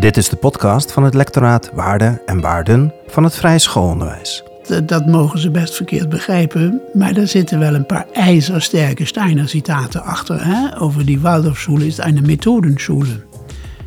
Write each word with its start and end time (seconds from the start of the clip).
Dit 0.00 0.16
is 0.16 0.28
de 0.28 0.36
podcast 0.36 0.92
van 0.92 1.04
het 1.04 1.14
lectoraat 1.14 1.70
Waarden 1.74 2.20
en 2.26 2.40
Waarden 2.40 2.92
van 3.06 3.24
het 3.24 3.34
Vrije 3.34 3.58
Schoolonderwijs. 3.58 4.44
Dat, 4.84 5.06
mogen 5.06 5.38
ze 5.38 5.50
best 5.50 5.76
verkeerd 5.76 6.08
begrijpen, 6.08 6.80
maar 6.92 7.16
er 7.16 7.28
zitten 7.28 7.58
wel 7.58 7.74
een 7.74 7.86
paar 7.86 8.06
ijzersterke 8.12 9.04
Steiner 9.04 9.48
citaten 9.48 10.02
achter. 10.02 10.44
Hè? 10.44 10.80
Over 10.80 11.06
die 11.06 11.20
Waldorfschule 11.20 11.86
is 11.86 11.98
een 11.98 12.26
Methodenschule. 12.26 13.24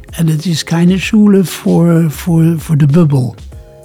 En 0.09 0.27
het 0.27 0.45
is 0.45 0.63
geen 0.63 0.99
schule 0.99 1.43
voor, 1.43 2.11
voor, 2.11 2.59
voor 2.59 2.77
de 2.77 2.85
bubbel. 2.85 3.35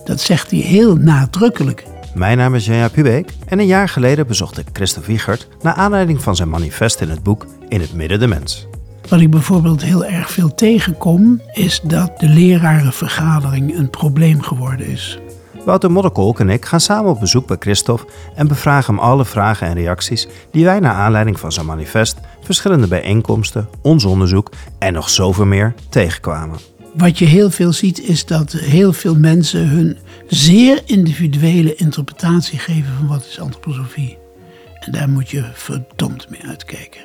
Dat 0.05 0.21
zegt 0.21 0.51
hij 0.51 0.61
heel 0.61 0.97
nadrukkelijk. 0.97 1.85
Mijn 2.15 2.39
naam 2.39 2.55
is 2.55 2.67
Janja 2.67 2.89
Pubeek 2.89 3.31
en 3.47 3.59
een 3.59 3.67
jaar 3.67 3.89
geleden 3.89 4.27
bezocht 4.27 4.59
ik 4.59 4.67
Christophe 4.73 5.09
Wiegert 5.09 5.49
naar 5.63 5.75
aanleiding 5.75 6.23
van 6.23 6.37
zijn 6.37 6.49
manifest 6.49 7.01
in 7.01 7.11
het 7.11 7.23
boek 7.23 7.47
In 7.69 7.81
het 7.81 7.95
midden 7.95 8.21
de 8.21 8.27
mens. 8.27 8.67
Wat 9.09 9.21
ik 9.21 9.31
bijvoorbeeld 9.31 9.83
heel 9.83 10.05
erg 10.05 10.31
veel 10.31 10.55
tegenkom, 10.55 11.41
is 11.53 11.81
dat 11.83 12.19
de 12.19 12.29
lerarenvergadering 12.29 13.79
een 13.79 13.91
probleem 13.91 14.43
geworden 14.43 14.87
is. 14.87 15.19
Wouter 15.65 15.91
Modderkolk 15.91 16.41
en 16.41 16.51
ik 16.51 16.65
gaan 16.65 16.81
samen 16.81 17.11
op 17.11 17.21
bezoek 17.21 17.47
bij 17.47 17.57
Christophe 17.61 18.07
en 18.35 18.49
bevragen 18.49 18.95
hem 18.95 19.05
alle 19.05 19.25
vragen 19.25 19.67
en 19.67 19.75
reacties 19.75 20.29
die 20.51 20.65
wij 20.65 20.81
naar 20.81 20.95
aanleiding 20.95 21.41
van 21.41 21.53
zijn 21.53 21.67
manifest, 21.67 22.17
verschillende 22.43 22.87
bijeenkomsten, 22.87 23.69
ons 23.83 24.05
onderzoek 24.05 24.51
en 24.79 24.93
nog 24.93 25.11
zoveel 25.11 25.47
meer 25.47 25.75
tegenkwamen. 25.89 26.59
Wat 26.95 27.19
je 27.19 27.25
heel 27.25 27.51
veel 27.51 27.73
ziet 27.73 28.01
is 28.01 28.27
dat 28.27 28.53
heel 28.53 28.93
veel 28.93 29.17
mensen 29.17 29.69
hun 29.69 29.99
zeer 30.27 30.83
individuele 30.85 31.75
interpretatie 31.75 32.59
geven 32.59 32.95
van 32.99 33.07
wat 33.07 33.27
is 33.27 33.41
antroposofie. 33.41 34.19
En 34.81 34.93
daar 34.93 35.09
moet 35.09 35.31
je 35.31 35.45
verdomd 35.53 36.31
mee 36.31 36.43
uitkijken. 36.47 37.01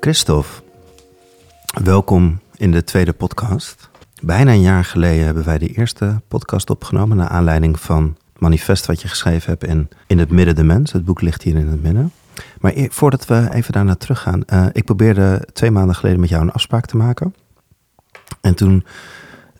Christophe, 0.00 0.62
welkom 1.70 2.40
in 2.56 2.70
de 2.70 2.84
tweede 2.84 3.12
podcast. 3.12 3.90
Bijna 4.22 4.52
een 4.52 4.60
jaar 4.60 4.84
geleden 4.84 5.24
hebben 5.24 5.44
wij 5.44 5.58
de 5.58 5.68
eerste 5.68 6.20
podcast 6.28 6.70
opgenomen 6.70 7.16
naar 7.16 7.28
aanleiding 7.28 7.80
van 7.80 8.16
het 8.32 8.40
manifest 8.40 8.86
wat 8.86 9.02
je 9.02 9.08
geschreven 9.08 9.50
hebt 9.50 9.64
in, 9.64 9.88
in 10.06 10.18
het 10.18 10.30
midden 10.30 10.54
de 10.54 10.62
mens. 10.62 10.92
Het 10.92 11.04
boek 11.04 11.20
ligt 11.20 11.42
hier 11.42 11.56
in 11.56 11.66
het 11.66 11.82
midden. 11.82 12.12
Maar 12.60 12.72
voordat 12.76 13.26
we 13.26 13.48
even 13.52 13.72
daarna 13.72 13.94
teruggaan, 13.94 14.42
uh, 14.46 14.66
ik 14.72 14.84
probeerde 14.84 15.48
twee 15.52 15.70
maanden 15.70 15.94
geleden 15.94 16.20
met 16.20 16.28
jou 16.28 16.42
een 16.42 16.52
afspraak 16.52 16.86
te 16.86 16.96
maken. 16.96 17.34
En 18.40 18.54
toen 18.54 18.84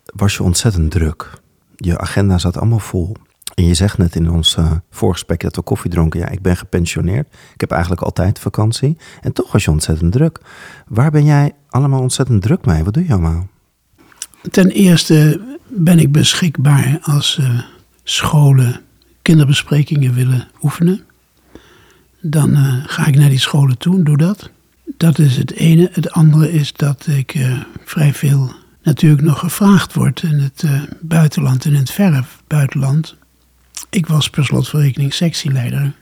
was 0.05 0.35
je 0.35 0.43
ontzettend 0.43 0.91
druk. 0.91 1.29
Je 1.75 1.97
agenda 1.97 2.37
zat 2.37 2.57
allemaal 2.57 2.79
vol. 2.79 3.15
En 3.61 3.67
je 3.67 3.73
zegt 3.73 3.97
net 3.97 4.15
in 4.15 4.29
ons 4.29 4.55
uh, 4.55 4.71
voorgesprek 4.89 5.39
dat 5.39 5.55
we 5.55 5.61
koffie 5.61 5.91
dronken. 5.91 6.19
Ja, 6.19 6.27
ik 6.27 6.41
ben 6.41 6.57
gepensioneerd. 6.57 7.27
Ik 7.53 7.61
heb 7.61 7.71
eigenlijk 7.71 8.01
altijd 8.01 8.39
vakantie. 8.39 8.97
En 9.21 9.33
toch 9.33 9.51
was 9.51 9.63
je 9.63 9.71
ontzettend 9.71 10.11
druk. 10.11 10.39
Waar 10.87 11.11
ben 11.11 11.25
jij 11.25 11.51
allemaal 11.69 12.01
ontzettend 12.01 12.41
druk 12.41 12.65
mee? 12.65 12.83
Wat 12.83 12.93
doe 12.93 13.05
je 13.05 13.11
allemaal? 13.11 13.47
Ten 14.51 14.69
eerste 14.69 15.41
ben 15.67 15.99
ik 15.99 16.11
beschikbaar 16.11 16.99
als 17.01 17.37
uh, 17.41 17.59
scholen 18.03 18.81
kinderbesprekingen 19.21 20.13
willen 20.13 20.47
oefenen. 20.61 21.01
Dan 22.21 22.49
uh, 22.49 22.73
ga 22.85 23.07
ik 23.07 23.15
naar 23.15 23.29
die 23.29 23.39
scholen 23.39 23.77
toe, 23.77 24.03
doe 24.03 24.17
dat. 24.17 24.49
Dat 24.97 25.19
is 25.19 25.37
het 25.37 25.51
ene. 25.51 25.89
Het 25.91 26.11
andere 26.11 26.51
is 26.51 26.73
dat 26.73 27.07
ik 27.07 27.35
uh, 27.35 27.61
vrij 27.85 28.13
veel 28.13 28.51
natuurlijk 28.83 29.21
nog 29.21 29.39
gevraagd 29.39 29.93
word 29.93 30.23
in 30.23 30.39
het 30.39 30.63
buitenland 31.01 31.65
en 31.65 31.71
in 31.71 31.79
het 31.79 31.91
verre 31.91 32.23
buitenland. 32.47 33.19
Ik 33.91 34.07
was 34.07 34.29
per 34.29 34.45
slotverrekening 34.45 35.13
sectieleider. 35.13 35.93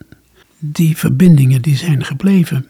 Die 0.60 0.98
verbindingen 0.98 1.62
die 1.62 1.76
zijn 1.76 2.06
gebleven. 2.06 2.66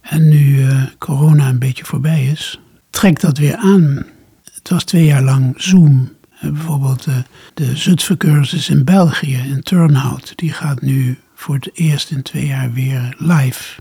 En 0.00 0.28
nu 0.28 0.66
corona 0.98 1.48
een 1.48 1.58
beetje 1.58 1.84
voorbij 1.84 2.26
is, 2.26 2.60
trekt 2.90 3.20
dat 3.20 3.38
weer 3.38 3.56
aan. 3.56 4.06
Het 4.54 4.68
was 4.68 4.84
twee 4.84 5.04
jaar 5.04 5.22
lang 5.22 5.54
Zoom. 5.56 6.12
Bijvoorbeeld 6.40 7.04
de, 7.04 7.22
de 7.54 7.76
Zutphen-cursus 7.76 8.68
in 8.68 8.84
België, 8.84 9.36
in 9.36 9.62
Turnhout, 9.62 10.32
die 10.36 10.52
gaat 10.52 10.80
nu 10.80 11.18
voor 11.34 11.54
het 11.54 11.70
eerst 11.72 12.10
in 12.10 12.22
twee 12.22 12.46
jaar 12.46 12.72
weer 12.72 13.14
live. 13.18 13.80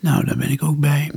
Nou, 0.00 0.24
daar 0.24 0.36
ben 0.36 0.50
ik 0.50 0.62
ook 0.62 0.78
bij. 0.78 1.10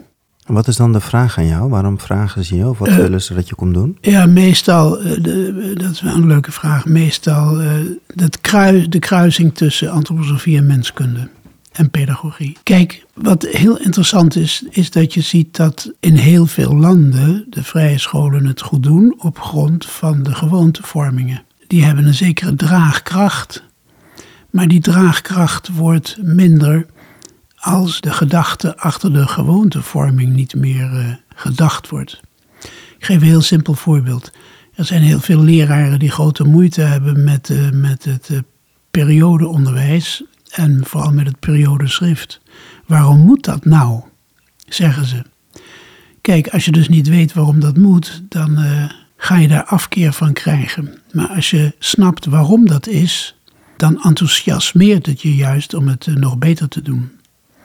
Wat 0.46 0.68
is 0.68 0.76
dan 0.76 0.94
de 0.94 1.00
vraag 1.00 1.38
aan 1.38 1.48
jou? 1.48 1.70
Waarom 1.70 2.00
vragen 2.00 2.46
ze 2.46 2.56
je 2.56 2.68
of 2.68 2.78
wat 2.78 2.88
uh, 2.88 2.96
willen 2.96 3.22
ze 3.22 3.34
dat 3.34 3.48
je 3.48 3.56
komt 3.56 3.74
doen? 3.74 3.98
Ja, 4.02 4.26
meestal, 4.26 5.06
uh, 5.06 5.24
de, 5.24 5.74
dat 5.78 5.92
is 5.92 6.02
wel 6.02 6.16
een 6.16 6.28
leuke 6.28 6.52
vraag, 6.52 6.86
meestal 6.86 7.62
dat 8.16 8.42
kruis, 8.42 8.90
de 8.90 9.00
kruising 9.00 9.56
tussen 9.56 9.92
antroposofie 9.92 10.58
en 10.58 10.66
menskunde 10.66 11.30
en 11.74 11.90
pedagogie. 11.90 12.58
Kijk, 12.64 13.06
wat 13.14 13.48
heel 13.50 13.78
interessant 13.78 14.36
is, 14.36 14.64
is 14.70 14.92
dat 14.92 15.14
je 15.14 15.22
ziet 15.22 15.56
dat 15.56 15.92
in 16.00 16.16
heel 16.16 16.46
veel 16.46 16.76
landen 16.76 17.46
de 17.50 17.64
vrije 17.64 17.98
scholen 17.98 18.46
het 18.46 18.62
goed 18.62 18.84
doen 18.84 19.16
op 19.18 19.40
grond 19.40 19.86
van 19.86 20.24
de 20.24 20.36
gewoontevormingen. 20.36 21.44
Die 21.68 21.84
hebben 21.84 22.06
een 22.06 22.14
zekere 22.14 22.56
draagkracht, 22.56 23.64
maar 24.50 24.68
die 24.68 24.82
draagkracht 24.82 25.70
wordt 25.70 26.18
minder 26.22 26.86
als 27.64 28.02
de 28.02 28.12
gedachte 28.14 28.78
achter 28.78 29.14
de 29.14 29.28
gewoontevorming 29.28 30.34
niet 30.34 30.56
meer 30.56 30.94
uh, 30.94 31.14
gedacht 31.36 31.90
wordt. 31.90 32.22
Ik 32.98 33.06
geef 33.06 33.22
een 33.22 33.28
heel 33.28 33.42
simpel 33.42 33.74
voorbeeld. 33.74 34.32
Er 34.76 34.86
zijn 34.86 35.02
heel 35.02 35.20
veel 35.20 35.40
leraren 35.40 36.00
die 36.00 36.12
grote 36.12 36.44
moeite 36.44 36.82
hebben 36.82 37.24
met, 37.24 37.50
uh, 37.50 37.70
met 37.72 38.04
het 38.04 38.30
uh, 38.30 38.40
periodeonderwijs 38.92 40.24
en 40.52 40.86
vooral 40.86 41.12
met 41.12 41.26
het 41.26 41.40
periodeschrift. 41.40 42.42
Waarom 42.86 43.20
moet 43.20 43.44
dat 43.44 43.66
nou? 43.66 44.02
Zeggen 44.68 45.06
ze. 45.06 45.22
Kijk, 46.22 46.48
als 46.48 46.66
je 46.66 46.72
dus 46.72 46.90
niet 46.90 47.08
weet 47.08 47.34
waarom 47.34 47.60
dat 47.60 47.78
moet, 47.78 48.24
dan 48.30 48.58
ga 49.18 49.38
je 49.38 49.48
daar 49.48 49.66
afkeer 49.66 50.14
van 50.14 50.34
krijgen. 50.34 50.98
Maar 51.12 51.28
als 51.28 51.50
je 51.50 51.76
snapt 51.80 52.26
waarom 52.26 52.68
dat 52.68 52.88
is, 52.88 53.36
dan 53.78 54.04
enthousiasmeert 54.04 55.06
het 55.06 55.22
je 55.22 55.36
juist 55.36 55.74
om 55.74 55.88
het 55.88 56.06
nog 56.16 56.38
beter 56.38 56.68
te 56.68 56.82
doen. 56.82 57.12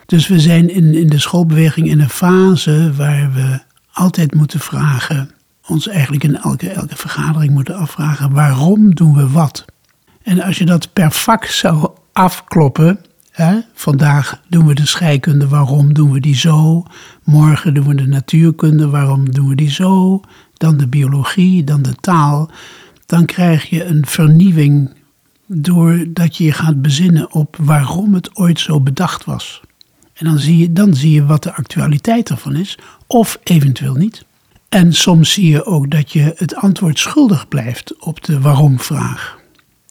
Dus 0.09 0.29
we 0.29 0.41
zijn 0.41 0.71
in, 0.71 0.95
in 0.95 1.07
de 1.07 1.19
schoolbeweging 1.19 1.89
in 1.89 2.01
een 2.01 2.09
fase 2.09 2.93
waar 2.95 3.33
we 3.33 3.61
altijd 3.93 4.35
moeten 4.35 4.61
vragen, 4.61 5.31
ons 5.67 5.89
eigenlijk 5.89 6.25
in 6.25 6.37
elke, 6.37 6.69
elke 6.69 6.97
vergadering 6.97 7.53
moeten 7.53 7.75
afvragen, 7.77 8.33
waarom 8.33 8.95
doen 8.95 9.15
we 9.15 9.29
wat? 9.29 9.65
En 10.23 10.41
als 10.41 10.59
je 10.59 10.65
dat 10.65 10.93
per 10.93 11.13
vak 11.13 11.45
zou 11.45 11.91
afkloppen. 12.13 13.01
Hè? 13.31 13.59
Vandaag 13.75 14.41
doen 14.49 14.67
we 14.67 14.75
de 14.75 14.87
scheikunde, 14.87 15.49
waarom 15.49 15.95
doen 15.95 16.13
we 16.13 16.21
die 16.21 16.37
zo? 16.37 16.85
Morgen 17.25 17.75
doen 17.75 17.87
we 17.87 17.95
de 17.95 18.07
natuurkunde, 18.07 18.89
waarom 18.89 19.33
doen 19.33 19.49
we 19.49 19.55
die 19.55 19.71
zo? 19.71 20.21
Dan 20.55 20.77
de 20.77 20.87
biologie, 20.87 21.65
dan 21.65 21.83
de 21.83 21.95
taal. 21.95 22.51
Dan 23.07 23.25
krijg 23.25 23.71
je 23.71 23.85
een 23.85 24.07
vernieuwing 24.07 24.95
doordat 25.47 26.37
je 26.37 26.45
je 26.45 26.53
gaat 26.53 26.83
bezinnen 26.83 27.33
op 27.33 27.57
waarom 27.61 28.15
het 28.15 28.37
ooit 28.37 28.61
zo 28.61 28.81
bedacht 28.81 29.25
was. 29.25 29.63
En 30.19 30.27
dan 30.27 30.39
zie 30.39 30.59
je, 30.59 30.73
dan 30.73 30.95
zie 30.95 31.13
je 31.13 31.27
wat 31.27 31.43
de 31.43 31.55
actualiteit 31.55 32.31
ervan 32.31 32.57
is, 32.57 32.79
of 33.07 33.39
eventueel 33.43 33.95
niet. 33.95 34.25
En 34.69 34.93
soms 34.93 35.33
zie 35.33 35.49
je 35.49 35.65
ook 35.65 35.91
dat 35.91 36.13
je 36.13 36.33
het 36.37 36.55
antwoord 36.55 36.99
schuldig 36.99 37.49
blijft 37.49 37.99
op 37.99 38.25
de 38.25 38.41
waarom-vraag. 38.41 39.39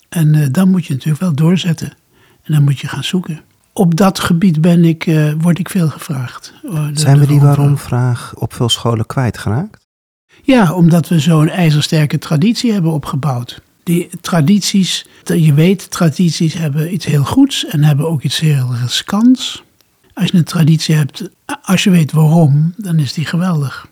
En 0.10 0.34
uh, 0.34 0.46
dan 0.52 0.70
moet 0.70 0.86
je 0.86 0.94
natuurlijk 0.94 1.22
wel 1.22 1.34
doorzetten. 1.34 1.94
En 2.44 2.54
dan 2.54 2.64
moet 2.64 2.80
je 2.80 2.88
gaan 2.88 3.04
zoeken. 3.04 3.42
Op 3.74 3.96
dat 3.96 4.20
gebied 4.20 4.62
ben 4.62 4.86
ik, 4.86 5.06
uh, 5.06 5.34
word 5.40 5.60
ik 5.60 5.70
veel 5.70 5.90
gevraagd. 5.90 6.54
De, 6.62 6.90
Zijn 6.94 7.20
we 7.20 7.28
die 7.28 7.40
waarom-vraag 7.40 8.34
op 8.36 8.54
veel 8.54 8.70
scholen 8.70 9.06
kwijtgeraakt? 9.06 9.86
Ja, 10.44 10.74
omdat 10.74 11.08
we 11.08 11.20
zo'n 11.20 11.50
ijzersterke 11.50 12.18
traditie 12.18 12.72
hebben 12.72 12.92
opgebouwd. 12.92 13.62
Die 13.84 14.10
tradities, 14.22 15.06
je 15.24 15.54
weet, 15.54 15.92
tradities 15.92 16.54
hebben 16.54 16.94
iets 16.94 17.06
heel 17.06 17.24
goeds 17.24 17.66
en 17.66 17.84
hebben 17.84 18.10
ook 18.10 18.24
iets 18.24 18.40
heel 18.40 18.76
riskants. 18.82 19.64
Als 20.18 20.30
je 20.30 20.38
een 20.38 20.44
traditie 20.44 20.96
hebt, 20.96 21.30
als 21.62 21.84
je 21.84 21.90
weet 21.90 22.12
waarom, 22.12 22.74
dan 22.78 23.00
is 23.00 23.14
die 23.14 23.26
geweldig. 23.26 23.88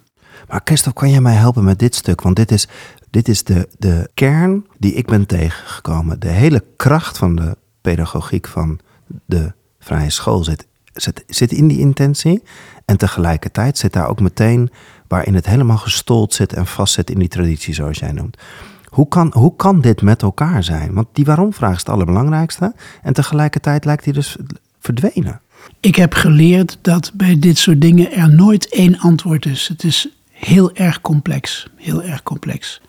Maar 0.50 0.62
Christophe, 0.64 1.00
kan 1.00 1.10
jij 1.10 1.22
mij 1.22 1.34
helpen 1.34 1.64
met 1.64 1.80
dit 1.80 1.96
stuk? 1.96 2.22
Want 2.22 2.36
dit 2.36 2.52
is, 2.52 2.68
dit 3.10 3.28
is 3.28 3.44
de, 3.44 3.70
de 3.78 4.10
kern 4.14 4.66
die 4.78 4.94
ik 4.94 5.06
ben 5.06 5.26
tegengekomen. 5.26 6.20
De 6.20 6.28
hele 6.28 6.64
kracht 6.76 7.18
van 7.18 7.36
de 7.36 7.58
pedagogiek 7.82 8.48
van 8.48 8.80
de 9.26 9.54
vrije 9.80 10.10
school 10.10 10.44
zit, 10.44 10.68
zit, 10.94 11.24
zit 11.28 11.52
in 11.52 11.68
die 11.68 11.80
intentie. 11.80 12.44
En 12.86 12.98
tegelijkertijd 12.98 13.78
zit 13.78 13.94
daar 13.94 14.08
ook 14.08 14.20
meteen 14.20 14.70
waarin 15.08 15.36
het 15.36 15.46
helemaal 15.46 15.78
gestold 15.78 16.34
zit 16.34 16.54
en 16.54 16.68
vastzit 16.68 17.10
in 17.10 17.20
die 17.20 17.28
traditie, 17.28 17.74
zoals 17.74 18.00
jij 18.00 18.12
noemt. 18.12 18.38
Hoe 18.86 19.08
kan, 19.08 19.32
hoe 19.34 19.56
kan 19.56 19.82
dit 19.82 20.02
met 20.02 20.22
elkaar 20.22 20.64
zijn? 20.64 20.94
Want 20.94 21.08
die 21.14 21.26
waarom-vraag 21.26 21.74
is 21.74 21.80
het 21.80 21.90
allerbelangrijkste. 21.90 22.74
En 23.02 23.14
tegelijkertijd 23.14 23.86
lijkt 23.86 24.04
die 24.04 24.14
dus 24.14 24.38
verdwenen. 24.80 25.42
Ik 25.80 25.96
heb 25.96 26.14
geleerd 26.14 26.78
dat 26.82 27.12
bij 27.14 27.40
dit 27.40 27.58
soort 27.58 27.82
dingen 27.82 28.12
er 28.12 28.34
nooit 28.36 28.70
één 28.70 29.00
antwoord 29.00 29.46
is. 29.46 29.68
Het 29.68 29.84
is 29.84 30.08
heel 30.32 30.76
erg 30.76 31.02
complex. 31.02 31.68
Heel 31.76 32.04
erg 32.04 32.24
complex. 32.24 32.82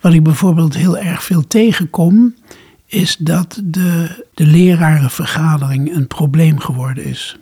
Wat 0.00 0.12
ik 0.12 0.22
bijvoorbeeld 0.22 0.74
heel 0.76 0.98
erg 0.98 1.22
veel 1.24 1.46
tegenkom, 1.46 2.34
is 2.86 3.16
dat 3.16 3.60
de, 3.64 4.24
de 4.34 4.46
lerarenvergadering 4.46 5.94
een 5.94 6.06
probleem 6.06 6.58
geworden 6.58 7.04
is. 7.04 7.36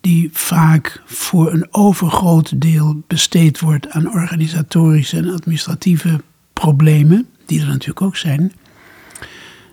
die 0.00 0.30
vaak 0.32 1.02
voor 1.04 1.52
een 1.52 1.66
overgroot 1.70 2.60
deel 2.60 3.02
besteed 3.06 3.60
wordt 3.60 3.90
aan 3.90 4.12
organisatorische 4.12 5.16
en 5.16 5.30
administratieve 5.32 6.20
problemen, 6.52 7.26
die 7.46 7.60
er 7.60 7.66
natuurlijk 7.66 8.02
ook 8.02 8.16
zijn. 8.16 8.52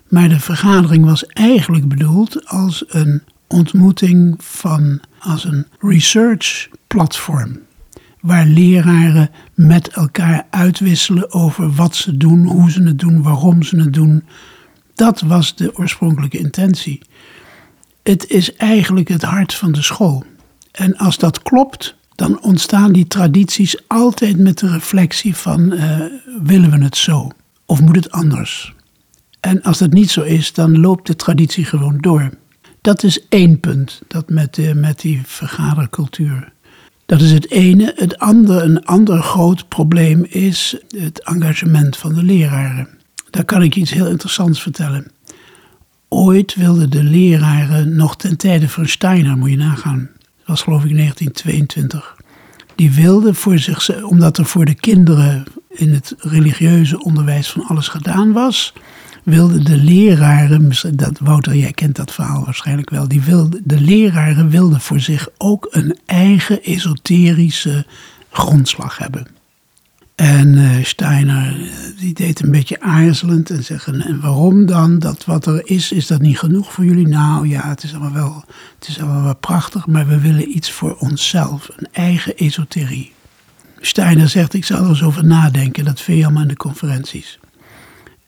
Maar 0.08 0.28
de 0.28 0.40
vergadering 0.40 1.04
was 1.04 1.26
eigenlijk 1.26 1.88
bedoeld 1.88 2.46
als 2.46 2.84
een 2.88 3.22
ontmoeting 3.48 4.34
van, 4.38 5.00
als 5.18 5.44
een 5.44 5.66
research 5.78 6.68
platform. 6.86 7.58
Waar 8.20 8.46
leraren 8.46 9.30
met 9.54 9.88
elkaar 9.88 10.46
uitwisselen 10.50 11.32
over 11.32 11.72
wat 11.72 11.96
ze 11.96 12.16
doen, 12.16 12.46
hoe 12.46 12.70
ze 12.70 12.82
het 12.82 12.98
doen, 12.98 13.22
waarom 13.22 13.62
ze 13.62 13.80
het 13.80 13.92
doen. 13.92 14.24
Dat 14.94 15.20
was 15.20 15.56
de 15.56 15.76
oorspronkelijke 15.76 16.38
intentie. 16.38 17.02
Het 18.02 18.30
is 18.30 18.54
eigenlijk 18.54 19.08
het 19.08 19.22
hart 19.22 19.54
van 19.54 19.72
de 19.72 19.82
school. 19.82 20.24
En 20.72 20.96
als 20.96 21.18
dat 21.18 21.42
klopt, 21.42 21.96
dan 22.14 22.42
ontstaan 22.42 22.92
die 22.92 23.06
tradities 23.06 23.88
altijd 23.88 24.38
met 24.38 24.58
de 24.58 24.68
reflectie 24.68 25.36
van 25.36 25.72
uh, 25.72 26.00
willen 26.42 26.70
we 26.70 26.84
het 26.84 26.96
zo 26.96 27.30
of 27.66 27.80
moet 27.80 27.96
het 27.96 28.10
anders? 28.10 28.74
En 29.40 29.62
als 29.62 29.78
dat 29.78 29.92
niet 29.92 30.10
zo 30.10 30.22
is, 30.22 30.52
dan 30.52 30.80
loopt 30.80 31.06
de 31.06 31.16
traditie 31.16 31.64
gewoon 31.64 31.98
door. 32.00 32.30
Dat 32.86 33.02
is 33.02 33.28
één 33.28 33.60
punt, 33.60 34.02
dat 34.08 34.28
met, 34.28 34.74
met 34.74 35.00
die 35.00 35.20
vergadercultuur. 35.24 36.52
Dat 37.06 37.20
is 37.20 37.32
het 37.32 37.50
ene. 37.50 37.92
Het 37.96 38.18
andere, 38.18 38.62
een 38.62 38.84
ander 38.84 39.22
groot 39.22 39.68
probleem 39.68 40.26
is 40.28 40.76
het 40.96 41.22
engagement 41.24 41.96
van 41.96 42.14
de 42.14 42.22
leraren. 42.22 42.88
Daar 43.30 43.44
kan 43.44 43.62
ik 43.62 43.76
iets 43.76 43.90
heel 43.90 44.06
interessants 44.06 44.62
vertellen. 44.62 45.10
Ooit 46.08 46.54
wilden 46.54 46.90
de 46.90 47.02
leraren, 47.02 47.96
nog 47.96 48.16
ten 48.16 48.36
tijde 48.36 48.68
van 48.68 48.88
Steiner, 48.88 49.36
moet 49.36 49.50
je 49.50 49.56
nagaan, 49.56 50.10
dat 50.20 50.46
was 50.46 50.62
geloof 50.62 50.84
ik 50.84 50.96
1922, 50.96 52.16
die 52.74 52.90
wilden 52.90 53.34
voor 53.34 53.58
zich, 53.58 54.02
omdat 54.02 54.38
er 54.38 54.46
voor 54.46 54.64
de 54.64 54.74
kinderen 54.74 55.44
in 55.68 55.92
het 55.92 56.14
religieuze 56.18 57.02
onderwijs 57.02 57.50
van 57.50 57.66
alles 57.66 57.88
gedaan 57.88 58.32
was, 58.32 58.72
wilden 59.26 59.64
de 59.64 59.76
leraren, 59.76 60.72
dat, 60.96 61.18
Wouter, 61.18 61.56
jij 61.56 61.72
kent 61.72 61.96
dat 61.96 62.12
verhaal 62.12 62.44
waarschijnlijk 62.44 62.90
wel, 62.90 63.08
die 63.08 63.20
wilde, 63.20 63.60
de 63.64 63.80
leraren 63.80 64.48
wilden 64.48 64.80
voor 64.80 65.00
zich 65.00 65.28
ook 65.38 65.68
een 65.70 65.98
eigen 66.04 66.62
esoterische 66.62 67.86
grondslag 68.30 68.98
hebben. 68.98 69.26
En 70.14 70.54
uh, 70.54 70.84
Steiner 70.84 71.46
eh, 71.46 71.98
die 71.98 72.14
deed 72.14 72.42
een 72.42 72.50
beetje 72.50 72.80
aarzelend 72.80 73.50
en 73.50 73.64
zeggen: 73.64 74.00
En 74.00 74.20
waarom 74.20 74.66
dan? 74.66 74.98
Dat 74.98 75.24
wat 75.24 75.46
er 75.46 75.60
is, 75.64 75.92
is 75.92 76.06
dat 76.06 76.20
niet 76.20 76.38
genoeg 76.38 76.72
voor 76.72 76.84
jullie? 76.84 77.08
Nou 77.08 77.48
ja, 77.48 77.68
het 77.68 77.82
is 77.82 77.92
allemaal 77.92 78.12
wel, 78.12 78.44
het 78.78 78.88
is 78.88 79.00
allemaal 79.00 79.22
wel 79.22 79.36
prachtig, 79.36 79.86
maar 79.86 80.06
we 80.06 80.20
willen 80.20 80.56
iets 80.56 80.70
voor 80.70 80.96
onszelf, 80.98 81.68
een 81.76 81.88
eigen 81.92 82.36
esoterie. 82.36 83.12
Steiner 83.80 84.28
zegt: 84.28 84.54
Ik 84.54 84.64
zal 84.64 84.82
er 84.82 84.88
eens 84.88 85.02
over 85.02 85.24
nadenken, 85.24 85.84
dat 85.84 86.00
vind 86.00 86.18
je 86.18 86.24
allemaal 86.24 86.42
in 86.42 86.48
de 86.48 86.56
conferenties. 86.56 87.38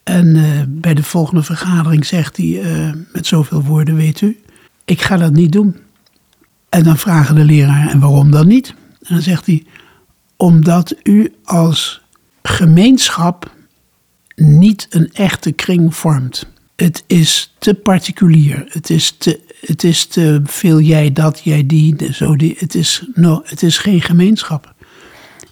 En 0.09 0.35
uh, 0.35 0.61
bij 0.67 0.93
de 0.93 1.03
volgende 1.03 1.43
vergadering 1.43 2.05
zegt 2.05 2.37
hij 2.37 2.45
uh, 2.45 2.91
met 3.13 3.27
zoveel 3.27 3.63
woorden: 3.63 3.95
Weet 3.95 4.21
u, 4.21 4.39
ik 4.85 5.01
ga 5.01 5.17
dat 5.17 5.33
niet 5.33 5.51
doen. 5.51 5.75
En 6.69 6.83
dan 6.83 6.97
vragen 6.97 7.35
de 7.35 7.43
leraar: 7.43 7.89
En 7.89 7.99
waarom 7.99 8.31
dan 8.31 8.47
niet? 8.47 8.73
En 9.01 9.13
dan 9.13 9.21
zegt 9.21 9.45
hij: 9.45 9.65
Omdat 10.37 10.95
u 11.03 11.33
als 11.43 12.01
gemeenschap 12.41 13.51
niet 14.35 14.87
een 14.89 15.09
echte 15.13 15.51
kring 15.51 15.95
vormt. 15.95 16.47
Het 16.75 17.03
is 17.07 17.53
te 17.59 17.73
particulier. 17.73 18.65
Het 18.69 18.89
is 18.89 19.15
te, 19.17 19.39
het 19.61 19.83
is 19.83 20.05
te 20.05 20.41
veel 20.43 20.79
jij 20.79 21.11
dat, 21.11 21.41
jij 21.43 21.65
die. 21.65 22.13
Zo 22.13 22.35
die 22.35 22.55
het, 22.57 22.75
is, 22.75 23.03
no, 23.13 23.41
het 23.43 23.63
is 23.63 23.77
geen 23.77 24.01
gemeenschap. 24.01 24.73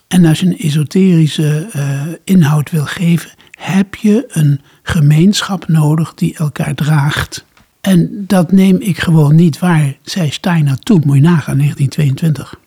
En 0.08 0.26
als 0.26 0.40
je 0.40 0.46
een 0.46 0.58
esoterische 0.58 1.70
uh, 1.76 2.02
inhoud 2.24 2.72
wil 2.72 2.86
geven, 2.86 3.32
heb 3.58 3.96
je 3.96 4.26
een 4.28 4.62
gemeenschap 4.84 5.68
nodig 5.68 6.14
die 6.14 6.38
elkaar 6.38 6.76
draagt. 6.76 7.46
En 7.82 8.24
dat 8.28 8.52
neem 8.52 8.78
ik 8.80 9.00
gewoon 9.00 9.36
niet 9.36 9.60
waar, 9.60 9.98
zei 10.02 10.32
Steiner 10.32 10.80
toen, 10.80 11.02
moet 11.06 11.16
je 11.16 11.22
nagaan, 11.22 11.58
1922. 11.58 12.60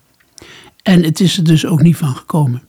En 0.82 1.02
het 1.02 1.20
is 1.20 1.36
er 1.36 1.44
dus 1.44 1.66
ook 1.66 1.82
niet 1.82 1.96
van 1.96 2.16
gekomen. 2.16 2.62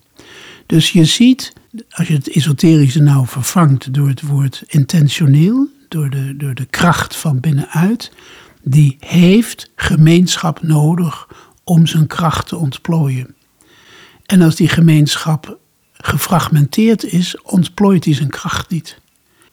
Dus 0.66 0.92
je 0.92 1.06
ziet, 1.06 1.54
als 1.90 2.08
je 2.08 2.14
het 2.14 2.30
esoterische 2.30 3.02
nou 3.02 3.28
vervangt 3.28 3.94
door 3.94 4.08
het 4.08 4.22
woord 4.22 4.64
intentioneel, 4.68 5.68
door 5.88 6.10
de, 6.10 6.36
door 6.38 6.54
de 6.54 6.66
kracht 6.66 7.16
van 7.16 7.40
binnenuit, 7.40 8.12
die 8.64 8.98
heeft 9.00 9.72
gemeenschap 9.76 10.62
nodig 10.62 11.28
om 11.64 11.88
zijn 11.88 12.08
kracht 12.08 12.48
te 12.48 12.58
ontplooien. 12.58 13.36
En 14.26 14.42
als 14.42 14.56
die 14.56 14.70
gemeenschap 14.70 15.60
gefragmenteerd 16.02 17.04
is, 17.04 17.42
ontplooit 17.42 18.06
hij 18.06 18.14
zijn 18.14 18.30
kracht 18.30 18.70
niet. 18.70 19.00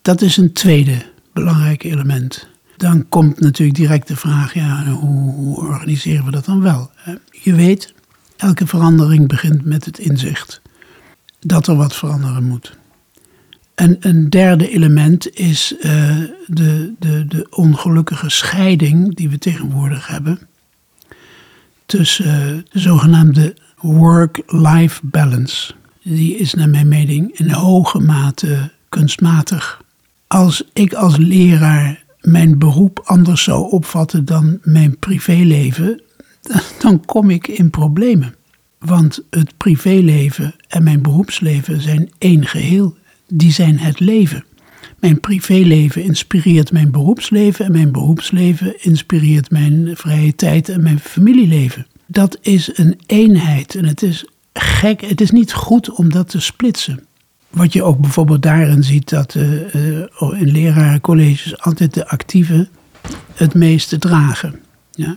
Dat 0.03 0.21
is 0.21 0.37
een 0.37 0.53
tweede 0.53 1.07
belangrijk 1.33 1.85
element. 1.85 2.49
Dan 2.77 3.09
komt 3.09 3.41
natuurlijk 3.41 3.79
direct 3.79 4.09
de 4.09 4.17
vraag, 4.17 4.55
ja, 4.55 4.85
hoe, 4.85 5.57
organiseren 5.57 6.25
we 6.25 6.31
dat 6.31 6.45
dan 6.45 6.61
wel? 6.61 6.91
Je 7.31 7.55
weet, 7.55 7.95
elke 8.37 8.67
verandering 8.67 9.29
begint 9.29 9.65
met 9.65 9.85
het 9.85 9.99
inzicht 9.99 10.61
dat 11.41 11.67
er 11.67 11.77
wat 11.77 11.97
veranderen 11.97 12.45
moet. 12.45 12.77
En 13.75 13.97
een 14.01 14.31
derde 14.31 14.71
element 14.71 15.37
is 15.37 15.75
uh, 15.77 15.83
de, 16.47 16.93
de, 16.99 17.27
de 17.27 17.47
ongelukkige 17.51 18.31
scheiding 18.31 19.15
die 19.17 19.29
we 19.29 19.39
tegenwoordig 19.39 20.07
hebben 20.07 20.39
tussen 21.87 22.27
uh, 22.27 22.63
de 22.71 22.79
zogenaamde 22.79 23.57
work-life 23.81 25.01
balance. 25.03 25.75
Die 26.11 26.37
is 26.37 26.55
naar 26.55 26.69
mijn 26.69 26.89
mening 26.89 27.39
in 27.39 27.51
hoge 27.51 27.99
mate 27.99 28.71
kunstmatig. 28.89 29.83
Als 30.27 30.65
ik 30.73 30.93
als 30.93 31.17
leraar 31.17 32.05
mijn 32.21 32.59
beroep 32.59 33.01
anders 33.05 33.43
zou 33.43 33.71
opvatten 33.71 34.25
dan 34.25 34.59
mijn 34.63 34.99
privéleven, 34.99 36.03
dan 36.83 37.05
kom 37.05 37.31
ik 37.31 37.49
in 37.49 37.71
problemen. 37.71 38.35
Want 38.79 39.23
het 39.31 39.57
privéleven 39.57 40.55
en 40.69 40.83
mijn 40.83 41.03
beroepsleven 41.03 41.81
zijn 41.81 42.11
één 42.19 42.47
geheel. 42.47 42.97
Die 43.27 43.53
zijn 43.53 43.79
het 43.79 44.01
leven. 44.01 44.45
Mijn 44.99 45.21
privéleven 45.21 46.03
inspireert 46.03 46.73
mijn 46.73 46.91
beroepsleven 46.91 47.65
en 47.65 47.73
mijn 47.73 47.93
beroepsleven 47.93 48.85
inspireert 48.85 49.51
mijn 49.51 49.97
vrije 49.97 50.35
tijd 50.35 50.69
en 50.69 50.83
mijn 50.83 50.99
familieleven. 50.99 51.87
Dat 52.07 52.39
is 52.41 52.71
een 52.79 52.99
eenheid 53.07 53.75
en 53.75 53.85
het 53.85 54.03
is 54.03 54.27
gek, 54.61 55.01
het 55.01 55.21
is 55.21 55.31
niet 55.31 55.53
goed 55.53 55.91
om 55.91 56.11
dat 56.11 56.29
te 56.29 56.41
splitsen. 56.41 57.07
Wat 57.49 57.73
je 57.73 57.83
ook 57.83 57.99
bijvoorbeeld 57.99 58.43
daarin 58.43 58.85
ziet 58.85 59.09
dat 59.09 59.35
uh, 59.35 59.75
uh, 59.75 60.41
in 60.41 60.51
lerarencolleges 60.51 61.61
altijd 61.61 61.95
de 61.95 62.09
actieven 62.09 62.69
het 63.35 63.55
meeste 63.55 63.99
dragen. 63.99 64.61
Ja? 64.91 65.17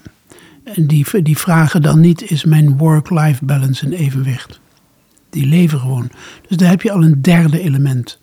En 0.63 0.87
die, 0.87 1.21
die 1.21 1.37
vragen 1.37 1.81
dan 1.81 1.99
niet, 1.99 2.31
is 2.31 2.43
mijn 2.43 2.77
work-life 2.77 3.45
balance 3.45 3.85
in 3.85 3.91
evenwicht? 3.91 4.59
Die 5.29 5.45
leven 5.45 5.79
gewoon. 5.79 6.09
Dus 6.47 6.57
daar 6.57 6.69
heb 6.69 6.81
je 6.81 6.91
al 6.91 7.03
een 7.03 7.21
derde 7.21 7.61
element. 7.61 8.17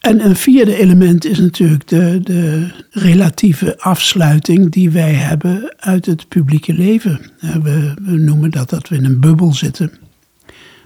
En 0.00 0.24
een 0.24 0.36
vierde 0.36 0.76
element 0.76 1.24
is 1.24 1.38
natuurlijk 1.38 1.88
de, 1.88 2.20
de 2.22 2.70
relatieve 2.90 3.78
afsluiting 3.78 4.70
die 4.70 4.90
wij 4.90 5.12
hebben 5.12 5.74
uit 5.78 6.06
het 6.06 6.28
publieke 6.28 6.72
leven. 6.72 7.20
We, 7.40 7.94
we 8.02 8.18
noemen 8.18 8.50
dat 8.50 8.70
dat 8.70 8.88
we 8.88 8.96
in 8.96 9.04
een 9.04 9.20
bubbel 9.20 9.54
zitten. 9.54 9.92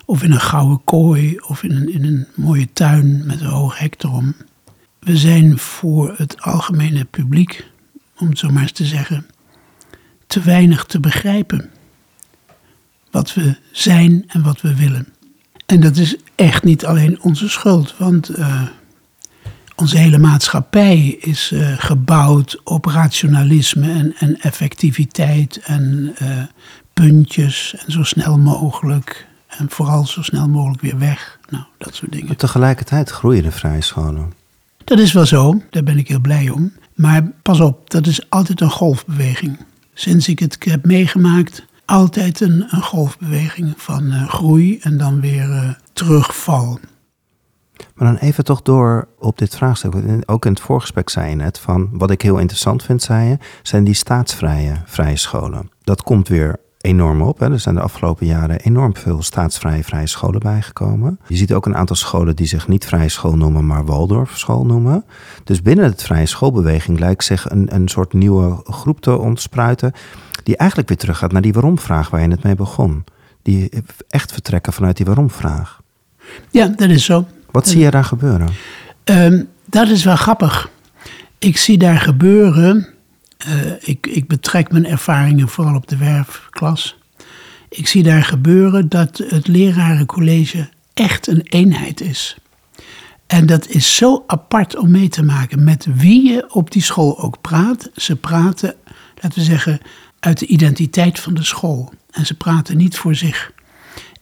Of 0.09 0.23
in 0.23 0.33
een 0.33 0.41
gouden 0.41 0.81
kooi, 0.85 1.39
of 1.39 1.63
in 1.63 1.71
een, 1.71 1.93
in 1.93 2.05
een 2.05 2.27
mooie 2.35 2.69
tuin 2.73 3.27
met 3.27 3.41
een 3.41 3.47
hoog 3.47 3.79
hek 3.79 4.03
erom. 4.03 4.35
We 4.99 5.17
zijn 5.17 5.59
voor 5.59 6.15
het 6.17 6.41
algemene 6.41 7.05
publiek, 7.05 7.67
om 8.19 8.29
het 8.29 8.39
zo 8.39 8.51
maar 8.51 8.63
eens 8.63 8.73
te 8.73 8.85
zeggen, 8.85 9.27
te 10.27 10.41
weinig 10.41 10.85
te 10.85 11.01
begrijpen. 11.01 11.71
Wat 13.11 13.35
we 13.35 13.57
zijn 13.73 14.25
en 14.29 14.43
wat 14.43 14.61
we 14.61 14.75
willen. 14.75 15.07
En 15.67 15.81
dat 15.81 15.97
is 15.97 16.17
echt 16.35 16.65
niet 16.65 16.85
alleen 16.85 17.23
onze 17.23 17.49
schuld, 17.49 17.95
want 17.99 18.39
uh, 18.39 18.63
onze 19.77 19.99
hele 19.99 20.19
maatschappij 20.19 21.17
is 21.21 21.51
uh, 21.53 21.73
gebouwd 21.79 22.61
op 22.65 22.85
rationalisme 22.85 23.93
en, 23.93 24.15
en 24.19 24.41
effectiviteit 24.41 25.61
en 25.65 26.15
uh, 26.23 26.43
puntjes 26.93 27.75
en 27.87 27.93
zo 27.93 28.03
snel 28.03 28.39
mogelijk. 28.39 29.27
En 29.59 29.71
vooral 29.71 30.07
zo 30.07 30.23
snel 30.23 30.49
mogelijk 30.49 30.83
weer 30.83 30.99
weg. 30.99 31.39
Nou, 31.49 31.65
dat 31.79 31.95
soort 31.95 32.13
dingen. 32.13 32.27
Maar 32.27 32.37
tegelijkertijd 32.37 33.11
groeien 33.11 33.43
de 33.43 33.51
vrije 33.51 33.81
scholen. 33.81 34.33
Dat 34.85 34.99
is 34.99 35.13
wel 35.13 35.27
zo, 35.27 35.63
daar 35.71 35.83
ben 35.83 35.99
ik 35.99 36.09
heel 36.09 36.21
blij 36.21 36.51
om. 36.51 36.73
Maar 36.95 37.31
pas 37.43 37.61
op, 37.61 37.91
dat 37.91 38.07
is 38.07 38.31
altijd 38.31 38.61
een 38.61 38.71
golfbeweging 38.71 39.59
sinds 39.99 40.29
ik 40.29 40.39
het 40.39 40.57
heb 40.59 40.85
meegemaakt, 40.85 41.67
altijd 41.85 42.41
een, 42.41 42.67
een 42.71 42.83
golfbeweging 42.83 43.75
van 43.77 44.05
uh, 44.05 44.29
groei 44.29 44.79
en 44.79 44.99
dan 44.99 45.21
weer 45.21 45.49
uh, 45.49 45.71
terugval. 45.93 46.79
Maar 47.95 48.09
dan 48.09 48.17
even 48.17 48.45
toch 48.45 48.63
door 48.63 49.09
op 49.19 49.39
dit 49.39 49.57
vraagstuk. 49.57 49.95
Ook 50.27 50.45
in 50.45 50.53
het 50.53 50.61
voorgesprek 50.61 51.09
zei 51.09 51.31
je 51.31 51.37
net 51.37 51.59
van 51.59 51.89
wat 51.93 52.11
ik 52.11 52.23
heel 52.23 52.39
interessant 52.39 52.83
vind, 52.83 53.03
zei 53.03 53.29
je, 53.29 53.39
zijn 53.63 53.85
die 53.85 53.95
staatsvrije 53.95 54.83
vrije 54.85 55.17
scholen. 55.17 55.71
Dat 55.83 56.03
komt 56.03 56.29
weer 56.29 56.57
enorm 56.87 57.23
op. 57.23 57.39
Hè. 57.39 57.53
Er 57.53 57.61
zijn 57.61 57.75
de 57.75 57.81
afgelopen 57.81 58.27
jaren 58.27 58.61
enorm 58.61 58.97
veel 58.97 59.23
staatsvrije 59.23 59.85
vrije 59.85 60.07
scholen 60.07 60.41
bijgekomen. 60.41 61.19
Je 61.27 61.37
ziet 61.37 61.53
ook 61.53 61.67
een 61.67 61.77
aantal 61.77 61.97
scholen 61.97 62.37
die 62.37 62.47
zich 62.47 62.69
niet 62.69 62.85
vrije 62.85 63.09
school 63.09 63.37
noemen, 63.37 63.67
maar 63.67 63.85
Waldorfschool 63.85 64.67
noemen. 64.67 65.05
Dus 65.45 65.63
binnen 65.63 65.85
het 65.85 66.03
vrije 66.03 66.27
schoolbeweging 66.27 66.99
lijkt 66.99 67.25
zich 67.25 67.51
een, 67.51 67.75
een 67.75 67.89
soort 67.89 68.13
nieuwe 68.13 68.61
groep 68.65 69.01
te 69.01 69.19
ontspruiten. 69.19 69.93
Die 70.43 70.57
eigenlijk 70.57 70.89
weer 70.89 70.99
teruggaat 70.99 71.33
naar 71.33 71.43
die 71.43 71.53
waarom-vraag 71.53 72.11
waar 72.11 72.21
je 72.23 72.29
het 72.29 72.43
mee 72.43 72.55
begon. 72.55 73.05
Die 73.43 73.71
echt 74.09 74.33
vertrekken 74.33 74.73
vanuit 74.73 74.97
die 74.97 75.07
waarom-vraag. 75.07 75.81
Ja, 76.51 76.67
dat 76.67 76.89
is 76.89 77.05
zo. 77.05 77.25
Wat 77.51 77.69
zie 77.69 77.81
je 77.81 77.91
daar 77.91 78.05
gebeuren? 78.05 78.49
Ehm, 79.05 79.43
dat 79.65 79.89
is 79.89 80.05
wel 80.05 80.17
grappig. 80.17 80.71
Ik 81.39 81.57
zie 81.57 81.79
daar 81.79 81.99
gebeuren. 81.99 82.96
Eh, 83.47 83.73
ik, 83.81 84.07
ik 84.07 84.29
betrek 84.29 84.71
mijn 84.71 84.87
ervaringen 84.87 85.49
vooral 85.49 85.75
op 85.75 85.89
de 85.89 85.97
werfklas. 85.97 86.97
Ik 87.69 87.89
zie 87.89 88.03
daar 88.03 88.25
gebeuren 88.25 88.89
dat 88.89 89.23
het 89.29 89.47
lerarencollege 89.47 90.69
echt 90.95 91.27
een 91.27 91.41
eenheid 91.43 92.01
is. 92.01 92.37
En 93.27 93.47
dat 93.47 93.69
is 93.69 93.97
zo 93.97 94.25
apart 94.27 94.77
om 94.77 94.91
mee 94.91 95.09
te 95.09 95.23
maken 95.23 95.65
met 95.65 95.87
wie 95.95 96.29
je 96.29 96.55
op 96.55 96.71
die 96.71 96.83
school 96.83 97.19
ook 97.19 97.41
praat. 97.41 97.91
Ze 97.97 98.17
praten, 98.17 98.75
laten 99.15 99.39
we 99.39 99.45
zeggen, 99.45 99.81
uit 100.21 100.39
de 100.39 100.47
identiteit 100.47 101.21
van 101.21 101.35
de 101.35 101.45
school. 101.45 101.93
En 102.11 102.27
ze 102.27 102.35
praten 102.35 102.77
niet 102.77 102.97
voor 102.97 103.15
zich. 103.15 103.53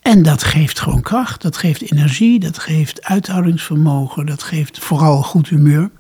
En 0.03 0.23
dat 0.23 0.43
geeft 0.43 0.81
gewoon 0.81 1.03
kracht, 1.03 1.43
dat 1.43 1.57
geeft 1.57 1.93
energie, 1.93 2.41
dat 2.41 2.59
geeft 2.59 3.03
uithoudingsvermogen, 3.03 4.27
dat 4.27 4.43
geeft 4.43 4.79
vooral 4.79 5.23
goed 5.23 5.49
humeur. 5.49 5.91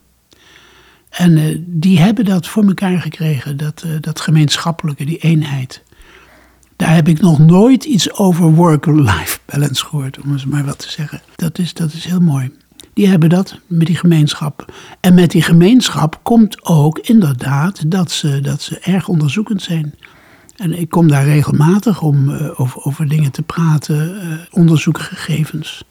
En 1.16 1.36
eh, 1.36 1.58
die 1.60 1.98
hebben 1.98 2.24
dat 2.24 2.46
voor 2.46 2.64
elkaar 2.64 3.00
gekregen, 3.00 3.56
dat, 3.56 3.82
eh, 3.82 3.90
dat 4.00 4.20
gemeenschappelijke, 4.20 5.04
die 5.04 5.18
eenheid. 5.18 5.82
Daar 6.76 6.94
heb 6.94 7.08
ik 7.08 7.20
nog 7.20 7.38
nooit 7.38 7.84
iets 7.84 8.12
over 8.12 8.54
work-life 8.54 9.38
balance 9.44 9.84
gehoord, 9.84 10.20
om 10.20 10.32
eens 10.32 10.44
maar 10.44 10.64
wat 10.64 10.78
te 10.78 10.90
zeggen. 10.90 11.22
Dat 11.36 11.58
is, 11.58 11.74
dat 11.74 11.92
is 11.92 12.04
heel 12.04 12.20
mooi. 12.20 12.50
Die 12.92 13.08
hebben 13.08 13.28
dat 13.28 13.58
met 13.66 13.86
die 13.86 13.96
gemeenschap. 13.96 14.72
En 15.00 15.14
met 15.14 15.30
die 15.30 15.42
gemeenschap 15.42 16.20
komt 16.22 16.64
ook 16.64 16.98
inderdaad 16.98 17.90
dat 17.90 18.10
ze, 18.10 18.40
dat 18.40 18.62
ze 18.62 18.78
erg 18.78 19.08
onderzoekend 19.08 19.62
zijn. 19.62 19.94
En 20.56 20.78
ik 20.78 20.88
kom 20.88 21.08
daar 21.08 21.24
regelmatig 21.24 22.02
om 22.02 22.30
eh, 22.30 22.60
over, 22.60 22.82
over 22.82 23.08
dingen 23.08 23.30
te 23.30 23.42
praten, 23.42 24.20
eh, 24.20 24.38
onderzoeken, 24.50 25.04
gegevens. 25.04 25.84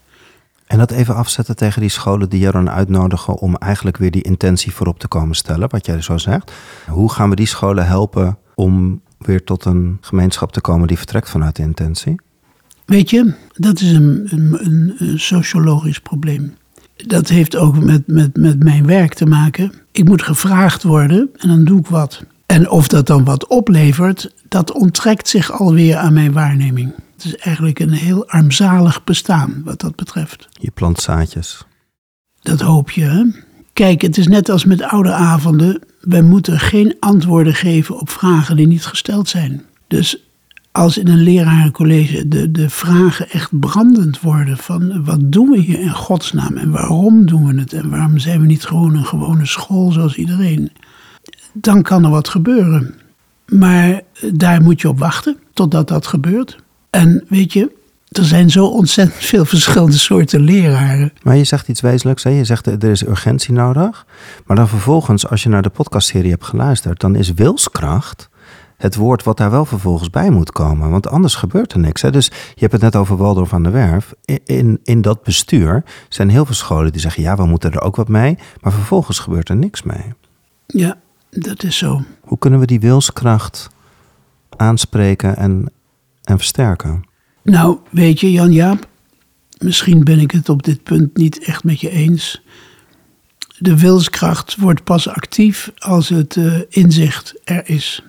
En 0.66 0.78
dat 0.78 0.90
even 0.90 1.14
afzetten 1.14 1.56
tegen 1.56 1.80
die 1.80 1.90
scholen 1.90 2.28
die 2.28 2.40
jou 2.40 2.52
dan 2.52 2.70
uitnodigen 2.70 3.36
om 3.36 3.56
eigenlijk 3.56 3.96
weer 3.96 4.10
die 4.10 4.22
intentie 4.22 4.72
voorop 4.72 4.98
te 4.98 5.08
komen 5.08 5.36
stellen, 5.36 5.70
wat 5.70 5.86
jij 5.86 6.02
zo 6.02 6.18
zegt. 6.18 6.52
Hoe 6.86 7.12
gaan 7.12 7.30
we 7.30 7.36
die 7.36 7.46
scholen 7.46 7.86
helpen 7.86 8.38
om 8.54 9.00
weer 9.18 9.44
tot 9.44 9.64
een 9.64 9.98
gemeenschap 10.00 10.52
te 10.52 10.60
komen 10.60 10.88
die 10.88 10.96
vertrekt 10.96 11.30
vanuit 11.30 11.56
de 11.56 11.62
intentie? 11.62 12.20
Weet 12.84 13.10
je, 13.10 13.34
dat 13.52 13.80
is 13.80 13.92
een, 13.92 14.28
een, 14.30 14.94
een 14.98 15.20
sociologisch 15.20 16.00
probleem. 16.00 16.54
Dat 16.96 17.28
heeft 17.28 17.56
ook 17.56 17.78
met, 17.78 18.06
met, 18.06 18.36
met 18.36 18.62
mijn 18.62 18.86
werk 18.86 19.14
te 19.14 19.26
maken. 19.26 19.72
Ik 19.92 20.04
moet 20.04 20.22
gevraagd 20.22 20.82
worden 20.82 21.30
en 21.36 21.48
dan 21.48 21.64
doe 21.64 21.78
ik 21.78 21.86
wat. 21.86 22.24
En 22.46 22.70
of 22.70 22.88
dat 22.88 23.06
dan 23.06 23.24
wat 23.24 23.46
oplevert, 23.46 24.34
dat 24.48 24.72
onttrekt 24.72 25.28
zich 25.28 25.52
alweer 25.52 25.96
aan 25.96 26.12
mijn 26.12 26.32
waarneming. 26.32 26.92
Het 27.24 27.34
is 27.34 27.40
eigenlijk 27.40 27.78
een 27.78 27.92
heel 27.92 28.28
armzalig 28.28 29.04
bestaan 29.04 29.62
wat 29.64 29.80
dat 29.80 29.96
betreft. 29.96 30.48
Je 30.52 30.70
plant 30.70 31.00
zaadjes. 31.00 31.64
Dat 32.40 32.60
hoop 32.60 32.90
je. 32.90 33.04
Hè? 33.04 33.24
Kijk, 33.72 34.02
het 34.02 34.18
is 34.18 34.28
net 34.28 34.48
als 34.48 34.64
met 34.64 34.82
oude 34.82 35.12
avonden. 35.12 35.82
Wij 36.00 36.22
moeten 36.22 36.60
geen 36.60 36.96
antwoorden 37.00 37.54
geven 37.54 38.00
op 38.00 38.10
vragen 38.10 38.56
die 38.56 38.66
niet 38.66 38.86
gesteld 38.86 39.28
zijn. 39.28 39.62
Dus 39.86 40.18
als 40.72 40.98
in 40.98 41.08
een 41.08 41.22
lerarencollege 41.22 42.28
de, 42.28 42.50
de 42.50 42.70
vragen 42.70 43.30
echt 43.30 43.60
brandend 43.60 44.20
worden 44.20 44.56
van 44.56 45.04
wat 45.04 45.32
doen 45.32 45.50
we 45.50 45.58
hier 45.58 45.80
in 45.80 45.94
godsnaam 45.94 46.56
en 46.56 46.70
waarom 46.70 47.26
doen 47.26 47.46
we 47.46 47.60
het 47.60 47.72
en 47.72 47.90
waarom 47.90 48.18
zijn 48.18 48.40
we 48.40 48.46
niet 48.46 48.64
gewoon 48.64 48.94
een 48.94 49.06
gewone 49.06 49.46
school 49.46 49.92
zoals 49.92 50.16
iedereen, 50.16 50.72
dan 51.52 51.82
kan 51.82 52.04
er 52.04 52.10
wat 52.10 52.28
gebeuren. 52.28 52.94
Maar 53.48 54.00
daar 54.32 54.62
moet 54.62 54.80
je 54.80 54.88
op 54.88 54.98
wachten 54.98 55.38
totdat 55.52 55.88
dat 55.88 56.06
gebeurt. 56.06 56.62
En 56.94 57.24
weet 57.28 57.52
je, 57.52 57.70
er 58.08 58.24
zijn 58.24 58.50
zo 58.50 58.66
ontzettend 58.66 59.24
veel 59.24 59.44
verschillende 59.44 59.96
soorten 59.96 60.40
leraren. 60.40 61.12
Maar 61.22 61.36
je 61.36 61.44
zegt 61.44 61.68
iets 61.68 61.80
wezenlijks, 61.80 62.22
hè? 62.22 62.30
je 62.30 62.44
zegt 62.44 62.66
er 62.66 62.84
is 62.84 63.06
urgentie 63.06 63.52
nodig. 63.52 64.06
Maar 64.46 64.56
dan 64.56 64.68
vervolgens, 64.68 65.28
als 65.28 65.42
je 65.42 65.48
naar 65.48 65.62
de 65.62 65.70
podcastserie 65.70 66.30
hebt 66.30 66.44
geluisterd, 66.44 67.00
dan 67.00 67.16
is 67.16 67.32
wilskracht 67.32 68.28
het 68.76 68.94
woord 68.94 69.22
wat 69.22 69.36
daar 69.36 69.50
wel 69.50 69.64
vervolgens 69.64 70.10
bij 70.10 70.30
moet 70.30 70.52
komen. 70.52 70.90
Want 70.90 71.08
anders 71.08 71.34
gebeurt 71.34 71.72
er 71.72 71.78
niks. 71.78 72.02
Hè? 72.02 72.10
Dus 72.10 72.26
je 72.26 72.60
hebt 72.60 72.72
het 72.72 72.82
net 72.82 72.96
over 72.96 73.16
Waldorf 73.16 73.52
aan 73.52 73.62
de 73.62 73.70
Werf. 73.70 74.14
In, 74.24 74.40
in, 74.44 74.80
in 74.84 75.02
dat 75.02 75.22
bestuur 75.22 75.84
zijn 76.08 76.28
heel 76.28 76.44
veel 76.44 76.54
scholen 76.54 76.92
die 76.92 77.00
zeggen, 77.00 77.22
ja, 77.22 77.36
we 77.36 77.46
moeten 77.46 77.72
er 77.72 77.80
ook 77.80 77.96
wat 77.96 78.08
mee. 78.08 78.38
Maar 78.60 78.72
vervolgens 78.72 79.18
gebeurt 79.18 79.48
er 79.48 79.56
niks 79.56 79.82
mee. 79.82 80.12
Ja, 80.66 80.96
dat 81.30 81.62
is 81.62 81.78
zo. 81.78 82.02
Hoe 82.20 82.38
kunnen 82.38 82.60
we 82.60 82.66
die 82.66 82.80
wilskracht 82.80 83.70
aanspreken 84.56 85.36
en, 85.36 85.68
en 86.24 86.36
versterken? 86.36 87.04
Nou, 87.42 87.78
weet 87.90 88.20
je, 88.20 88.32
Jan-Jaap, 88.32 88.88
misschien 89.58 90.04
ben 90.04 90.18
ik 90.18 90.30
het 90.30 90.48
op 90.48 90.62
dit 90.62 90.82
punt 90.82 91.16
niet 91.16 91.44
echt 91.44 91.64
met 91.64 91.80
je 91.80 91.90
eens. 91.90 92.42
De 93.58 93.78
wilskracht 93.78 94.56
wordt 94.56 94.84
pas 94.84 95.08
actief 95.08 95.72
als 95.78 96.08
het 96.08 96.36
uh, 96.36 96.60
inzicht 96.68 97.34
er 97.44 97.68
is. 97.68 98.02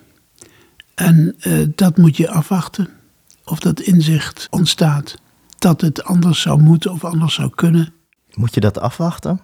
En 0.94 1.36
uh, 1.46 1.66
dat 1.74 1.96
moet 1.96 2.16
je 2.16 2.30
afwachten, 2.30 2.88
of 3.44 3.58
dat 3.58 3.80
inzicht 3.80 4.46
ontstaat. 4.50 5.18
Dat 5.58 5.80
het 5.80 6.04
anders 6.04 6.40
zou 6.40 6.62
moeten 6.62 6.92
of 6.92 7.04
anders 7.04 7.34
zou 7.34 7.50
kunnen. 7.54 7.92
Moet 8.34 8.54
je 8.54 8.60
dat 8.60 8.78
afwachten? 8.78 9.40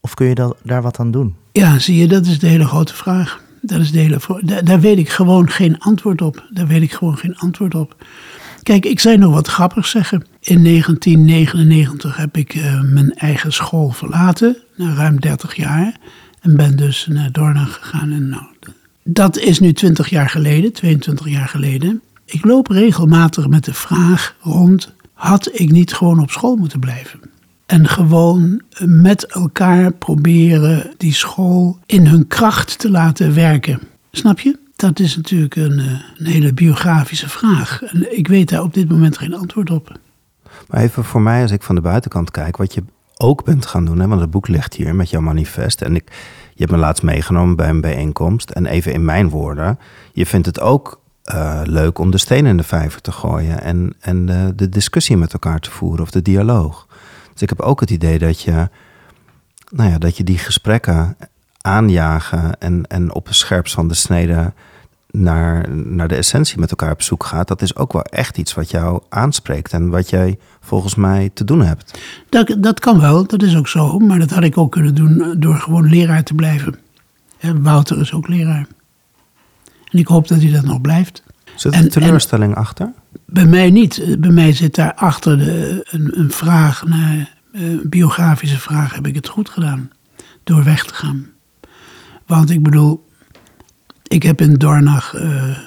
Of 0.00 0.14
kun 0.14 0.26
je 0.26 0.54
daar 0.62 0.82
wat 0.82 0.98
aan 0.98 1.10
doen? 1.10 1.36
Ja, 1.52 1.78
zie 1.78 1.96
je, 1.96 2.08
dat 2.08 2.26
is 2.26 2.38
de 2.38 2.46
hele 2.46 2.66
grote 2.66 2.94
vraag. 2.94 3.42
Dat 3.66 3.80
is 3.80 3.92
de 3.92 3.98
hele, 3.98 4.20
daar, 4.40 4.64
daar 4.64 4.80
weet 4.80 4.98
ik 4.98 5.08
gewoon 5.08 5.50
geen 5.50 5.78
antwoord 5.78 6.22
op. 6.22 6.46
Daar 6.50 6.66
weet 6.66 6.82
ik 6.82 6.92
gewoon 6.92 7.16
geen 7.16 7.36
antwoord 7.36 7.74
op. 7.74 8.04
Kijk, 8.62 8.84
ik 8.84 9.00
zou 9.00 9.16
nog 9.16 9.32
wat 9.32 9.48
grappigs 9.48 9.90
zeggen. 9.90 10.24
In 10.40 10.64
1999 10.64 12.16
heb 12.16 12.36
ik 12.36 12.54
uh, 12.54 12.80
mijn 12.80 13.14
eigen 13.14 13.52
school 13.52 13.90
verlaten, 13.90 14.56
na 14.76 14.94
ruim 14.94 15.20
30 15.20 15.54
jaar. 15.54 15.96
En 16.40 16.56
ben 16.56 16.76
dus 16.76 17.06
naar 17.10 17.32
Dorna 17.32 17.64
gegaan. 17.64 18.12
En 18.12 18.28
nou, 18.28 18.44
dat 19.02 19.38
is 19.38 19.60
nu 19.60 19.72
20 19.72 20.08
jaar 20.08 20.30
geleden, 20.30 20.72
22 20.72 21.28
jaar 21.28 21.48
geleden. 21.48 22.00
Ik 22.24 22.44
loop 22.44 22.66
regelmatig 22.66 23.48
met 23.48 23.64
de 23.64 23.74
vraag 23.74 24.36
rond: 24.40 24.94
had 25.12 25.50
ik 25.52 25.70
niet 25.70 25.94
gewoon 25.94 26.20
op 26.20 26.30
school 26.30 26.56
moeten 26.56 26.80
blijven? 26.80 27.20
En 27.74 27.88
gewoon 27.88 28.62
met 28.78 29.26
elkaar 29.26 29.92
proberen 29.92 30.94
die 30.96 31.14
school 31.14 31.78
in 31.86 32.06
hun 32.06 32.26
kracht 32.26 32.78
te 32.78 32.90
laten 32.90 33.34
werken. 33.34 33.80
Snap 34.10 34.40
je? 34.40 34.58
Dat 34.76 35.00
is 35.00 35.16
natuurlijk 35.16 35.56
een, 35.56 35.78
een, 36.18 36.26
hele 36.26 36.52
biografische 36.52 37.28
vraag. 37.28 37.82
En 37.82 38.16
ik 38.16 38.28
weet 38.28 38.48
daar 38.48 38.62
op 38.62 38.74
dit 38.74 38.88
moment 38.88 39.18
geen 39.18 39.34
antwoord 39.34 39.70
op. 39.70 39.98
Maar 40.68 40.80
even 40.80 41.04
voor 41.04 41.20
mij, 41.20 41.42
als 41.42 41.50
ik 41.50 41.62
van 41.62 41.74
de 41.74 41.80
buitenkant 41.80 42.30
kijk, 42.30 42.56
wat 42.56 42.74
je 42.74 42.82
ook 43.16 43.44
bent 43.44 43.66
gaan 43.66 43.84
doen, 43.84 43.98
hè, 43.98 44.06
want 44.06 44.20
het 44.20 44.30
boek 44.30 44.48
ligt 44.48 44.74
hier 44.74 44.94
met 44.94 45.10
jouw 45.10 45.20
manifest. 45.20 45.82
En 45.82 45.94
ik, 45.94 46.10
je 46.52 46.60
hebt 46.60 46.70
me 46.70 46.78
laatst 46.78 47.02
meegenomen 47.02 47.56
bij 47.56 47.68
een 47.68 47.80
bijeenkomst. 47.80 48.50
En 48.50 48.66
even 48.66 48.92
in 48.92 49.04
mijn 49.04 49.28
woorden, 49.28 49.78
je 50.12 50.26
vindt 50.26 50.46
het 50.46 50.60
ook 50.60 51.00
uh, 51.34 51.60
leuk 51.64 51.98
om 51.98 52.10
de 52.10 52.18
steen 52.18 52.46
in 52.46 52.56
de 52.56 52.62
vijver 52.62 53.00
te 53.00 53.12
gooien 53.12 53.62
en, 53.62 53.94
en 54.00 54.26
de, 54.26 54.52
de 54.56 54.68
discussie 54.68 55.16
met 55.16 55.32
elkaar 55.32 55.60
te 55.60 55.70
voeren 55.70 56.02
of 56.02 56.10
de 56.10 56.22
dialoog. 56.22 56.86
Dus 57.34 57.42
ik 57.42 57.48
heb 57.48 57.60
ook 57.60 57.80
het 57.80 57.90
idee 57.90 58.18
dat 58.18 58.40
je, 58.40 58.68
nou 59.70 59.90
ja, 59.90 59.98
dat 59.98 60.16
je 60.16 60.24
die 60.24 60.38
gesprekken 60.38 61.16
aanjagen 61.60 62.60
en, 62.60 62.86
en 62.86 63.14
op 63.14 63.28
een 63.28 63.34
scherpst 63.34 63.74
van 63.74 63.88
de 63.88 63.94
snede 63.94 64.52
naar, 65.10 65.70
naar 65.74 66.08
de 66.08 66.16
essentie 66.16 66.58
met 66.58 66.70
elkaar 66.70 66.92
op 66.92 67.02
zoek 67.02 67.24
gaat. 67.24 67.48
Dat 67.48 67.62
is 67.62 67.76
ook 67.76 67.92
wel 67.92 68.02
echt 68.02 68.38
iets 68.38 68.54
wat 68.54 68.70
jou 68.70 69.02
aanspreekt 69.08 69.72
en 69.72 69.88
wat 69.90 70.10
jij 70.10 70.38
volgens 70.60 70.94
mij 70.94 71.30
te 71.34 71.44
doen 71.44 71.60
hebt. 71.60 71.98
Dat, 72.28 72.56
dat 72.58 72.80
kan 72.80 73.00
wel, 73.00 73.26
dat 73.26 73.42
is 73.42 73.56
ook 73.56 73.68
zo. 73.68 73.98
Maar 73.98 74.18
dat 74.18 74.30
had 74.30 74.42
ik 74.42 74.58
ook 74.58 74.72
kunnen 74.72 74.94
doen 74.94 75.34
door 75.38 75.54
gewoon 75.54 75.88
leraar 75.88 76.22
te 76.22 76.34
blijven. 76.34 76.78
En 77.38 77.62
Wouter 77.62 78.00
is 78.00 78.12
ook 78.12 78.28
leraar. 78.28 78.66
En 79.90 79.98
ik 79.98 80.06
hoop 80.06 80.28
dat 80.28 80.42
hij 80.42 80.50
dat 80.50 80.64
nog 80.64 80.80
blijft. 80.80 81.22
Zit 81.54 81.74
er 81.74 81.80
een 81.80 81.88
teleurstelling 81.88 82.52
en, 82.54 82.58
achter? 82.58 82.92
Bij 83.34 83.46
mij 83.46 83.70
niet. 83.70 84.16
Bij 84.18 84.30
mij 84.30 84.52
zit 84.52 84.74
daar 84.74 84.94
achter 84.94 85.38
de, 85.38 85.86
een, 85.90 86.18
een 86.18 86.30
vraag, 86.30 86.84
naar, 86.86 87.34
een 87.52 87.80
biografische 87.84 88.58
vraag, 88.58 88.94
heb 88.94 89.06
ik 89.06 89.14
het 89.14 89.28
goed 89.28 89.48
gedaan? 89.48 89.90
Door 90.44 90.64
weg 90.64 90.84
te 90.84 90.94
gaan. 90.94 91.26
Want 92.26 92.50
ik 92.50 92.62
bedoel, 92.62 93.08
ik 94.02 94.22
heb 94.22 94.40
in 94.40 94.54
Dornach 94.54 95.14
uh, 95.14 95.58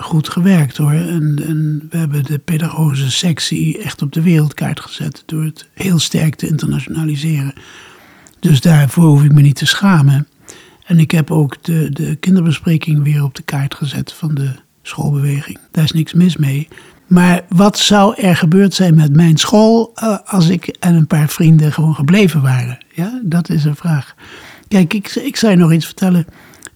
goed 0.00 0.28
gewerkt 0.28 0.76
hoor. 0.76 0.92
En, 0.92 1.42
en, 1.46 1.86
we 1.90 1.96
hebben 1.96 2.24
de 2.24 2.38
pedagogische 2.38 3.10
sectie 3.10 3.82
echt 3.82 4.02
op 4.02 4.12
de 4.12 4.22
wereldkaart 4.22 4.80
gezet. 4.80 5.22
Door 5.26 5.44
het 5.44 5.68
heel 5.74 5.98
sterk 5.98 6.34
te 6.34 6.46
internationaliseren. 6.46 7.54
Dus 8.40 8.60
daarvoor 8.60 9.04
hoef 9.04 9.24
ik 9.24 9.32
me 9.32 9.40
niet 9.40 9.56
te 9.56 9.66
schamen. 9.66 10.28
En 10.86 10.98
ik 10.98 11.10
heb 11.10 11.30
ook 11.30 11.62
de, 11.62 11.90
de 11.90 12.16
kinderbespreking 12.16 13.02
weer 13.02 13.22
op 13.22 13.34
de 13.34 13.42
kaart 13.42 13.74
gezet 13.74 14.12
van 14.12 14.34
de 14.34 14.50
schoolbeweging. 14.82 15.58
Daar 15.70 15.84
is 15.84 15.92
niks 15.92 16.12
mis 16.12 16.36
mee. 16.36 16.68
Maar 17.14 17.44
wat 17.48 17.78
zou 17.78 18.14
er 18.16 18.36
gebeurd 18.36 18.74
zijn 18.74 18.94
met 18.94 19.16
mijn 19.16 19.36
school 19.36 19.92
eh, 19.94 20.18
als 20.24 20.48
ik 20.48 20.66
en 20.66 20.94
een 20.94 21.06
paar 21.06 21.28
vrienden 21.28 21.72
gewoon 21.72 21.94
gebleven 21.94 22.42
waren? 22.42 22.78
Ja, 22.94 23.20
dat 23.22 23.48
is 23.48 23.64
een 23.64 23.76
vraag. 23.76 24.14
Kijk, 24.68 24.94
ik, 24.94 25.14
ik 25.14 25.36
zou 25.36 25.52
je 25.52 25.58
nog 25.58 25.72
iets 25.72 25.84
vertellen. 25.84 26.26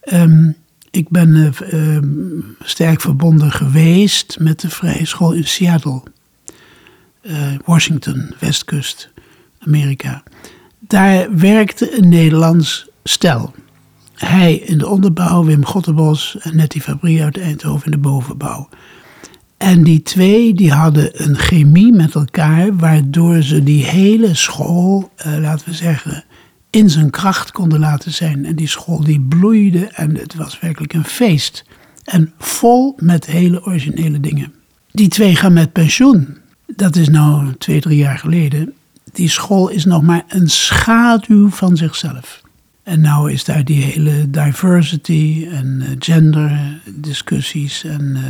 Ehm, 0.01 0.51
ik 0.91 1.09
ben 1.09 1.35
eh, 1.35 1.73
ehm, 1.73 2.07
sterk 2.61 3.01
verbonden 3.01 3.53
geweest 3.53 4.37
met 4.41 4.61
de 4.61 4.71
vrije 4.71 5.07
school 5.07 5.33
in 5.33 5.45
Seattle. 5.45 6.03
Eh, 7.21 7.35
Washington, 7.65 8.35
Westkust, 8.39 9.11
Amerika. 9.59 10.23
Daar 10.79 11.37
werkte 11.37 11.99
een 11.99 12.09
Nederlands 12.09 12.89
stel. 13.05 13.55
Hij 14.15 14.55
in 14.55 14.79
de 14.79 14.89
onderbouw, 14.89 15.45
Wim 15.45 15.65
Gottebos 15.65 16.37
en 16.41 16.57
Nettie 16.57 16.81
Fabrie 16.81 17.23
uit 17.23 17.39
Eindhoven 17.39 17.85
in 17.85 17.91
de 17.91 17.99
bovenbouw. 17.99 18.69
En 19.59 19.83
die 19.83 20.03
twee 20.03 20.55
die 20.55 20.73
hadden 20.73 21.25
een 21.25 21.37
chemie 21.37 21.93
met 21.93 22.15
elkaar, 22.15 22.77
waardoor 22.77 23.43
ze 23.43 23.63
die 23.63 23.85
hele 23.85 24.35
school, 24.35 25.11
eh, 25.17 25.39
laten 25.39 25.69
we 25.69 25.75
zeggen, 25.75 26.25
in 26.71 26.91
zijn 26.91 27.11
kracht 27.11 27.53
konden 27.53 27.79
laten 27.79 28.13
zijn. 28.13 28.45
En 28.45 28.57
die 28.57 28.69
school 28.69 29.05
die 29.05 29.21
bloeide 29.21 29.87
en 29.87 30.17
het 30.17 30.35
was 30.35 30.61
werkelijk 30.61 30.93
een 30.93 31.05
feest. 31.05 31.65
En 32.05 32.33
vol 32.39 32.95
met 32.97 33.27
hele 33.27 33.65
originele 33.65 34.21
dingen. 34.21 34.53
Die 34.91 35.09
twee 35.09 35.37
gaan 35.37 35.53
met 35.53 35.73
pensioen. 35.73 36.37
Dat 36.67 36.97
is 36.97 37.09
nou 37.09 37.55
twee, 37.59 37.81
drie 37.81 37.99
jaar 37.99 38.19
geleden. 38.19 38.73
Die 39.13 39.29
school 39.29 39.69
is 39.69 39.85
nog 39.85 40.03
maar 40.03 40.25
een 40.29 40.49
schaduw 40.49 41.51
van 41.51 41.77
zichzelf. 41.77 42.43
En 42.83 43.01
nou 43.01 43.33
is 43.33 43.45
daar 43.45 43.65
die 43.65 43.83
hele 43.83 44.31
diversity 44.31 45.49
en 45.51 45.79
uh, 45.83 45.89
gender 45.99 46.81
discussies 46.95 47.85
en 47.85 48.03
uh, 48.03 48.25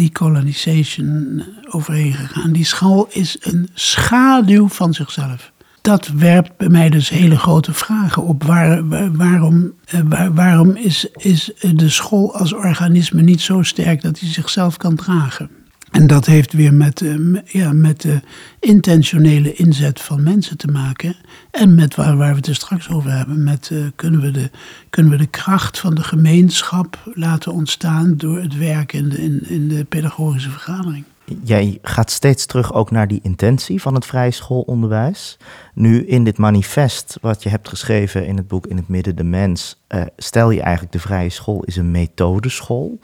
decolonization 0.00 1.42
overheen 1.70 2.12
gegaan. 2.12 2.52
Die 2.52 2.64
school 2.64 3.06
is 3.10 3.36
een 3.40 3.68
schaduw 3.74 4.68
van 4.68 4.94
zichzelf. 4.94 5.52
Dat 5.82 6.08
werpt 6.08 6.56
bij 6.56 6.68
mij 6.68 6.90
dus 6.90 7.08
hele 7.08 7.36
grote 7.36 7.72
vragen 7.72 8.22
op. 8.22 8.44
Waar, 8.44 8.88
waarom 9.16 9.72
uh, 9.94 10.26
waarom 10.34 10.76
is, 10.76 11.06
is 11.16 11.52
de 11.60 11.88
school 11.88 12.34
als 12.34 12.52
organisme 12.52 13.22
niet 13.22 13.40
zo 13.40 13.62
sterk 13.62 14.02
dat 14.02 14.20
hij 14.20 14.28
zichzelf 14.28 14.76
kan 14.76 14.94
dragen? 14.94 15.50
En 15.90 16.06
dat 16.06 16.26
heeft 16.26 16.52
weer 16.52 16.74
met, 16.74 17.00
uh, 17.00 17.38
ja, 17.44 17.72
met 17.72 18.00
de 18.00 18.20
intentionele 18.60 19.52
inzet 19.54 20.00
van 20.00 20.22
mensen 20.22 20.56
te 20.56 20.66
maken. 20.66 21.16
En 21.50 21.74
met 21.74 21.94
waar, 21.94 22.16
waar 22.16 22.30
we 22.30 22.36
het 22.36 22.46
er 22.46 22.54
straks 22.54 22.90
over 22.90 23.10
hebben. 23.10 23.44
Met 23.44 23.70
uh, 23.72 23.86
kunnen, 23.96 24.20
we 24.20 24.30
de, 24.30 24.50
kunnen 24.90 25.12
we 25.12 25.18
de 25.18 25.26
kracht 25.26 25.78
van 25.78 25.94
de 25.94 26.02
gemeenschap 26.02 26.98
laten 27.14 27.52
ontstaan 27.52 28.16
door 28.16 28.40
het 28.40 28.58
werk 28.58 28.92
in 28.92 29.08
de, 29.08 29.22
in, 29.22 29.48
in 29.48 29.68
de 29.68 29.84
pedagogische 29.84 30.50
vergadering. 30.50 31.04
Jij 31.42 31.78
gaat 31.82 32.10
steeds 32.10 32.46
terug 32.46 32.74
ook 32.74 32.90
naar 32.90 33.08
die 33.08 33.20
intentie 33.22 33.80
van 33.80 33.94
het 33.94 34.06
vrije 34.06 34.30
schoolonderwijs. 34.30 35.38
Nu 35.74 36.06
in 36.06 36.24
dit 36.24 36.38
manifest 36.38 37.18
wat 37.20 37.42
je 37.42 37.48
hebt 37.48 37.68
geschreven 37.68 38.26
in 38.26 38.36
het 38.36 38.48
boek 38.48 38.66
In 38.66 38.76
het 38.76 38.88
midden 38.88 39.16
de 39.16 39.24
mens, 39.24 39.82
uh, 39.88 40.02
stel 40.16 40.50
je 40.50 40.60
eigenlijk 40.60 40.92
de 40.92 40.98
vrije 40.98 41.30
school 41.30 41.62
is 41.62 41.76
een 41.76 41.90
methodeschool. 41.90 42.98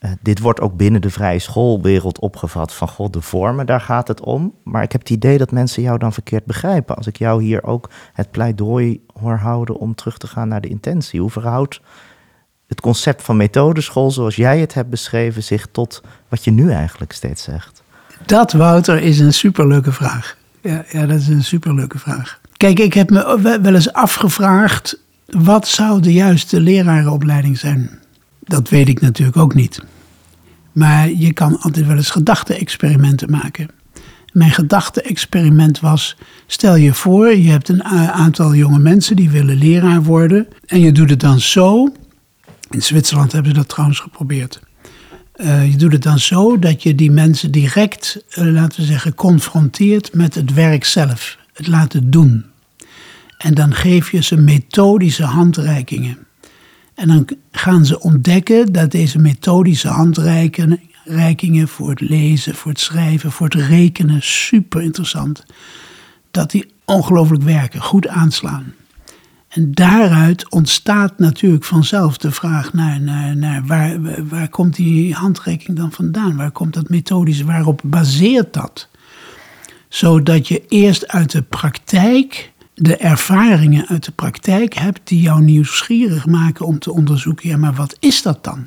Uh, 0.00 0.10
dit 0.22 0.40
wordt 0.40 0.60
ook 0.60 0.76
binnen 0.76 1.00
de 1.00 1.10
vrije 1.10 1.38
schoolwereld 1.38 2.18
opgevat 2.20 2.74
van 2.74 2.88
god, 2.88 3.12
de 3.12 3.20
vormen, 3.22 3.66
daar 3.66 3.80
gaat 3.80 4.08
het 4.08 4.20
om. 4.20 4.54
Maar 4.64 4.82
ik 4.82 4.92
heb 4.92 5.00
het 5.00 5.10
idee 5.10 5.38
dat 5.38 5.50
mensen 5.50 5.82
jou 5.82 5.98
dan 5.98 6.12
verkeerd 6.12 6.44
begrijpen. 6.44 6.96
Als 6.96 7.06
ik 7.06 7.16
jou 7.16 7.42
hier 7.42 7.64
ook 7.64 7.90
het 8.12 8.30
pleidooi 8.30 9.00
hoor 9.20 9.36
houden 9.36 9.76
om 9.78 9.94
terug 9.94 10.18
te 10.18 10.26
gaan 10.26 10.48
naar 10.48 10.60
de 10.60 10.68
intentie. 10.68 11.20
Hoe 11.20 11.30
verhoudt 11.30 11.80
het 12.66 12.80
concept 12.80 13.22
van 13.22 13.36
methodeschool 13.36 14.10
zoals 14.10 14.36
jij 14.36 14.58
het 14.58 14.74
hebt 14.74 14.90
beschreven 14.90 15.42
zich 15.42 15.66
tot 15.72 16.02
wat 16.28 16.44
je 16.44 16.50
nu 16.50 16.70
eigenlijk 16.70 17.12
steeds 17.12 17.42
zegt? 17.42 17.82
Dat, 18.26 18.52
Wouter, 18.52 18.98
is 19.02 19.18
een 19.18 19.34
superleuke 19.34 19.92
vraag. 19.92 20.36
Ja, 20.60 20.84
ja 20.90 21.06
dat 21.06 21.18
is 21.18 21.28
een 21.28 21.44
superleuke 21.44 21.98
vraag. 21.98 22.40
Kijk, 22.56 22.78
ik 22.78 22.94
heb 22.94 23.10
me 23.10 23.58
wel 23.62 23.74
eens 23.74 23.92
afgevraagd, 23.92 24.98
wat 25.26 25.68
zou 25.68 26.00
de 26.00 26.12
juiste 26.12 26.60
lerarenopleiding 26.60 27.58
zijn? 27.58 27.98
Dat 28.40 28.68
weet 28.68 28.88
ik 28.88 29.00
natuurlijk 29.00 29.36
ook 29.36 29.54
niet. 29.54 29.82
Maar 30.78 31.10
je 31.10 31.32
kan 31.32 31.60
altijd 31.60 31.86
wel 31.86 31.96
eens 31.96 32.10
gedachte-experimenten 32.10 33.30
maken. 33.30 33.68
Mijn 34.32 34.50
gedachte-experiment 34.50 35.80
was: 35.80 36.16
stel 36.46 36.76
je 36.76 36.94
voor, 36.94 37.36
je 37.36 37.50
hebt 37.50 37.68
een 37.68 37.84
aantal 37.84 38.54
jonge 38.54 38.78
mensen 38.78 39.16
die 39.16 39.30
willen 39.30 39.56
leraar 39.56 40.02
worden. 40.02 40.48
En 40.66 40.80
je 40.80 40.92
doet 40.92 41.10
het 41.10 41.20
dan 41.20 41.40
zo. 41.40 41.92
In 42.70 42.82
Zwitserland 42.82 43.32
hebben 43.32 43.50
ze 43.50 43.56
dat 43.56 43.68
trouwens 43.68 44.00
geprobeerd. 44.00 44.60
Uh, 45.36 45.70
je 45.70 45.76
doet 45.76 45.92
het 45.92 46.02
dan 46.02 46.18
zo 46.18 46.58
dat 46.58 46.82
je 46.82 46.94
die 46.94 47.10
mensen 47.10 47.50
direct, 47.50 48.24
uh, 48.38 48.52
laten 48.52 48.80
we 48.80 48.86
zeggen, 48.86 49.14
confronteert 49.14 50.14
met 50.14 50.34
het 50.34 50.54
werk 50.54 50.84
zelf. 50.84 51.38
Het 51.52 51.66
laten 51.66 52.10
doen. 52.10 52.44
En 53.38 53.54
dan 53.54 53.74
geef 53.74 54.10
je 54.10 54.22
ze 54.22 54.36
methodische 54.36 55.24
handreikingen. 55.24 56.27
En 56.98 57.08
dan 57.08 57.28
gaan 57.50 57.84
ze 57.84 58.00
ontdekken 58.00 58.72
dat 58.72 58.90
deze 58.90 59.18
methodische 59.18 59.88
handreikingen 59.88 61.68
voor 61.68 61.90
het 61.90 62.00
lezen, 62.00 62.54
voor 62.54 62.70
het 62.70 62.80
schrijven, 62.80 63.32
voor 63.32 63.46
het 63.46 63.54
rekenen, 63.54 64.22
super 64.22 64.82
interessant, 64.82 65.44
dat 66.30 66.50
die 66.50 66.66
ongelooflijk 66.84 67.42
werken, 67.42 67.80
goed 67.80 68.08
aanslaan. 68.08 68.74
En 69.48 69.72
daaruit 69.72 70.50
ontstaat 70.50 71.18
natuurlijk 71.18 71.64
vanzelf 71.64 72.16
de 72.16 72.30
vraag 72.30 72.72
naar, 72.72 73.00
naar, 73.36 73.66
waar, 73.66 73.98
waar 74.28 74.48
komt 74.48 74.76
die 74.76 75.14
handreiking 75.14 75.76
dan 75.76 75.92
vandaan? 75.92 76.36
Waar 76.36 76.50
komt 76.50 76.74
dat 76.74 76.88
methodische? 76.88 77.44
Waarop 77.44 77.80
baseert 77.84 78.52
dat? 78.52 78.88
Zodat 79.88 80.48
je 80.48 80.66
eerst 80.68 81.08
uit 81.08 81.30
de 81.30 81.42
praktijk 81.42 82.52
de 82.78 82.96
ervaringen 82.96 83.86
uit 83.88 84.04
de 84.04 84.12
praktijk 84.12 84.74
hebt 84.74 85.00
die 85.04 85.20
jou 85.20 85.42
nieuwsgierig 85.42 86.26
maken 86.26 86.66
om 86.66 86.78
te 86.78 86.92
onderzoeken, 86.92 87.48
ja, 87.48 87.56
maar 87.56 87.74
wat 87.74 87.96
is 88.00 88.22
dat 88.22 88.44
dan? 88.44 88.66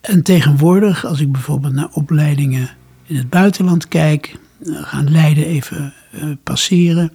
En 0.00 0.22
tegenwoordig, 0.22 1.04
als 1.04 1.20
ik 1.20 1.32
bijvoorbeeld 1.32 1.72
naar 1.72 1.88
opleidingen 1.92 2.70
in 3.06 3.16
het 3.16 3.30
buitenland 3.30 3.88
kijk, 3.88 4.36
gaan 4.64 5.10
Leiden 5.10 5.46
even 5.46 5.94
uh, 6.10 6.24
passeren, 6.42 7.12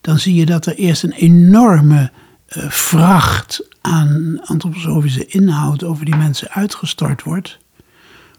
dan 0.00 0.18
zie 0.18 0.34
je 0.34 0.46
dat 0.46 0.66
er 0.66 0.74
eerst 0.74 1.02
een 1.02 1.12
enorme 1.12 2.10
uh, 2.56 2.70
vracht 2.70 3.68
aan 3.80 4.40
antroposofische 4.44 5.26
inhoud 5.26 5.84
over 5.84 6.04
die 6.04 6.16
mensen 6.16 6.50
uitgestort 6.50 7.22
wordt, 7.22 7.58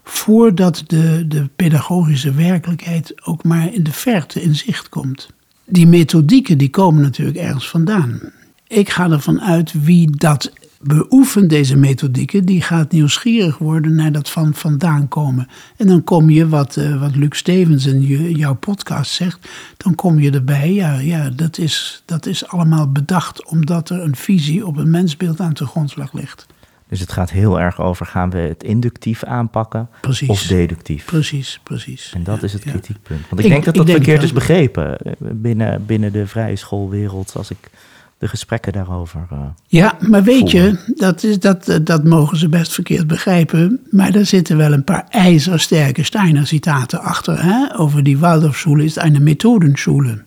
voordat 0.04 0.82
de, 0.86 1.24
de 1.28 1.48
pedagogische 1.56 2.32
werkelijkheid 2.32 3.26
ook 3.26 3.44
maar 3.44 3.74
in 3.74 3.82
de 3.82 3.92
verte 3.92 4.42
in 4.42 4.54
zicht 4.54 4.88
komt 4.88 5.36
die 5.68 5.86
methodieken 5.86 6.58
die 6.58 6.70
komen 6.70 7.02
natuurlijk 7.02 7.38
ergens 7.38 7.68
vandaan. 7.68 8.20
Ik 8.66 8.90
ga 8.90 9.10
ervan 9.10 9.40
uit 9.40 9.84
wie 9.84 10.10
dat 10.10 10.52
beoefent, 10.80 11.50
deze 11.50 11.76
methodieken, 11.76 12.44
die 12.44 12.62
gaat 12.62 12.92
nieuwsgierig 12.92 13.58
worden 13.58 13.94
naar 13.94 14.12
dat 14.12 14.30
van 14.30 14.54
vandaan 14.54 15.08
komen. 15.08 15.48
En 15.76 15.86
dan 15.86 16.04
kom 16.04 16.30
je, 16.30 16.48
wat, 16.48 16.76
uh, 16.76 17.00
wat 17.00 17.16
Luc 17.16 17.36
Stevens 17.36 17.86
in 17.86 18.06
je, 18.06 18.32
jouw 18.32 18.54
podcast 18.54 19.12
zegt, 19.12 19.48
dan 19.76 19.94
kom 19.94 20.20
je 20.20 20.30
erbij, 20.30 20.72
ja, 20.72 20.98
ja 20.98 21.30
dat, 21.30 21.58
is, 21.58 22.02
dat 22.04 22.26
is 22.26 22.46
allemaal 22.46 22.92
bedacht 22.92 23.46
omdat 23.46 23.90
er 23.90 24.00
een 24.00 24.16
visie 24.16 24.66
op 24.66 24.76
een 24.76 24.90
mensbeeld 24.90 25.40
aan 25.40 25.52
de 25.52 25.66
grondslag 25.66 26.12
ligt. 26.12 26.46
Dus 26.88 27.00
het 27.00 27.12
gaat 27.12 27.30
heel 27.30 27.60
erg 27.60 27.80
over, 27.80 28.06
gaan 28.06 28.30
we 28.30 28.38
het 28.38 28.62
inductief 28.62 29.24
aanpakken 29.24 29.88
precies. 30.00 30.28
of 30.28 30.42
deductief? 30.42 31.04
Precies, 31.04 31.60
precies. 31.62 32.12
En 32.14 32.22
dat 32.22 32.36
ja, 32.36 32.42
is 32.42 32.52
het 32.52 32.62
kritiekpunt. 32.62 33.20
Want 33.28 33.40
ik, 33.40 33.46
ik 33.46 33.52
denk 33.52 33.64
dat 33.64 33.74
dat 33.74 33.86
denk 33.86 33.98
verkeerd 33.98 34.22
is 34.22 34.32
begrepen 34.32 34.98
eh, 34.98 35.12
binnen, 35.18 35.86
binnen 35.86 36.12
de 36.12 36.26
vrije 36.26 36.56
schoolwereld, 36.56 37.32
als 37.36 37.50
ik 37.50 37.70
de 38.18 38.28
gesprekken 38.28 38.72
daarover. 38.72 39.26
Uh, 39.32 39.38
ja, 39.66 39.96
maar 40.08 40.22
weet 40.22 40.50
je, 40.50 40.78
dat, 40.94 41.22
is, 41.22 41.38
dat, 41.38 41.80
dat 41.82 42.04
mogen 42.04 42.36
ze 42.36 42.48
best 42.48 42.74
verkeerd 42.74 43.06
begrijpen. 43.06 43.80
Maar 43.90 44.14
er 44.14 44.26
zitten 44.26 44.56
wel 44.56 44.72
een 44.72 44.84
paar 44.84 45.06
ijzersterke 45.08 46.02
Steiner-citaten 46.02 47.00
achter. 47.00 47.42
Hè? 47.44 47.78
Over 47.78 48.02
die 48.02 48.18
Waldorfschule 48.18 48.84
is 48.84 48.96
een 48.96 49.22
methodenschule. 49.22 50.22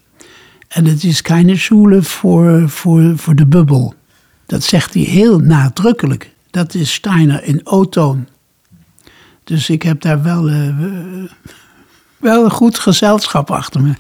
En 0.68 0.86
het 0.86 1.04
is 1.04 1.22
geen 1.22 1.58
schule 1.58 2.02
voor, 2.02 2.70
voor, 2.70 3.18
voor 3.18 3.36
de 3.36 3.46
bubbel. 3.46 3.94
Dat 4.46 4.64
zegt 4.64 4.94
hij 4.94 5.04
heel 5.04 5.40
nadrukkelijk. 5.40 6.32
Dat 6.52 6.74
is 6.74 6.94
Steiner 6.94 7.44
in 7.44 7.62
O-toon. 7.64 8.28
Dus 9.44 9.70
ik 9.70 9.84
heb 9.84 10.02
daar 10.02 10.24
wel, 10.24 10.50
uh, 10.50 11.30
wel 12.18 12.44
een 12.44 12.52
goed 12.52 12.80
gezelschap 12.80 13.52
achter 13.52 13.82
me. 13.82 13.94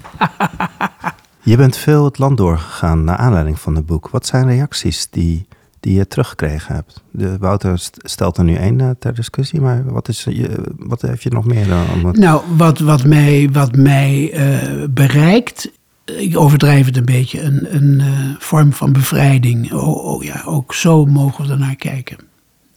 je 1.51 1.57
bent 1.57 1.77
veel 1.77 2.05
het 2.05 2.17
land 2.17 2.37
doorgegaan 2.37 3.03
naar 3.03 3.17
aanleiding 3.17 3.59
van 3.59 3.75
het 3.75 3.85
boek. 3.85 4.09
Wat 4.09 4.25
zijn 4.25 4.47
reacties 4.47 5.07
die, 5.09 5.47
die 5.79 5.93
je 5.93 6.07
teruggekregen 6.07 6.75
hebt? 6.75 7.01
De, 7.11 7.37
Wouter 7.37 7.89
stelt 7.97 8.37
er 8.37 8.43
nu 8.43 8.55
één 8.55 8.79
uh, 8.79 8.89
ter 8.99 9.15
discussie, 9.15 9.61
maar 9.61 9.83
wat, 9.91 10.07
is, 10.07 10.23
je, 10.23 10.75
wat 10.77 11.01
heb 11.01 11.21
je 11.21 11.29
nog 11.29 11.45
meer 11.45 11.67
dan? 11.67 12.11
Nou, 12.11 12.41
wat, 12.57 12.79
wat 12.79 13.03
mij, 13.03 13.49
wat 13.51 13.75
mij 13.75 14.33
uh, 14.33 14.87
bereikt 14.89 15.71
ik 16.05 16.39
overdrijf 16.39 16.85
het 16.85 16.97
een 16.97 17.05
beetje, 17.05 17.41
een, 17.41 17.75
een 17.75 17.99
uh, 17.99 18.35
vorm 18.39 18.73
van 18.73 18.91
bevrijding. 18.91 19.73
Oh, 19.73 20.05
oh, 20.05 20.23
ja, 20.23 20.43
ook 20.45 20.73
zo 20.73 21.05
mogen 21.05 21.45
we 21.45 21.51
ernaar 21.51 21.75
kijken 21.75 22.17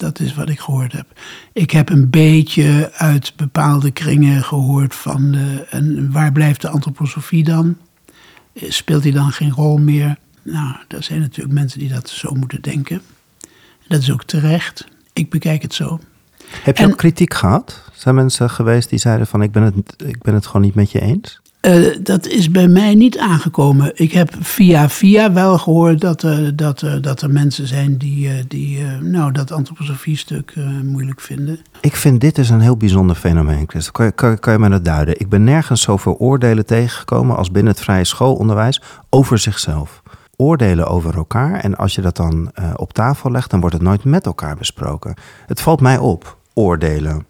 dat 0.04 0.20
is 0.20 0.34
wat 0.34 0.48
ik 0.48 0.60
gehoord 0.60 0.92
heb. 0.92 1.06
Ik 1.52 1.70
heb 1.70 1.90
een 1.90 2.10
beetje 2.10 2.90
uit 2.94 3.32
bepaalde 3.36 3.90
kringen 3.90 4.42
gehoord 4.44 4.94
van 4.94 5.30
de, 5.30 5.66
en 5.70 6.12
waar 6.12 6.32
blijft 6.32 6.60
de 6.60 6.68
antroposofie 6.68 7.44
dan? 7.44 7.76
Speelt 8.54 9.02
die 9.02 9.12
dan 9.12 9.30
geen 9.32 9.50
rol 9.52 9.76
meer? 9.76 10.16
Nou, 10.42 10.74
er 10.88 11.02
zijn 11.02 11.20
natuurlijk 11.20 11.54
mensen 11.54 11.78
die 11.78 11.88
dat 11.88 12.08
zo 12.08 12.34
moeten 12.34 12.62
denken. 12.62 13.02
Dat 13.88 14.00
is 14.00 14.12
ook 14.12 14.24
terecht. 14.24 14.88
Ik 15.12 15.30
bekijk 15.30 15.62
het 15.62 15.74
zo. 15.74 16.00
Heb 16.62 16.76
je 16.76 16.82
En- 16.84 16.90
ook 16.90 16.96
kritiek 16.96 17.34
gehad? 17.34 17.82
Zijn 17.92 18.14
mensen 18.14 18.50
geweest 18.50 18.88
die 18.88 18.98
zeiden 18.98 19.26
van 19.26 19.42
ik 19.42 19.52
ben 19.52 19.62
het, 19.62 19.74
ik 20.06 20.22
ben 20.22 20.34
het 20.34 20.46
gewoon 20.46 20.62
niet 20.62 20.74
met 20.74 20.90
je 20.90 21.00
eens? 21.00 21.40
Eh, 21.64 21.96
dat 22.02 22.26
is 22.26 22.50
bij 22.50 22.68
mij 22.68 22.94
niet 22.94 23.18
aangekomen. 23.18 23.92
Ik 23.94 24.12
heb 24.12 24.36
via 24.40 24.88
via 24.88 25.32
wel 25.32 25.58
gehoord 25.58 26.00
dat, 26.00 26.22
er 26.22 26.56
dat, 26.56 26.84
dat 27.00 27.22
er 27.22 27.30
mensen 27.30 27.66
zijn 27.66 27.98
die, 27.98 28.28
eh, 28.28 28.34
die 28.48 28.78
eh, 28.78 28.98
nou, 28.98 29.32
dat 29.32 29.52
antroposofie-stuk 29.52 30.54
moeilijk 30.82 31.20
vinden. 31.20 31.58
Ik 31.80 31.96
vind 31.96 32.20
dit 32.20 32.34
dus 32.34 32.48
een 32.48 32.60
heel 32.60 32.76
bijzonder 32.76 33.16
fenomeen, 33.16 33.64
Chris. 33.66 33.90
Kan 33.90 34.04
je, 34.04 34.12
kan, 34.12 34.38
kan 34.38 34.52
je 34.52 34.58
mij 34.58 34.68
dat 34.68 34.84
duiden? 34.84 35.20
Ik 35.20 35.28
ben 35.28 35.44
nergens 35.44 35.82
zoveel 35.82 36.16
oordelen 36.18 36.66
tegengekomen 36.66 37.36
als 37.36 37.50
binnen 37.50 37.72
het 37.72 37.82
vrije 37.82 38.04
schoolonderwijs 38.04 38.80
over 39.10 39.38
zichzelf. 39.38 40.02
Oordelen 40.36 40.86
over 40.86 41.16
elkaar 41.16 41.60
en 41.60 41.76
als 41.76 41.94
je 41.94 42.00
dat 42.00 42.16
dan 42.16 42.52
op 42.76 42.92
tafel 42.92 43.30
legt, 43.30 43.50
dan 43.50 43.60
wordt 43.60 43.74
het 43.74 43.84
nooit 43.84 44.04
met 44.04 44.26
elkaar 44.26 44.56
besproken. 44.56 45.14
Het 45.46 45.60
valt 45.60 45.80
mij 45.80 45.98
op, 45.98 46.38
oordelen. 46.54 47.26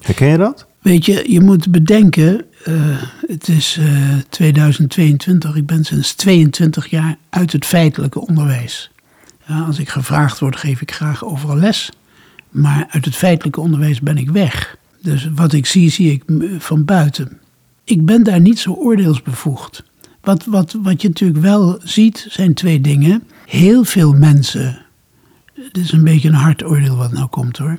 Herken 0.00 0.28
je 0.28 0.38
dat? 0.38 0.68
Weet 0.80 1.06
je, 1.06 1.32
je 1.32 1.40
moet 1.40 1.70
bedenken, 1.70 2.44
eh, 2.64 3.02
het 3.26 3.48
is 3.48 3.76
eh, 3.80 4.18
2022, 4.28 5.54
ik 5.56 5.66
ben 5.66 5.84
sinds 5.84 6.14
22 6.14 6.86
jaar 6.86 7.16
uit 7.30 7.52
het 7.52 7.66
feitelijke 7.66 8.20
onderwijs. 8.26 8.90
Ja, 9.46 9.60
als 9.60 9.78
ik 9.78 9.88
gevraagd 9.88 10.38
word, 10.38 10.56
geef 10.56 10.80
ik 10.80 10.92
graag 10.92 11.24
overal 11.24 11.56
les. 11.56 11.90
Maar 12.50 12.86
uit 12.90 13.04
het 13.04 13.16
feitelijke 13.16 13.60
onderwijs 13.60 14.00
ben 14.00 14.16
ik 14.18 14.30
weg. 14.30 14.76
Dus 15.02 15.28
wat 15.34 15.52
ik 15.52 15.66
zie, 15.66 15.90
zie 15.90 16.12
ik 16.12 16.22
m- 16.26 16.42
van 16.58 16.84
buiten. 16.84 17.38
Ik 17.84 18.04
ben 18.04 18.22
daar 18.22 18.40
niet 18.40 18.58
zo 18.58 18.72
oordeelsbevoegd. 18.72 19.82
Wat, 20.20 20.44
wat, 20.44 20.76
wat 20.82 21.02
je 21.02 21.08
natuurlijk 21.08 21.40
wel 21.40 21.80
ziet, 21.84 22.26
zijn 22.28 22.54
twee 22.54 22.80
dingen. 22.80 23.22
Heel 23.46 23.84
veel 23.84 24.12
mensen, 24.12 24.78
het 25.54 25.76
is 25.76 25.92
een 25.92 26.04
beetje 26.04 26.28
een 26.28 26.34
hard 26.34 26.64
oordeel 26.64 26.96
wat 26.96 27.12
nou 27.12 27.28
komt 27.28 27.58
hoor. 27.58 27.78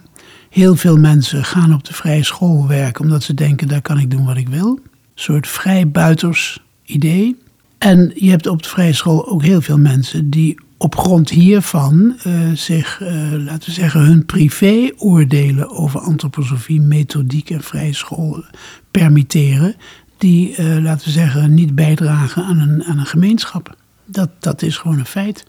Heel 0.52 0.76
veel 0.76 0.98
mensen 0.98 1.44
gaan 1.44 1.74
op 1.74 1.84
de 1.84 1.94
vrije 1.94 2.24
school 2.24 2.68
werken 2.68 3.04
omdat 3.04 3.24
ze 3.24 3.34
denken 3.34 3.68
daar 3.68 3.82
kan 3.82 4.00
ik 4.00 4.12
doen 4.12 4.26
wat 4.26 4.38
ik 4.38 4.50
wil. 4.50 4.68
Een 4.68 4.80
soort 5.16 5.48
vrijbuiters 5.48 6.64
idee. 6.86 7.38
En 7.78 8.12
je 8.16 8.30
hebt 8.30 8.48
op 8.48 8.64
de 8.64 8.70
vrije 8.70 8.94
school 8.94 9.28
ook 9.30 9.44
heel 9.44 9.62
veel 9.62 9.78
mensen 9.78 10.30
die 10.30 10.60
op 10.78 10.96
grond 10.96 11.30
hiervan 11.30 12.16
eh, 12.24 12.52
zich, 12.54 13.02
eh, 13.02 13.32
laten 13.32 13.70
we 13.70 13.72
zeggen, 13.72 14.02
hun 14.02 14.26
privé-oordelen 14.26 15.70
over 15.70 16.00
antroposofie, 16.00 16.82
methodiek 16.82 17.50
en 17.50 17.64
vrije 17.64 17.94
school 17.94 18.44
permitteren. 18.92 19.76
Die, 20.18 20.56
eh, 20.56 20.78
laten 20.82 21.06
we 21.06 21.12
zeggen, 21.12 21.54
niet 21.54 21.76
bijdragen 21.76 22.44
aan 22.44 22.60
een, 22.60 22.84
aan 22.84 23.00
een 23.00 23.06
gemeenschap. 23.06 23.76
Dat, 24.06 24.30
dat 24.40 24.62
is 24.62 24.78
gewoon 24.78 25.00
een 25.00 25.06
feit. 25.06 25.46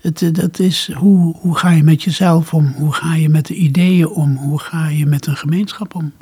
Het, 0.00 0.22
eh, 0.22 0.32
dat 0.32 0.58
is 0.58 0.92
hoe, 0.92 1.36
hoe 1.36 1.56
ga 1.56 1.70
je 1.70 1.82
met 1.82 2.02
jezelf 2.02 2.54
om? 2.54 2.74
Hoe 2.76 2.92
ga 2.92 3.14
je 3.14 3.28
met 3.28 3.46
de 3.46 3.54
ideeën 3.54 4.08
om? 4.08 4.36
Hoe 4.36 4.58
ga 4.58 4.88
je 4.88 5.06
met 5.06 5.26
een 5.26 5.36
gemeenschap 5.36 5.94
om? 5.94 6.12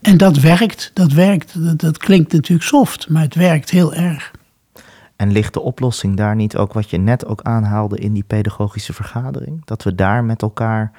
En 0.00 0.16
dat 0.16 0.36
werkt, 0.36 0.90
dat 0.94 1.12
werkt. 1.12 1.64
Dat, 1.64 1.78
dat 1.78 1.98
klinkt 1.98 2.32
natuurlijk 2.32 2.68
soft, 2.68 3.08
maar 3.08 3.22
het 3.22 3.34
werkt 3.34 3.70
heel 3.70 3.94
erg. 3.94 4.30
En 5.16 5.32
ligt 5.32 5.54
de 5.54 5.60
oplossing 5.60 6.16
daar 6.16 6.36
niet 6.36 6.56
ook 6.56 6.72
wat 6.72 6.90
je 6.90 6.98
net 6.98 7.26
ook 7.26 7.42
aanhaalde 7.42 7.98
in 7.98 8.12
die 8.12 8.24
pedagogische 8.26 8.92
vergadering? 8.92 9.64
Dat 9.64 9.82
we 9.82 9.94
daar 9.94 10.24
met 10.24 10.42
elkaar 10.42 10.92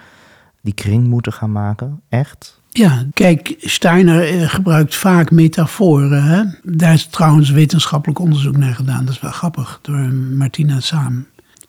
die 0.61 0.73
kring 0.73 1.07
moeten 1.07 1.33
gaan 1.33 1.51
maken? 1.51 2.01
Echt? 2.09 2.61
Ja, 2.69 3.03
kijk, 3.13 3.55
Steiner 3.59 4.27
eh, 4.27 4.49
gebruikt 4.49 4.95
vaak 4.95 5.31
metaforen. 5.31 6.23
Hè? 6.23 6.43
Daar 6.63 6.93
is 6.93 7.05
trouwens 7.05 7.49
wetenschappelijk 7.49 8.19
onderzoek 8.19 8.57
naar 8.57 8.73
gedaan. 8.73 9.05
Dat 9.05 9.13
is 9.13 9.21
wel 9.21 9.31
grappig, 9.31 9.79
door 9.81 9.97
Martina 10.13 10.79
Saam. 10.79 11.25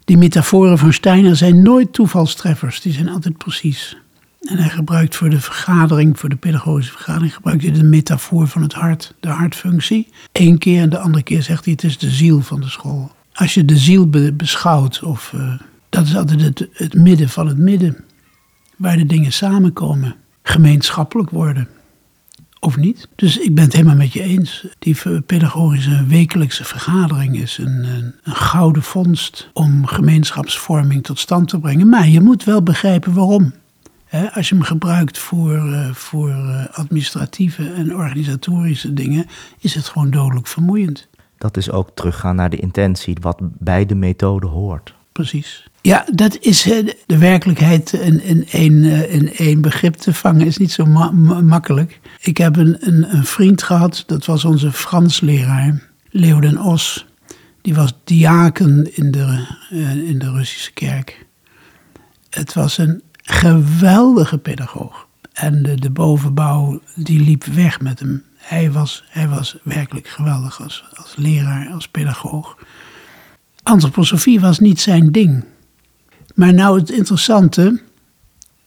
Die 0.07 0.17
metaforen 0.17 0.79
van 0.79 0.93
Steiner 0.93 1.37
zijn 1.37 1.63
nooit 1.63 1.93
toevalstreffers. 1.93 2.81
Die 2.81 2.93
zijn 2.93 3.09
altijd 3.09 3.37
precies. 3.37 3.97
En 4.41 4.59
hij 4.59 4.69
gebruikt 4.69 5.17
voor 5.17 5.31
de 5.31 5.41
vergadering, 5.41 6.19
voor 6.19 6.29
de 6.29 6.37
pedagogische 6.37 6.93
vergadering, 6.93 7.35
gebruikt 7.35 7.63
hij 7.63 7.73
de 7.73 7.83
metafoor 7.83 8.49
van 8.49 8.63
het 8.63 8.73
hart, 8.73 9.15
de 9.21 9.29
hartfunctie. 9.29 10.09
Eén 10.33 10.59
keer 10.59 10.81
en 10.81 10.91
de 10.91 10.99
andere 10.99 11.25
keer 11.25 11.43
zegt 11.43 11.65
hij 11.65 11.73
het 11.73 11.85
is 11.85 11.99
de 11.99 12.11
ziel 12.11 12.41
van 12.41 12.61
de 12.61 12.69
school. 12.69 13.11
Als 13.33 13.55
je 13.55 13.65
de 13.65 13.77
ziel 13.77 14.11
be- 14.11 14.33
beschouwt, 14.33 15.03
of, 15.03 15.33
eh, 15.35 15.53
dat 15.89 16.07
is 16.07 16.17
altijd 16.17 16.41
het, 16.41 16.69
het 16.73 16.95
midden 16.95 17.29
van 17.29 17.47
het 17.47 17.59
midden, 17.59 18.05
waar 18.77 18.97
de 18.97 19.07
dingen 19.07 19.33
samenkomen, 19.33 20.15
gemeenschappelijk 20.43 21.31
worden. 21.31 21.69
Of 22.61 22.77
niet? 22.77 23.09
Dus 23.15 23.39
ik 23.39 23.55
ben 23.55 23.65
het 23.65 23.73
helemaal 23.73 23.97
met 23.97 24.13
je 24.13 24.23
eens. 24.23 24.67
Die 24.79 25.21
pedagogische 25.21 26.05
wekelijkse 26.07 26.65
vergadering 26.65 27.41
is 27.41 27.59
een, 27.59 27.85
een, 27.85 28.15
een 28.23 28.35
gouden 28.35 28.83
vondst 28.83 29.51
om 29.53 29.87
gemeenschapsvorming 29.87 31.05
tot 31.05 31.19
stand 31.19 31.49
te 31.49 31.59
brengen. 31.59 31.89
Maar 31.89 32.09
je 32.09 32.21
moet 32.21 32.45
wel 32.45 32.63
begrijpen 32.63 33.15
waarom. 33.15 33.53
Als 34.33 34.49
je 34.49 34.55
hem 34.55 34.65
gebruikt 34.65 35.19
voor, 35.19 35.57
eh, 35.57 35.91
voor 35.93 36.31
eh, 36.31 36.65
administratieve 36.73 37.73
en 37.73 37.97
organisatorische 37.97 38.93
dingen, 38.93 39.27
is 39.59 39.75
het 39.75 39.89
gewoon 39.89 40.11
dodelijk 40.11 40.47
vermoeiend. 40.47 41.09
Dat 41.39 41.57
is 41.57 41.71
ook 41.71 41.91
teruggaan 41.95 42.37
naar 42.37 42.51
de 42.51 42.57
intentie, 42.57 43.17
wat 43.21 43.39
bij 43.41 43.87
de 43.87 43.95
methode 43.95 44.47
hoort. 44.47 44.95
Precies. 45.13 45.69
Ja, 45.87 46.05
dat 46.13 46.39
is 46.41 46.71
eh, 46.71 46.87
de 47.07 47.19
werkelijkheid 47.19 47.93
in, 47.93 48.23
in, 48.23 48.47
één, 48.51 48.85
eh, 48.85 49.15
in 49.15 49.35
één 49.35 49.61
begrip 49.61 49.95
te 49.95 50.15
vangen, 50.15 50.47
is 50.47 50.57
niet 50.57 50.73
zo 50.73 50.87
ma- 50.87 51.11
ma- 51.11 51.41
makkelijk. 51.41 52.01
Ik 52.21 52.37
heb 52.37 52.57
een, 52.57 52.77
een, 52.81 53.15
een 53.15 53.25
vriend 53.25 53.63
gehad, 53.63 54.03
dat 54.07 54.25
was 54.25 54.45
onze 54.45 54.73
Fransleraar, 54.73 55.83
Leo 56.11 56.41
den 56.41 56.59
Os. 56.59 57.07
Die 57.61 57.75
was 57.75 57.93
diaken 58.05 58.97
in 58.97 59.11
de, 59.11 59.47
eh, 59.71 59.97
in 59.97 60.19
de 60.19 60.31
Russische 60.31 60.73
kerk. 60.73 61.27
Het 62.31 62.53
was 62.53 62.79
een 62.79 63.03
geweldige 63.23 64.39
pedagoog. 64.39 65.07
En 65.33 65.63
de, 65.63 65.75
de 65.75 65.91
bovenbouw, 65.91 66.81
die 66.95 67.21
liep 67.21 67.45
weg 67.45 67.81
met 67.81 68.01
hem. 68.01 68.23
Hij 68.37 68.73
was, 68.73 69.05
hij 69.09 69.29
was 69.29 69.57
werkelijk 69.63 70.09
geweldig 70.09 70.63
als, 70.63 70.85
als 70.95 71.15
leraar, 71.17 71.69
als 71.69 71.89
pedagoog. 71.89 72.59
Antroposofie 73.63 74.41
was 74.41 74.59
niet 74.59 74.81
zijn 74.81 75.13
ding. 75.13 75.45
Maar 76.37 76.55
nou 76.55 76.79
het 76.79 76.91
interessante, 76.91 77.81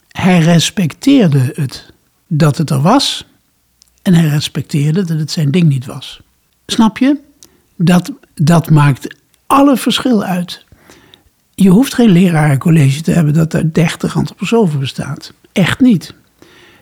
hij 0.07 0.39
respecteerde 0.39 1.51
het 1.55 1.93
dat 2.27 2.57
het 2.57 2.69
er 2.69 2.81
was. 2.81 3.25
En 4.01 4.13
hij 4.13 4.27
respecteerde 4.27 5.03
dat 5.03 5.19
het 5.19 5.31
zijn 5.31 5.51
ding 5.51 5.67
niet 5.67 5.85
was. 5.85 6.21
Snap 6.65 6.97
je? 6.97 7.17
Dat, 7.75 8.11
dat 8.33 8.69
maakt 8.69 9.15
alle 9.47 9.77
verschil 9.77 10.23
uit. 10.23 10.65
Je 11.55 11.69
hoeft 11.69 11.93
geen 11.93 12.09
lerarencollege 12.09 13.01
te 13.01 13.11
hebben 13.11 13.33
dat 13.33 13.53
er 13.53 13.73
30 13.73 14.15
antroposofen 14.15 14.79
bestaat. 14.79 15.33
Echt 15.51 15.79
niet. 15.79 16.13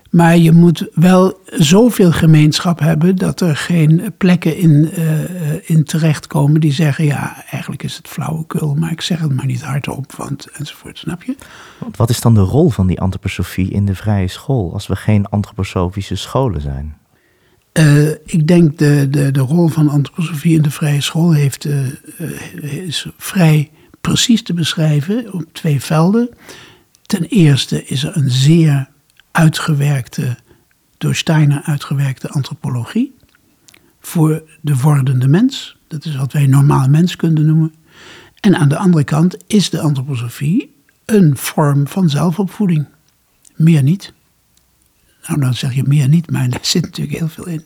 Maar 0.10 0.38
je 0.38 0.52
moet 0.52 0.88
wel 0.94 1.40
zoveel 1.46 2.12
gemeenschap 2.12 2.80
hebben 2.80 3.16
dat 3.16 3.42
er 3.42 3.56
geen 3.56 4.14
plekken 4.18 4.58
in, 4.58 4.92
eh, 4.92 5.70
in 5.70 5.84
terechtkomen 5.84 6.62
die 6.62 6.72
zeggen: 6.72 7.06
ja, 7.06 7.44
eigenlijk 7.50 7.84
is 7.84 7.98
het 7.98 8.08
flauwekul, 8.08 8.76
maar 8.76 8.92
ik 8.92 9.02
zeg 9.02 9.20
het 9.20 9.36
maar 9.36 9.46
niet 9.46 9.62
hardop, 9.62 10.12
want 10.12 10.48
enzovoort, 10.52 10.98
snap 10.98 11.24
je? 11.24 11.36
Want 11.80 11.98
Wat 11.98 12.10
is 12.10 12.22
dan 12.22 12.34
de 12.34 12.40
rol 12.40 12.70
van 12.70 12.88
die 12.88 13.02
antroposofie 13.02 13.72
in 13.72 13.86
de 13.86 13.96
vrije 13.96 14.28
school 14.28 14.74
als 14.74 14.88
we 14.88 14.96
geen 14.96 15.26
antroposofische 15.26 16.16
scholen 16.16 16.62
zijn? 16.62 16.98
Eh, 17.72 18.10
ik 18.10 18.48
denk 18.48 18.78
de, 18.78 19.08
de, 19.10 19.32
de 19.32 19.40
rol 19.40 19.68
van 19.68 19.90
antroposofie 19.90 20.56
in 20.56 20.62
de 20.62 20.72
vrije 20.72 21.02
school 21.02 21.32
heeft, 21.32 21.66
eh, 21.66 22.86
is 22.88 23.08
vrij 23.18 23.72
precies 24.02 24.44
te 24.44 24.54
beschrijven 24.54 25.34
op 25.34 25.44
twee 25.52 25.82
velden. 25.82 26.30
Ten 27.06 27.24
eerste 27.24 27.86
is 27.86 28.04
er 28.04 28.18
een 28.18 28.30
zeer 28.30 28.90
uitgewerkte, 29.32 30.38
door 30.98 31.16
Steiner 31.16 31.62
uitgewerkte 31.62 32.30
antropologie 32.30 33.16
voor 34.00 34.44
de 34.62 34.78
wordende 34.78 35.28
mens. 35.28 35.78
Dat 35.88 36.06
is 36.06 36.16
wat 36.16 36.34
wij 36.34 36.48
normale 36.48 36.88
menskunde 36.88 37.42
noemen. 37.42 37.74
En 38.40 38.56
aan 38.56 38.70
de 38.70 38.78
andere 38.78 39.04
kant 39.04 39.38
is 39.48 39.70
de 39.70 39.80
antroposofie 39.80 40.76
een 41.06 41.38
vorm 41.38 41.88
van 41.88 42.10
zelfopvoeding. 42.10 42.86
Meer 43.56 43.84
niet. 43.84 44.14
Nou, 45.28 45.40
dan 45.40 45.54
zeg 45.54 45.74
je 45.74 45.84
meer 45.84 46.08
niet, 46.08 46.32
maar 46.32 46.50
daar 46.50 46.60
zit 46.62 46.82
natuurlijk 46.82 47.18
heel 47.18 47.28
veel 47.28 47.48
in. 47.48 47.66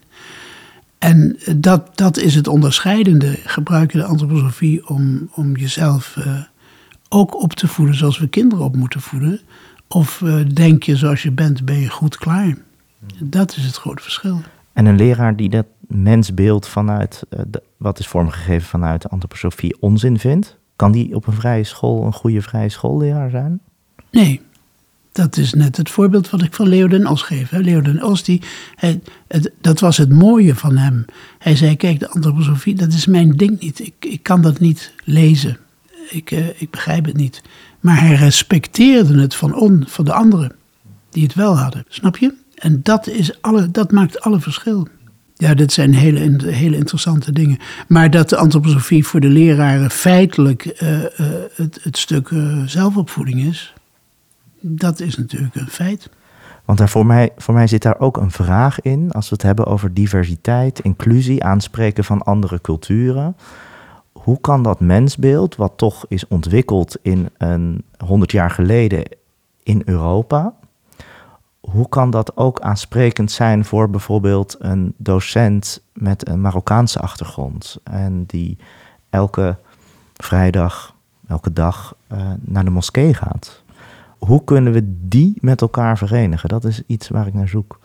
En 0.97 1.37
dat, 1.55 1.97
dat 1.97 2.17
is 2.17 2.35
het 2.35 2.47
onderscheidende. 2.47 3.39
Gebruik 3.43 3.91
je 3.91 3.97
de 3.97 4.03
antroposofie 4.03 4.87
om, 4.87 5.29
om 5.33 5.55
jezelf 5.55 6.17
eh, 6.17 6.41
ook 7.09 7.41
op 7.41 7.53
te 7.53 7.67
voeden 7.67 7.95
zoals 7.95 8.19
we 8.19 8.27
kinderen 8.27 8.65
op 8.65 8.75
moeten 8.75 9.01
voeden? 9.01 9.39
Of 9.93 10.21
eh, 10.21 10.35
denk 10.53 10.83
je 10.83 10.95
zoals 10.95 11.23
je 11.23 11.31
bent, 11.31 11.65
ben 11.65 11.79
je 11.79 11.89
goed 11.89 12.17
klaar? 12.17 12.57
Dat 13.19 13.55
is 13.55 13.63
het 13.65 13.75
grote 13.75 14.01
verschil. 14.03 14.41
En 14.73 14.85
een 14.85 14.95
leraar 14.95 15.35
die 15.35 15.49
dat 15.49 15.65
mensbeeld 15.87 16.67
vanuit, 16.67 17.23
eh, 17.29 17.39
de- 17.47 17.63
wat 17.77 17.99
is 17.99 18.07
vormgegeven 18.07 18.67
vanuit 18.67 19.01
de 19.01 19.07
antroposofie, 19.07 19.77
onzin 19.81 20.19
vindt, 20.19 20.57
kan 20.75 20.91
die 20.91 21.15
op 21.15 21.27
een 21.27 21.33
vrije 21.33 21.63
school 21.63 22.05
een 22.05 22.13
goede 22.13 22.41
vrije 22.41 22.69
schoolleraar 22.69 23.29
zijn? 23.29 23.59
Nee, 24.11 24.41
Dat 25.13 25.37
is 25.37 25.53
net 25.53 25.77
het 25.77 25.89
voorbeeld 25.89 26.29
wat 26.29 26.41
ik 26.41 26.53
van 26.53 26.67
Leo 26.67 26.87
den 26.87 27.07
Os 27.07 27.21
geef. 27.21 27.49
Hè. 27.49 27.57
Leo 27.59 27.81
den 27.81 28.03
Os, 28.03 28.23
die, 28.23 28.41
hij, 28.75 29.01
het, 29.27 29.51
dat 29.61 29.79
was 29.79 29.97
het 29.97 30.09
mooie 30.09 30.55
van 30.55 30.77
hem. 30.77 31.05
Hij 31.39 31.55
zei, 31.55 31.75
kijk, 31.75 31.99
de 31.99 32.09
antroposofie, 32.09 32.75
dat 32.75 32.93
is 32.93 33.05
mijn 33.05 33.31
ding 33.31 33.59
niet. 33.59 33.79
Ik, 33.79 33.93
ik 33.99 34.23
kan 34.23 34.41
dat 34.41 34.59
niet 34.59 34.93
lezen. 35.03 35.57
Ik, 36.11 36.31
uh, 36.31 36.61
ik 36.61 36.69
begrijp 36.69 37.05
het 37.05 37.17
niet. 37.17 37.41
Maar 37.79 37.99
hij 37.99 38.15
respecteerde 38.15 39.21
het 39.21 39.35
van, 39.35 39.55
on, 39.55 39.83
van 39.87 40.05
de 40.05 40.13
anderen 40.13 40.55
die 41.09 41.23
het 41.23 41.33
wel 41.33 41.57
hadden. 41.57 41.85
Snap 41.87 42.17
je? 42.17 42.33
En 42.55 42.79
dat, 42.83 43.07
is 43.07 43.41
alle, 43.41 43.71
dat 43.71 43.91
maakt 43.91 44.21
alle 44.21 44.39
verschil. 44.39 44.87
Ja, 45.35 45.53
dit 45.53 45.73
zijn 45.73 45.93
hele, 45.93 46.51
hele 46.51 46.75
interessante 46.75 47.31
dingen. 47.31 47.57
Maar 47.87 48.09
dat 48.09 48.29
de 48.29 48.37
antroposofie 48.37 49.05
voor 49.05 49.19
de 49.19 49.27
leraren 49.27 49.91
feitelijk 49.91 50.81
uh, 50.83 50.99
uh, 50.99 51.07
het, 51.55 51.79
het, 51.81 51.97
stuk 51.97 52.29
zelfopvoeding 52.65 53.43
is, 53.43 53.73
dat 54.59 54.99
is 54.99 55.17
natuurlijk 55.17 55.55
een 55.55 55.69
feit. 55.69 56.09
Want 56.65 56.77
daar 56.77 56.89
voor, 56.89 57.05
mij, 57.05 57.29
voor 57.37 57.53
mij 57.53 57.67
zit 57.67 57.81
daar 57.81 57.99
ook 57.99 58.17
een 58.17 58.31
vraag 58.31 58.81
in, 58.81 59.11
als 59.11 59.29
we 59.29 59.35
het 59.35 59.43
hebben 59.43 59.65
over 59.65 59.93
diversiteit, 59.93 60.79
inclusie, 60.79 61.43
aanspreken 61.43 62.03
van 62.03 62.21
andere 62.21 62.61
culturen. 62.61 63.35
Hoe 64.23 64.41
kan 64.41 64.63
dat 64.63 64.79
mensbeeld, 64.79 65.55
wat 65.55 65.73
toch 65.75 66.05
is 66.07 66.27
ontwikkeld 66.27 66.97
in 67.01 67.29
een 67.37 67.83
honderd 68.05 68.31
jaar 68.31 68.49
geleden 68.49 69.03
in 69.63 69.81
Europa, 69.85 70.53
hoe 71.59 71.89
kan 71.89 72.09
dat 72.09 72.37
ook 72.37 72.59
aansprekend 72.59 73.31
zijn 73.31 73.65
voor 73.65 73.89
bijvoorbeeld 73.89 74.55
een 74.59 74.93
docent 74.97 75.81
met 75.93 76.27
een 76.27 76.41
Marokkaanse 76.41 76.99
achtergrond 76.99 77.77
en 77.83 78.23
die 78.25 78.57
elke 79.09 79.55
vrijdag, 80.13 80.95
elke 81.27 81.53
dag 81.53 81.95
uh, 82.11 82.31
naar 82.39 82.63
de 82.63 82.69
moskee 82.69 83.13
gaat? 83.13 83.63
Hoe 84.17 84.43
kunnen 84.43 84.73
we 84.73 84.95
die 85.07 85.33
met 85.39 85.61
elkaar 85.61 85.97
verenigen? 85.97 86.49
Dat 86.49 86.63
is 86.63 86.81
iets 86.85 87.09
waar 87.09 87.27
ik 87.27 87.33
naar 87.33 87.47
zoek. 87.47 87.79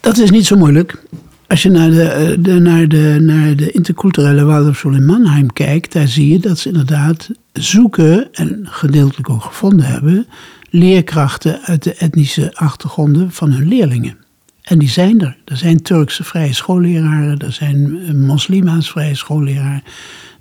Dat 0.00 0.18
is 0.18 0.30
niet 0.30 0.46
zo 0.46 0.56
moeilijk. 0.56 1.04
Als 1.52 1.62
je 1.62 1.70
naar 1.70 1.90
de, 1.90 2.36
de, 2.40 2.58
naar 2.58 2.88
de, 2.88 3.18
naar 3.20 3.56
de 3.56 3.70
interculturele 3.70 4.44
Waldorfschool 4.44 4.92
in 4.92 5.04
Mannheim 5.04 5.52
kijkt, 5.52 5.92
daar 5.92 6.08
zie 6.08 6.32
je 6.32 6.38
dat 6.38 6.58
ze 6.58 6.68
inderdaad 6.68 7.30
zoeken 7.52 8.32
en 8.32 8.58
gedeeltelijk 8.62 9.30
ook 9.30 9.42
gevonden 9.42 9.86
hebben 9.86 10.26
leerkrachten 10.70 11.60
uit 11.62 11.82
de 11.82 11.94
etnische 11.94 12.54
achtergronden 12.54 13.30
van 13.30 13.52
hun 13.52 13.68
leerlingen. 13.68 14.16
En 14.62 14.78
die 14.78 14.88
zijn 14.88 15.20
er. 15.20 15.36
Er 15.44 15.56
zijn 15.56 15.82
Turkse 15.82 16.24
vrije 16.24 16.52
schoolleraren, 16.52 17.38
er 17.38 17.52
zijn 17.52 18.00
moslima's 18.26 18.90
vrije 18.90 19.14
schoolleraren, 19.14 19.82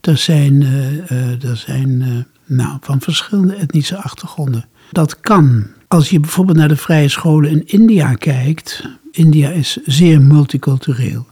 er 0.02 0.18
zijn, 0.18 0.62
uh, 0.62 1.44
er 1.44 1.58
zijn 1.58 2.26
nou, 2.46 2.78
van 2.82 3.02
verschillende 3.02 3.56
etnische 3.56 3.98
achtergronden. 3.98 4.66
Dat 4.92 5.20
kan. 5.20 5.68
Als 5.88 6.10
je 6.10 6.20
bijvoorbeeld 6.20 6.58
naar 6.58 6.68
de 6.68 6.76
vrije 6.76 7.08
scholen 7.08 7.52
in 7.52 7.68
India 7.68 8.14
kijkt, 8.14 8.84
India 9.12 9.50
is 9.50 9.78
zeer 9.86 10.22
multicultureel. 10.22 11.26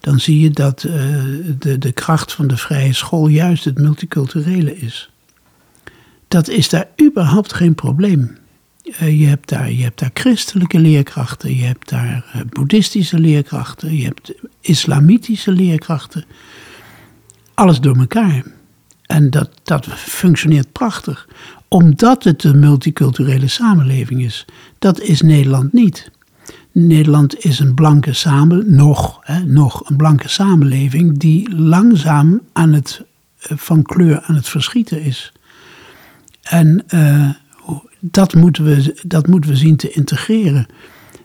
Dan 0.00 0.20
zie 0.20 0.40
je 0.40 0.50
dat 0.50 0.84
uh, 0.84 0.92
de, 1.58 1.78
de 1.78 1.92
kracht 1.92 2.32
van 2.32 2.46
de 2.46 2.56
vrije 2.56 2.92
school 2.92 3.28
juist 3.28 3.64
het 3.64 3.78
multiculturele 3.78 4.78
is. 4.78 5.10
Dat 6.28 6.48
is 6.48 6.68
daar 6.68 6.88
überhaupt 7.02 7.52
geen 7.52 7.74
probleem. 7.74 8.36
Uh, 8.84 9.20
je, 9.20 9.26
hebt 9.26 9.48
daar, 9.48 9.72
je 9.72 9.82
hebt 9.82 9.98
daar 9.98 10.10
christelijke 10.14 10.78
leerkrachten, 10.78 11.56
je 11.56 11.64
hebt 11.64 11.88
daar 11.88 12.32
uh, 12.36 12.42
boeddhistische 12.48 13.18
leerkrachten, 13.18 13.96
je 13.96 14.04
hebt 14.04 14.32
islamitische 14.60 15.52
leerkrachten. 15.52 16.24
Alles 17.54 17.80
door 17.80 17.96
elkaar. 17.96 18.44
En 19.02 19.30
dat, 19.30 19.50
dat 19.62 19.86
functioneert 19.86 20.72
prachtig. 20.72 21.28
Omdat 21.68 22.24
het 22.24 22.44
een 22.44 22.58
multiculturele 22.58 23.48
samenleving 23.48 24.24
is. 24.24 24.44
Dat 24.78 25.00
is 25.00 25.20
Nederland 25.20 25.72
niet. 25.72 26.10
Nederland 26.72 27.44
is 27.44 27.58
een 27.58 27.74
blanke 27.74 28.12
samenleving, 28.12 28.76
nog, 28.76 29.18
hè, 29.20 29.44
nog 29.44 29.90
een 29.90 29.96
blanke 29.96 30.28
samenleving 30.28 31.18
die 31.18 31.56
langzaam 31.56 32.40
aan 32.52 32.72
het, 32.72 33.04
van 33.38 33.82
kleur 33.82 34.20
aan 34.20 34.34
het 34.34 34.48
verschieten 34.48 35.02
is. 35.02 35.32
En 36.42 36.84
uh, 36.94 37.30
dat 38.00 38.34
moeten, 38.34 38.64
we, 38.64 39.00
dat 39.06 39.26
moeten 39.26 39.50
we 39.50 39.56
zien 39.56 39.76
te 39.76 39.90
integreren. 39.90 40.66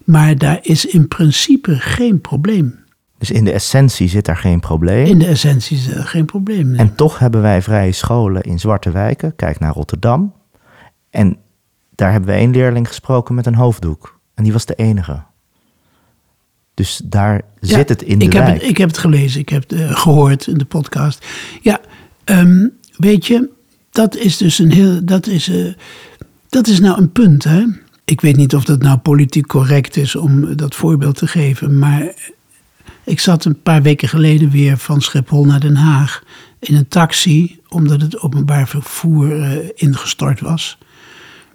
Maar 0.04 0.38
daar 0.38 0.60
is 0.62 0.86
in 0.86 1.08
principe 1.08 1.76
geen 1.76 2.22
probleem. 2.22 2.80
Dus 3.18 3.32
in 3.32 3.44
de 3.44 3.52
essentie 3.52 4.10
zit 4.10 4.26
daar 4.26 4.38
geen 4.38 4.60
probleem? 4.60 5.06
In 5.06 5.20
de 5.20 5.26
essentie 5.26 5.78
zit 5.78 5.96
er 5.96 6.04
geen 6.04 6.26
probleem. 6.26 6.68
Nee. 6.68 6.80
En 6.80 6.96
toch 6.96 7.20
hebben 7.20 7.42
wij 7.42 7.62
vrije 7.62 7.92
scholen 7.92 8.42
in 8.42 8.60
zwarte 8.60 8.92
wijken. 8.92 9.36
Kijk 9.36 9.60
naar 9.60 9.74
Rotterdam. 9.74 10.34
En 11.10 11.38
daar 11.96 12.12
hebben 12.12 12.30
we 12.30 12.36
één 12.36 12.52
leerling 12.52 12.88
gesproken 12.88 13.36
met 13.36 13.46
een 13.46 13.56
hoofddoek. 13.56 14.20
En 14.34 14.44
die 14.44 14.54
was 14.54 14.66
de 14.66 14.76
enige. 14.76 15.24
Dus 16.78 17.02
daar 17.04 17.42
ja, 17.60 17.76
zit 17.76 17.90
het 17.90 18.02
in 18.02 18.20
de 18.20 18.26
ik 18.26 18.32
wijk. 18.32 18.46
Heb 18.46 18.56
het, 18.56 18.70
ik 18.70 18.78
heb 18.78 18.88
het 18.88 18.98
gelezen, 18.98 19.40
ik 19.40 19.50
heb 19.50 19.70
het 19.70 19.80
uh, 19.80 20.00
gehoord 20.00 20.48
in 20.48 20.58
de 20.58 20.66
podcast. 20.66 21.26
Ja, 21.62 21.80
um, 22.26 22.74
weet 22.98 23.26
je, 23.26 23.50
dat 23.92 24.16
is 24.16 24.38
dus 24.38 24.60
een 24.60 24.72
heel. 24.72 25.06
Dat 25.06 25.28
is, 25.28 25.50
uh, 25.50 25.74
dat 26.50 26.68
is 26.68 26.80
nou 26.80 27.02
een 27.02 27.12
punt, 27.12 27.44
hè? 27.44 27.64
Ik 28.06 28.22
weet 28.22 28.36
niet 28.36 28.56
of 28.56 28.64
dat 28.64 28.82
nou 28.82 28.98
politiek 28.98 29.48
correct 29.48 29.96
is 29.96 30.16
om 30.16 30.56
dat 30.56 30.76
voorbeeld 30.76 31.16
te 31.16 31.28
geven, 31.28 31.80
maar 31.80 32.14
ik 33.04 33.20
zat 33.20 33.46
een 33.46 33.62
paar 33.62 33.82
weken 33.82 34.10
geleden 34.10 34.50
weer 34.50 34.78
van 34.78 35.02
Schiphol 35.02 35.46
naar 35.46 35.60
Den 35.60 35.76
Haag 35.76 36.24
in 36.60 36.76
een 36.76 36.88
taxi, 36.88 37.60
omdat 37.68 38.02
het 38.02 38.20
openbaar 38.20 38.68
vervoer 38.68 39.38
uh, 39.38 39.70
ingestort 39.76 40.40
was, 40.40 40.78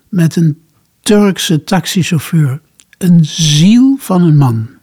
met 0.09 0.37
een 0.37 0.59
Turkse 1.01 1.65
taxichauffeur. 1.65 2.61
Een 2.99 3.25
ziel 3.25 3.97
van 3.99 4.23
een 4.23 4.37
man. 4.37 4.81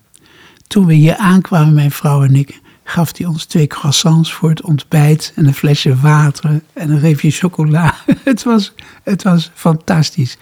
Toen 0.69 0.85
we 0.85 0.93
hier 0.93 1.15
aankwamen, 1.15 1.73
mijn 1.73 1.91
vrouw 1.91 2.23
en 2.23 2.35
ik, 2.35 2.61
gaf 2.83 3.17
hij 3.17 3.25
ons 3.25 3.45
twee 3.45 3.67
croissants 3.67 4.33
voor 4.33 4.49
het 4.49 4.61
ontbijt 4.61 5.33
en 5.35 5.45
een 5.45 5.53
flesje 5.53 5.95
water 5.95 6.61
en 6.73 6.89
een 6.89 6.99
reepje 6.99 7.31
chocola. 7.31 7.95
het, 8.23 8.43
was, 8.43 8.73
het 9.03 9.23
was 9.23 9.51
fantastisch. 9.53 10.37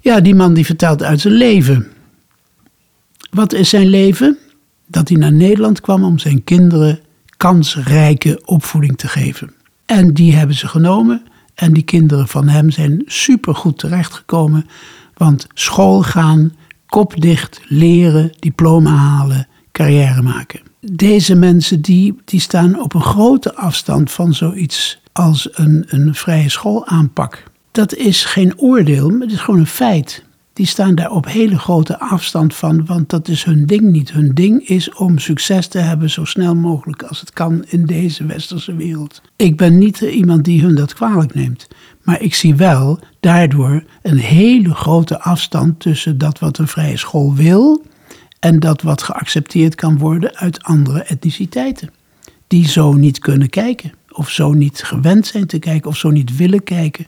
Ja, 0.00 0.20
die 0.20 0.34
man 0.34 0.54
die 0.54 0.64
vertelt 0.64 1.02
uit 1.02 1.20
zijn 1.20 1.34
leven. 1.34 1.86
Wat 3.30 3.52
is 3.52 3.68
zijn 3.68 3.86
leven? 3.86 4.38
Dat 4.86 5.08
hij 5.08 5.18
naar 5.18 5.32
Nederland 5.32 5.80
kwam 5.80 6.04
om 6.04 6.18
zijn 6.18 6.44
kinderen 6.44 7.00
kansrijke 7.36 8.42
opvoeding 8.44 8.98
te 8.98 9.08
geven. 9.08 9.54
En 9.86 10.14
die 10.14 10.34
hebben 10.34 10.56
ze 10.56 10.68
genomen. 10.68 11.26
En 11.54 11.72
die 11.72 11.82
kinderen 11.82 12.28
van 12.28 12.48
hem 12.48 12.70
zijn 12.70 13.02
supergoed 13.06 13.78
terechtgekomen. 13.78 14.66
Want 15.14 15.46
school 15.54 16.02
gaan, 16.02 16.52
kop 16.96 17.20
dicht, 17.20 17.60
leren, 17.68 18.32
diploma 18.38 18.90
halen, 18.90 19.48
carrière 19.72 20.22
maken 20.22 20.60
deze 20.92 21.34
mensen 21.34 21.80
die, 21.80 22.14
die 22.24 22.40
staan 22.40 22.80
op 22.80 22.94
een 22.94 23.02
grote 23.02 23.54
afstand 23.54 24.10
van 24.10 24.34
zoiets 24.34 25.00
als 25.12 25.48
een, 25.52 25.84
een 25.88 26.14
vrije 26.14 26.48
schoolaanpak. 26.48 27.42
Dat 27.70 27.94
is 27.94 28.24
geen 28.24 28.58
oordeel, 28.58 29.10
maar 29.10 29.20
het 29.20 29.32
is 29.32 29.40
gewoon 29.40 29.60
een 29.60 29.66
feit. 29.66 30.24
Die 30.52 30.66
staan 30.66 30.94
daar 30.94 31.10
op 31.10 31.26
hele 31.26 31.58
grote 31.58 31.98
afstand 31.98 32.54
van, 32.54 32.86
want 32.86 33.10
dat 33.10 33.28
is 33.28 33.44
hun 33.44 33.66
ding 33.66 33.82
niet. 33.82 34.12
Hun 34.12 34.30
ding 34.34 34.68
is 34.68 34.92
om 34.92 35.18
succes 35.18 35.66
te 35.66 35.78
hebben 35.78 36.10
zo 36.10 36.24
snel 36.24 36.54
mogelijk 36.54 37.02
als 37.02 37.20
het 37.20 37.32
kan 37.32 37.64
in 37.68 37.86
deze 37.86 38.26
westerse 38.26 38.74
wereld. 38.74 39.22
Ik 39.36 39.56
ben 39.56 39.78
niet 39.78 40.00
iemand 40.00 40.44
die 40.44 40.62
hun 40.62 40.74
dat 40.74 40.94
kwalijk 40.94 41.34
neemt. 41.34 41.66
Maar 42.06 42.20
ik 42.20 42.34
zie 42.34 42.54
wel 42.54 42.98
daardoor 43.20 43.84
een 44.02 44.18
hele 44.18 44.74
grote 44.74 45.20
afstand 45.20 45.80
tussen 45.80 46.18
dat 46.18 46.38
wat 46.38 46.58
een 46.58 46.68
vrije 46.68 46.96
school 46.96 47.34
wil 47.34 47.84
en 48.40 48.60
dat 48.60 48.82
wat 48.82 49.02
geaccepteerd 49.02 49.74
kan 49.74 49.98
worden 49.98 50.36
uit 50.36 50.62
andere 50.62 51.02
etniciteiten. 51.02 51.90
Die 52.46 52.68
zo 52.68 52.92
niet 52.92 53.18
kunnen 53.18 53.50
kijken, 53.50 53.92
of 54.10 54.30
zo 54.30 54.52
niet 54.52 54.82
gewend 54.82 55.26
zijn 55.26 55.46
te 55.46 55.58
kijken, 55.58 55.90
of 55.90 55.96
zo 55.96 56.10
niet 56.10 56.36
willen 56.36 56.62
kijken. 56.62 57.06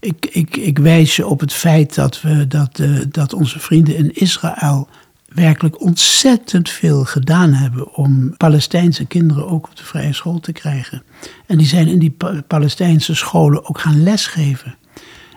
Ik, 0.00 0.26
ik, 0.30 0.56
ik 0.56 0.78
wijs 0.78 1.16
je 1.16 1.26
op 1.26 1.40
het 1.40 1.52
feit 1.52 1.94
dat, 1.94 2.20
we, 2.20 2.46
dat, 2.46 2.78
uh, 2.78 3.00
dat 3.08 3.32
onze 3.32 3.58
vrienden 3.58 3.96
in 3.96 4.14
Israël 4.14 4.88
werkelijk 5.34 5.80
ontzettend 5.80 6.70
veel 6.70 7.04
gedaan 7.04 7.52
hebben 7.52 7.94
om 7.94 8.36
Palestijnse 8.36 9.04
kinderen 9.04 9.48
ook 9.48 9.66
op 9.66 9.76
de 9.76 9.84
vrije 9.84 10.12
school 10.12 10.40
te 10.40 10.52
krijgen. 10.52 11.02
En 11.46 11.58
die 11.58 11.66
zijn 11.66 11.88
in 11.88 11.98
die 11.98 12.16
Palestijnse 12.46 13.14
scholen 13.14 13.68
ook 13.68 13.78
gaan 13.78 14.02
lesgeven. 14.02 14.76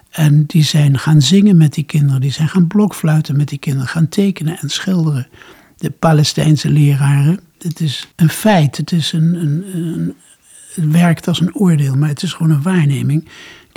En 0.10 0.44
die 0.46 0.64
zijn 0.64 1.00
gaan 1.00 1.22
zingen 1.22 1.58
met 1.58 1.74
die 1.74 1.84
kinderen, 1.84 2.22
die 2.22 2.32
zijn 2.32 2.50
gaan 2.50 2.68
blokfluiten 2.68 3.38
met 3.38 3.48
die 3.48 3.58
kinderen, 3.58 3.88
gaan 3.88 4.10
tekenen 4.10 4.58
en 4.60 4.70
schilderen. 4.70 5.28
De 5.78 5.90
Palestijnse 5.90 6.70
leraren, 6.70 7.40
het 7.60 7.80
is 7.80 8.08
een 8.16 8.30
feit, 8.30 8.78
het, 8.78 8.92
is 8.92 9.12
een, 9.12 9.36
een, 9.36 9.66
een, 9.74 10.16
het 10.74 10.92
werkt 10.92 11.28
als 11.28 11.40
een 11.40 11.56
oordeel, 11.56 11.96
maar 11.96 12.10
het 12.10 12.24
is 12.24 12.34
gewoon 12.34 12.52
een 12.52 12.62
waarneming. 12.62 13.28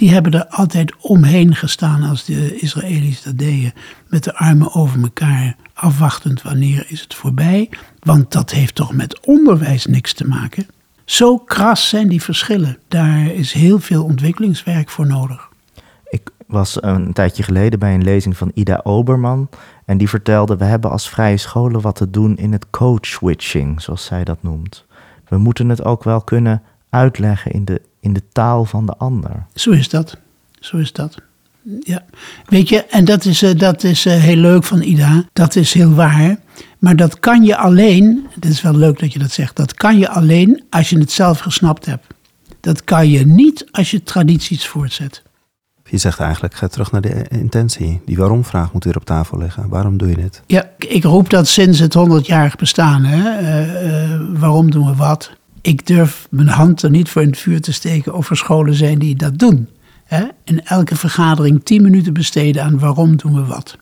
Die 0.00 0.10
hebben 0.10 0.32
er 0.32 0.46
altijd 0.46 0.94
omheen 1.00 1.54
gestaan 1.54 2.02
als 2.02 2.24
de 2.24 2.58
Israëli's 2.58 3.22
dat 3.22 3.38
deden, 3.38 3.72
met 4.08 4.24
de 4.24 4.34
armen 4.34 4.74
over 4.74 5.02
elkaar, 5.02 5.56
afwachtend 5.74 6.42
wanneer 6.42 6.84
is 6.88 7.00
het 7.00 7.14
voorbij. 7.14 7.70
Want 7.98 8.32
dat 8.32 8.50
heeft 8.50 8.74
toch 8.74 8.92
met 8.92 9.26
onderwijs 9.26 9.86
niks 9.86 10.12
te 10.12 10.26
maken. 10.26 10.66
Zo 11.04 11.38
kras 11.38 11.88
zijn 11.88 12.08
die 12.08 12.22
verschillen. 12.22 12.78
Daar 12.88 13.26
is 13.26 13.52
heel 13.52 13.78
veel 13.78 14.04
ontwikkelingswerk 14.04 14.90
voor 14.90 15.06
nodig 15.06 15.48
was 16.50 16.82
een 16.82 17.12
tijdje 17.12 17.42
geleden 17.42 17.78
bij 17.78 17.94
een 17.94 18.02
lezing 18.02 18.36
van 18.36 18.50
Ida 18.54 18.80
Oberman. 18.82 19.48
En 19.84 19.98
die 19.98 20.08
vertelde, 20.08 20.56
we 20.56 20.64
hebben 20.64 20.90
als 20.90 21.08
vrije 21.08 21.36
scholen 21.36 21.80
wat 21.80 21.94
te 21.94 22.10
doen 22.10 22.36
in 22.36 22.52
het 22.52 22.70
code 22.70 23.06
switching, 23.06 23.82
zoals 23.82 24.04
zij 24.04 24.24
dat 24.24 24.42
noemt. 24.42 24.86
We 25.28 25.38
moeten 25.38 25.68
het 25.68 25.84
ook 25.84 26.04
wel 26.04 26.20
kunnen 26.20 26.62
uitleggen 26.88 27.52
in 27.52 27.64
de, 27.64 27.80
in 28.00 28.12
de 28.12 28.22
taal 28.32 28.64
van 28.64 28.86
de 28.86 28.96
ander. 28.96 29.46
Zo 29.54 29.70
is 29.70 29.88
dat. 29.88 30.16
Zo 30.60 30.76
is 30.76 30.92
dat. 30.92 31.16
Ja, 31.80 32.04
weet 32.46 32.68
je, 32.68 32.84
en 32.84 33.04
dat 33.04 33.24
is, 33.24 33.42
eh, 33.42 33.58
dat 33.58 33.84
is 33.84 34.06
eh, 34.06 34.14
heel 34.14 34.36
leuk 34.36 34.64
van 34.64 34.82
Ida. 34.82 35.24
Dat 35.32 35.56
is 35.56 35.72
heel 35.72 35.92
waar. 35.92 36.38
Maar 36.78 36.96
dat 36.96 37.20
kan 37.20 37.44
je 37.44 37.56
alleen, 37.56 38.26
het 38.34 38.44
is 38.44 38.62
wel 38.62 38.76
leuk 38.76 38.98
dat 38.98 39.12
je 39.12 39.18
dat 39.18 39.30
zegt, 39.30 39.56
dat 39.56 39.74
kan 39.74 39.98
je 39.98 40.08
alleen 40.08 40.64
als 40.70 40.90
je 40.90 40.98
het 40.98 41.12
zelf 41.12 41.38
gesnapt 41.38 41.86
hebt. 41.86 42.06
Dat 42.60 42.84
kan 42.84 43.08
je 43.08 43.26
niet 43.26 43.66
als 43.70 43.90
je 43.90 44.02
tradities 44.02 44.66
voortzet. 44.66 45.22
Je 45.90 45.98
zegt 45.98 46.20
eigenlijk, 46.20 46.54
ga 46.54 46.68
terug 46.68 46.92
naar 46.92 47.00
de 47.00 47.26
intentie. 47.28 48.00
Die 48.04 48.16
waarom-vraag 48.16 48.72
moet 48.72 48.84
weer 48.84 48.96
op 48.96 49.04
tafel 49.04 49.38
liggen. 49.38 49.68
Waarom 49.68 49.96
doe 49.96 50.08
je 50.08 50.14
dit? 50.14 50.42
Ja, 50.46 50.70
ik 50.78 51.04
roep 51.04 51.30
dat 51.30 51.48
sinds 51.48 51.78
het 51.78 51.96
100-jarig 51.98 52.56
bestaan. 52.56 53.04
Hè? 53.04 53.38
Eh, 53.38 54.12
eh, 54.12 54.20
waarom 54.28 54.70
doen 54.70 54.86
we 54.86 54.94
wat? 54.94 55.30
Ik 55.62 55.86
durf 55.86 56.26
mijn 56.30 56.48
hand 56.48 56.82
er 56.82 56.90
niet 56.90 57.08
voor 57.08 57.22
in 57.22 57.28
het 57.28 57.38
vuur 57.38 57.60
te 57.60 57.72
steken 57.72 58.14
of 58.14 58.30
er 58.30 58.36
scholen 58.36 58.74
zijn 58.74 58.98
die 58.98 59.16
dat 59.16 59.38
doen. 59.38 59.68
In 60.44 60.64
elke 60.64 60.96
vergadering 60.96 61.64
10 61.64 61.82
minuten 61.82 62.12
besteden 62.12 62.64
aan 62.64 62.78
waarom 62.78 63.16
doen 63.16 63.34
we 63.34 63.44
wat. 63.44 63.78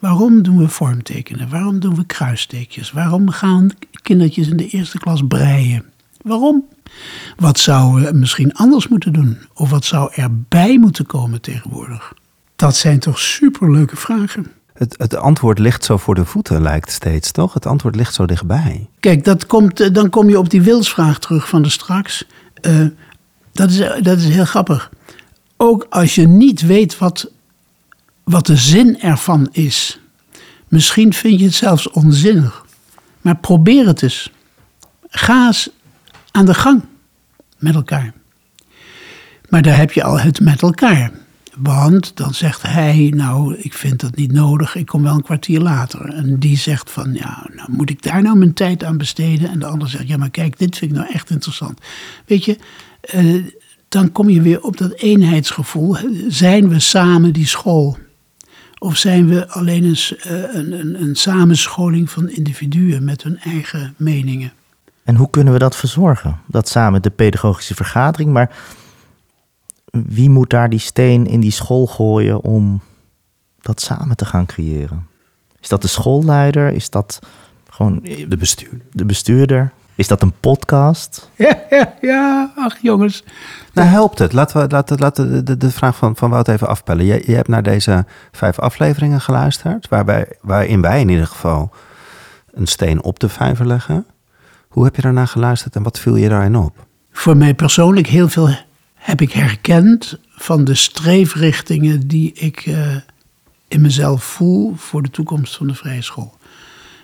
Waarom 0.00 0.42
doen 0.42 0.58
we 0.58 0.68
vormtekenen? 0.68 1.48
Waarom 1.48 1.80
doen 1.80 1.94
we 1.94 2.04
kruissteekjes? 2.04 2.92
Waarom 2.92 3.30
gaan 3.30 3.70
kindertjes 4.02 4.48
in 4.48 4.56
de 4.56 4.68
eerste 4.68 4.98
klas 4.98 5.22
breien? 5.28 5.84
Waarom? 6.20 6.64
Wat 7.36 7.58
zouden 7.58 8.12
we 8.12 8.18
misschien 8.18 8.54
anders 8.54 8.88
moeten 8.88 9.12
doen? 9.12 9.38
Of 9.54 9.70
wat 9.70 9.84
zou 9.84 10.12
erbij 10.14 10.78
moeten 10.78 11.06
komen 11.06 11.40
tegenwoordig? 11.40 12.12
Dat 12.56 12.76
zijn 12.76 12.98
toch 12.98 13.18
superleuke 13.18 13.96
vragen. 13.96 14.46
Het, 14.76 14.94
het 14.98 15.16
antwoord 15.16 15.58
ligt 15.58 15.84
zo 15.84 15.96
voor 15.96 16.14
de 16.14 16.24
voeten, 16.24 16.62
lijkt 16.62 16.92
steeds, 16.92 17.30
toch? 17.30 17.54
Het 17.54 17.66
antwoord 17.66 17.96
ligt 17.96 18.14
zo 18.14 18.26
dichtbij. 18.26 18.88
Kijk, 19.00 19.24
dat 19.24 19.46
komt, 19.46 19.80
eh, 19.80 19.92
dan 19.92 20.10
kom 20.10 20.28
je 20.28 20.38
op 20.38 20.50
die 20.50 20.62
wilsvraag 20.62 21.18
terug 21.18 21.48
van 21.48 21.62
de 21.62 21.68
straks. 21.68 22.24
Uh, 22.62 22.86
dat, 23.52 23.70
is, 23.70 24.02
dat 24.02 24.18
is 24.18 24.28
heel 24.28 24.44
grappig. 24.44 24.90
Ook 25.56 25.86
als 25.90 26.14
je 26.14 26.28
niet 26.28 26.60
weet 26.60 26.98
wat, 26.98 27.30
wat 28.24 28.46
de 28.46 28.56
zin 28.56 29.00
ervan 29.00 29.48
is. 29.52 30.00
Misschien 30.68 31.12
vind 31.12 31.38
je 31.38 31.44
het 31.44 31.54
zelfs 31.54 31.90
onzinnig. 31.90 32.64
Maar 33.20 33.36
probeer 33.36 33.86
het 33.86 34.02
eens. 34.02 34.32
Ga 35.08 35.46
eens 35.46 35.70
aan 36.30 36.46
de 36.46 36.54
gang 36.54 36.84
met 37.58 37.74
elkaar. 37.74 38.12
Maar 39.48 39.62
daar 39.62 39.76
heb 39.76 39.92
je 39.92 40.02
al 40.02 40.20
het 40.20 40.40
met 40.40 40.62
elkaar. 40.62 41.10
Want 41.56 42.16
dan 42.16 42.34
zegt 42.34 42.62
hij, 42.62 43.12
nou, 43.14 43.54
ik 43.54 43.74
vind 43.74 44.00
dat 44.00 44.16
niet 44.16 44.32
nodig, 44.32 44.74
ik 44.74 44.86
kom 44.86 45.02
wel 45.02 45.14
een 45.14 45.22
kwartier 45.22 45.60
later. 45.60 46.14
En 46.14 46.38
die 46.38 46.56
zegt 46.56 46.90
van, 46.90 47.14
ja, 47.14 47.46
nou, 47.54 47.72
moet 47.72 47.90
ik 47.90 48.02
daar 48.02 48.22
nou 48.22 48.36
mijn 48.36 48.54
tijd 48.54 48.84
aan 48.84 48.96
besteden? 48.96 49.50
En 49.50 49.58
de 49.58 49.66
ander 49.66 49.88
zegt, 49.88 50.08
ja, 50.08 50.16
maar 50.16 50.30
kijk, 50.30 50.58
dit 50.58 50.76
vind 50.76 50.90
ik 50.90 50.96
nou 50.96 51.12
echt 51.12 51.30
interessant. 51.30 51.80
Weet 52.26 52.44
je, 52.44 52.58
uh, 53.14 53.44
dan 53.88 54.12
kom 54.12 54.30
je 54.30 54.42
weer 54.42 54.62
op 54.62 54.76
dat 54.76 54.92
eenheidsgevoel. 54.92 55.96
Zijn 56.28 56.68
we 56.68 56.80
samen 56.80 57.32
die 57.32 57.46
school? 57.46 57.98
Of 58.78 58.96
zijn 58.96 59.28
we 59.28 59.48
alleen 59.48 59.84
een, 59.84 59.98
een, 60.52 60.72
een, 60.72 61.02
een 61.02 61.16
samenscholing 61.16 62.10
van 62.10 62.28
individuen 62.28 63.04
met 63.04 63.22
hun 63.22 63.38
eigen 63.38 63.94
meningen? 63.96 64.52
En 65.04 65.16
hoe 65.16 65.30
kunnen 65.30 65.52
we 65.52 65.58
dat 65.58 65.76
verzorgen? 65.76 66.40
Dat 66.46 66.68
samen 66.68 67.02
de 67.02 67.10
pedagogische 67.10 67.74
vergadering, 67.74 68.32
maar 68.32 68.50
wie 70.08 70.30
moet 70.30 70.50
daar 70.50 70.68
die 70.68 70.78
steen 70.78 71.26
in 71.26 71.40
die 71.40 71.50
school 71.50 71.86
gooien 71.86 72.42
om 72.42 72.80
dat 73.60 73.80
samen 73.80 74.16
te 74.16 74.24
gaan 74.24 74.46
creëren? 74.46 75.06
Is 75.60 75.68
dat 75.68 75.82
de 75.82 75.88
schoolleider? 75.88 76.72
Is 76.72 76.90
dat 76.90 77.18
gewoon 77.70 78.00
de 78.02 78.36
bestuurder? 78.36 78.80
De 78.92 79.04
bestuurder? 79.04 79.72
Is 79.94 80.08
dat 80.08 80.22
een 80.22 80.32
podcast? 80.40 81.30
Ja, 81.36 81.58
ja, 81.70 81.94
ja. 82.00 82.52
ach 82.56 82.76
jongens. 82.82 83.24
Nou 83.72 83.88
helpt 83.88 84.18
het. 84.18 84.32
Laten 84.32 84.60
we, 84.60 84.68
laten, 84.68 84.98
laten 84.98 85.30
de, 85.30 85.42
de, 85.42 85.56
de 85.56 85.70
vraag 85.70 85.96
van, 85.96 86.16
van 86.16 86.30
Wout 86.30 86.48
even 86.48 86.68
afpellen. 86.68 87.04
Je, 87.04 87.22
je 87.26 87.34
hebt 87.34 87.48
naar 87.48 87.62
deze 87.62 88.04
vijf 88.32 88.58
afleveringen 88.58 89.20
geluisterd, 89.20 89.88
waarbij, 89.88 90.26
waarin 90.40 90.80
wij 90.80 91.00
in 91.00 91.08
ieder 91.08 91.26
geval 91.26 91.70
een 92.52 92.66
steen 92.66 93.02
op 93.02 93.18
de 93.18 93.28
vijver 93.28 93.66
leggen. 93.66 94.06
Hoe 94.68 94.84
heb 94.84 94.96
je 94.96 95.02
daarna 95.02 95.26
geluisterd 95.26 95.76
en 95.76 95.82
wat 95.82 95.98
viel 95.98 96.16
je 96.16 96.28
daarin 96.28 96.56
op? 96.56 96.86
Voor 97.12 97.36
mij 97.36 97.54
persoonlijk 97.54 98.06
heel 98.06 98.28
veel 98.28 98.48
heb 99.06 99.20
ik 99.20 99.32
herkend 99.32 100.18
van 100.28 100.64
de 100.64 100.74
streefrichtingen 100.74 102.08
die 102.08 102.32
ik 102.32 102.66
uh, 102.66 102.96
in 103.68 103.80
mezelf 103.80 104.24
voel 104.24 104.74
voor 104.76 105.02
de 105.02 105.10
toekomst 105.10 105.56
van 105.56 105.66
de 105.66 105.74
vrije 105.74 106.02
school. 106.02 106.38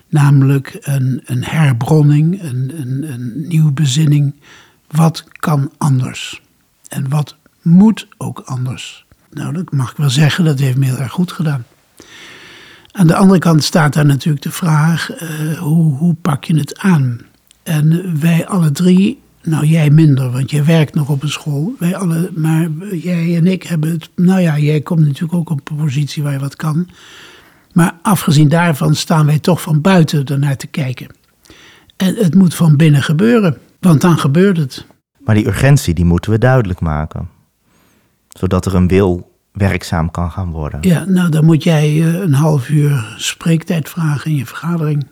Namelijk 0.09 0.79
een, 0.81 1.23
een 1.25 1.45
herbronning, 1.45 2.43
een, 2.43 2.73
een, 2.81 3.13
een 3.13 3.49
nieuwe 3.49 3.73
bezinning. 3.73 4.35
Wat 4.91 5.25
kan 5.33 5.73
anders? 5.79 6.43
En 6.89 7.09
wat 7.09 7.37
moet 7.63 8.09
ook 8.17 8.41
anders? 8.45 9.05
Nou, 9.31 9.53
dat 9.53 9.73
mag 9.73 9.91
ik 9.91 9.97
wel 9.97 10.11
zeggen, 10.11 10.45
dat 10.45 10.59
heeft 10.59 10.77
me 10.77 10.85
heel 10.85 10.99
erg 10.99 11.13
goed 11.13 11.33
gedaan. 11.33 11.65
Aan 12.93 13.07
de 13.07 13.17
andere 13.17 13.39
kant 13.39 13.65
staat 13.65 13.93
daar 13.93 14.07
natuurlijk 14.07 14.45
de 14.45 14.51
vraag: 14.51 15.23
uh, 15.23 15.59
hoe, 15.59 15.97
hoe 15.97 16.15
pak 16.15 16.45
je 16.45 16.57
het 16.59 16.79
aan? 16.79 17.21
En 17.63 18.21
wij 18.21 18.47
alle 18.47 18.71
drie, 18.71 19.22
nou 19.43 19.67
jij 19.67 19.91
minder, 19.91 20.31
want 20.31 20.51
jij 20.51 20.65
werkt 20.65 20.95
nog 20.95 21.09
op 21.09 21.23
een 21.23 21.29
school. 21.29 21.75
Wij 21.79 21.97
alle, 21.97 22.31
maar 22.35 22.69
jij 22.95 23.37
en 23.37 23.47
ik 23.47 23.63
hebben 23.63 23.91
het. 23.91 24.11
Nou 24.17 24.41
ja, 24.41 24.59
jij 24.59 24.81
komt 24.81 25.01
natuurlijk 25.01 25.35
ook 25.35 25.51
op 25.51 25.71
een 25.71 25.77
positie 25.77 26.23
waar 26.23 26.33
je 26.33 26.39
wat 26.39 26.57
kan. 26.57 26.89
Maar 27.73 27.95
afgezien 28.03 28.49
daarvan 28.49 28.95
staan 28.95 29.27
wij 29.27 29.39
toch 29.39 29.63
van 29.63 29.81
buiten 29.81 30.25
ernaar 30.25 30.57
te 30.57 30.67
kijken. 30.67 31.07
En 31.97 32.15
het 32.15 32.35
moet 32.35 32.55
van 32.55 32.77
binnen 32.77 33.03
gebeuren, 33.03 33.59
want 33.81 34.01
dan 34.01 34.19
gebeurt 34.19 34.57
het. 34.57 34.87
Maar 35.25 35.35
die 35.35 35.47
urgentie, 35.47 35.95
die 35.95 36.05
moeten 36.05 36.31
we 36.31 36.39
duidelijk 36.39 36.81
maken. 36.81 37.29
Zodat 38.29 38.67
er 38.67 38.75
een 38.75 38.89
wil 38.89 39.31
werkzaam 39.53 40.11
kan 40.11 40.31
gaan 40.31 40.51
worden. 40.51 40.79
Ja, 40.83 41.05
nou 41.05 41.29
dan 41.29 41.45
moet 41.45 41.63
jij 41.63 41.85
eh, 41.87 42.15
een 42.15 42.35
half 42.35 42.69
uur 42.69 43.15
spreektijd 43.17 43.89
vragen 43.89 44.31
in 44.31 44.37
je 44.37 44.47
vergadering. 44.47 45.07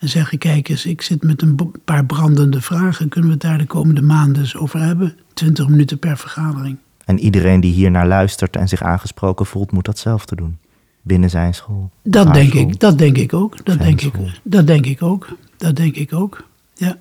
En 0.00 0.08
zeggen, 0.08 0.38
kijk 0.38 0.68
eens, 0.68 0.86
ik 0.86 1.02
zit 1.02 1.22
met 1.22 1.42
een 1.42 1.72
paar 1.84 2.04
brandende 2.04 2.60
vragen. 2.60 3.08
Kunnen 3.08 3.30
we 3.30 3.36
het 3.36 3.44
daar 3.44 3.58
de 3.58 3.66
komende 3.66 4.02
maanden 4.02 4.42
eens 4.42 4.56
over 4.56 4.80
hebben? 4.80 5.16
20 5.34 5.68
minuten 5.68 5.98
per 5.98 6.16
vergadering. 6.16 6.76
En 7.04 7.18
iedereen 7.18 7.60
die 7.60 7.72
hier 7.72 7.90
naar 7.90 8.06
luistert 8.06 8.56
en 8.56 8.68
zich 8.68 8.82
aangesproken 8.82 9.46
voelt, 9.46 9.72
moet 9.72 9.84
datzelfde 9.84 10.36
doen. 10.36 10.58
Binnen 11.02 11.30
zijn 11.30 11.54
school. 11.54 11.90
Dat 12.02 12.34
denk 12.34 12.52
ik, 12.52 12.80
dat 12.80 12.98
denk 12.98 13.16
ik 13.16 13.32
ook. 13.32 13.64
Dat 13.64 13.78
denk 13.78 14.00
ik, 14.00 14.14
dat 14.42 14.66
denk 14.66 14.86
ik 14.86 15.02
ook. 15.02 15.28
Dat 15.56 15.76
denk 15.76 15.96
ik 15.96 16.12
ook. 16.12 16.44
Ja. 16.74 16.96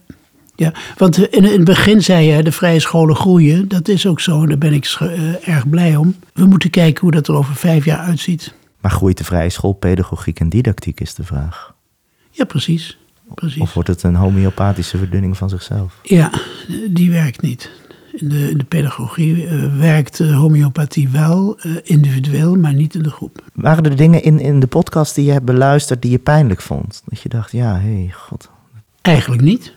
Ja, 0.55 0.73
want 0.97 1.17
in, 1.17 1.43
in 1.43 1.51
het 1.51 1.63
begin 1.63 2.01
zei 2.01 2.25
je, 2.27 2.43
de 2.43 2.51
vrije 2.51 2.79
scholen 2.79 3.15
groeien. 3.15 3.67
Dat 3.67 3.87
is 3.87 4.07
ook 4.07 4.19
zo, 4.19 4.45
daar 4.45 4.57
ben 4.57 4.73
ik 4.73 4.97
uh, 5.01 5.47
erg 5.47 5.69
blij 5.69 5.95
om. 5.95 6.15
We 6.33 6.45
moeten 6.45 6.69
kijken 6.69 7.01
hoe 7.01 7.11
dat 7.11 7.27
er 7.27 7.35
over 7.35 7.55
vijf 7.55 7.85
jaar 7.85 7.99
uitziet. 7.99 8.53
Maar 8.81 8.91
groeit 8.91 9.17
de 9.17 9.23
vrije 9.23 9.49
school 9.49 9.73
pedagogiek 9.73 10.39
en 10.39 10.49
didactiek, 10.49 10.99
is 10.99 11.13
de 11.13 11.23
vraag. 11.23 11.73
Ja, 12.39 12.45
precies. 12.45 12.97
precies. 13.33 13.61
Of 13.61 13.73
wordt 13.73 13.89
het 13.89 14.03
een 14.03 14.15
homeopathische 14.15 14.97
verdunning 14.97 15.37
van 15.37 15.49
zichzelf? 15.49 15.99
Ja, 16.03 16.31
die 16.89 17.11
werkt 17.11 17.41
niet. 17.41 17.71
In 18.11 18.29
de, 18.29 18.49
in 18.49 18.57
de 18.57 18.63
pedagogie 18.63 19.45
uh, 19.45 19.77
werkt 19.79 20.19
uh, 20.19 20.37
homeopathie 20.37 21.09
wel 21.09 21.59
uh, 21.65 21.75
individueel, 21.83 22.55
maar 22.55 22.73
niet 22.73 22.95
in 22.95 23.03
de 23.03 23.09
groep. 23.09 23.43
Waren 23.53 23.83
er 23.83 23.95
dingen 23.95 24.23
in, 24.23 24.39
in 24.39 24.59
de 24.59 24.67
podcast 24.67 25.15
die 25.15 25.25
je 25.25 25.31
hebt 25.31 25.45
beluisterd 25.45 26.01
die 26.01 26.11
je 26.11 26.19
pijnlijk 26.19 26.61
vond? 26.61 27.01
Dat 27.05 27.21
je 27.21 27.29
dacht, 27.29 27.51
ja, 27.51 27.79
hé, 27.79 27.93
hey, 27.93 28.11
god. 28.13 28.49
Eigenlijk 29.01 29.41
niet. 29.41 29.73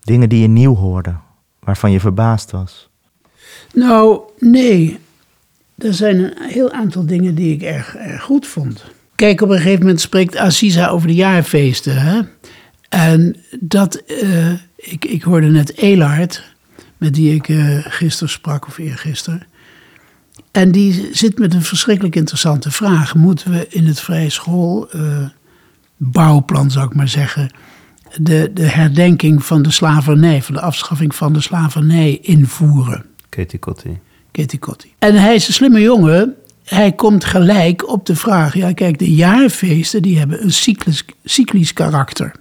Dingen 0.00 0.28
die 0.28 0.40
je 0.40 0.48
nieuw 0.48 0.74
hoorde, 0.74 1.14
waarvan 1.58 1.90
je 1.90 2.00
verbaasd 2.00 2.50
was? 2.50 2.88
Nou, 3.72 4.20
nee. 4.38 4.98
Er 5.78 5.94
zijn 5.94 6.18
een 6.18 6.50
heel 6.50 6.72
aantal 6.72 7.06
dingen 7.06 7.34
die 7.34 7.54
ik 7.54 7.62
erg, 7.62 7.96
erg 7.96 8.22
goed 8.22 8.46
vond. 8.46 8.84
Kijk, 9.14 9.40
op 9.40 9.48
een 9.48 9.56
gegeven 9.56 9.80
moment 9.80 10.00
spreekt 10.00 10.36
Aziza 10.36 10.88
over 10.88 11.08
de 11.08 11.14
jaarfeesten. 11.14 11.96
Hè? 11.96 12.20
En 12.88 13.36
dat, 13.60 14.02
uh, 14.22 14.52
ik, 14.76 15.04
ik 15.04 15.22
hoorde 15.22 15.46
net 15.46 15.76
Elard, 15.76 16.42
met 16.96 17.14
die 17.14 17.34
ik 17.34 17.48
uh, 17.48 17.78
gisteren 17.82 18.28
sprak 18.28 18.66
of 18.66 18.78
eergisteren. 18.78 19.46
En 20.52 20.72
die 20.72 21.08
zit 21.12 21.38
met 21.38 21.54
een 21.54 21.62
verschrikkelijk 21.62 22.16
interessante 22.16 22.70
vraag. 22.70 23.14
Moeten 23.14 23.50
we 23.50 23.66
in 23.68 23.86
het 23.86 24.00
vrije 24.00 24.30
school 24.30 24.88
uh, 24.96 25.28
bouwplan, 25.96 26.70
zou 26.70 26.86
ik 26.86 26.94
maar 26.94 27.08
zeggen, 27.08 27.50
de, 28.20 28.50
de 28.54 28.66
herdenking 28.68 29.44
van 29.44 29.62
de 29.62 29.70
slavernij, 29.70 30.42
van 30.42 30.54
de 30.54 30.60
afschaffing 30.60 31.14
van 31.14 31.32
de 31.32 31.40
slavernij 31.40 32.18
invoeren? 32.22 33.04
Katie 33.28 33.58
Kotti. 33.58 33.98
Katie 34.30 34.58
Kotti. 34.58 34.92
En 34.98 35.14
hij 35.14 35.34
is 35.34 35.48
een 35.48 35.54
slimme 35.54 35.80
jongen 35.80 36.34
hij 36.64 36.92
komt 36.92 37.24
gelijk 37.24 37.88
op 37.88 38.06
de 38.06 38.16
vraag: 38.16 38.54
ja, 38.54 38.72
kijk, 38.72 38.98
de 38.98 39.14
jaarfeesten 39.14 40.02
die 40.02 40.18
hebben 40.18 40.42
een 40.42 40.52
cyclisch, 40.52 41.04
cyclisch 41.24 41.72
karakter. 41.72 42.32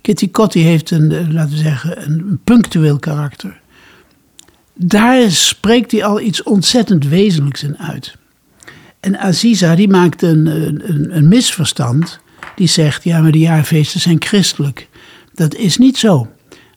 Kitty 0.00 0.30
Kotti 0.30 0.62
heeft 0.62 0.90
een, 0.90 1.12
eh, 1.12 1.28
laten 1.28 1.50
we 1.50 1.56
zeggen, 1.56 2.04
een 2.04 2.40
punctueel 2.44 2.98
karakter. 2.98 3.60
daar 4.74 5.30
spreekt 5.30 5.90
hij 5.90 6.04
al 6.04 6.20
iets 6.20 6.42
ontzettend 6.42 7.06
wezenlijks 7.06 7.62
in 7.62 7.78
uit. 7.78 8.16
En 9.00 9.18
Aziza 9.18 9.74
die 9.74 9.88
maakt 9.88 10.22
een, 10.22 10.46
een, 10.46 11.16
een 11.16 11.28
misverstand. 11.28 12.20
Die 12.56 12.66
zegt, 12.66 13.04
ja, 13.04 13.20
maar 13.20 13.32
de 13.32 13.38
jaarfeesten 13.38 14.00
zijn 14.00 14.22
christelijk. 14.22 14.88
Dat 15.34 15.54
is 15.54 15.76
niet 15.76 15.96
zo. 15.96 16.28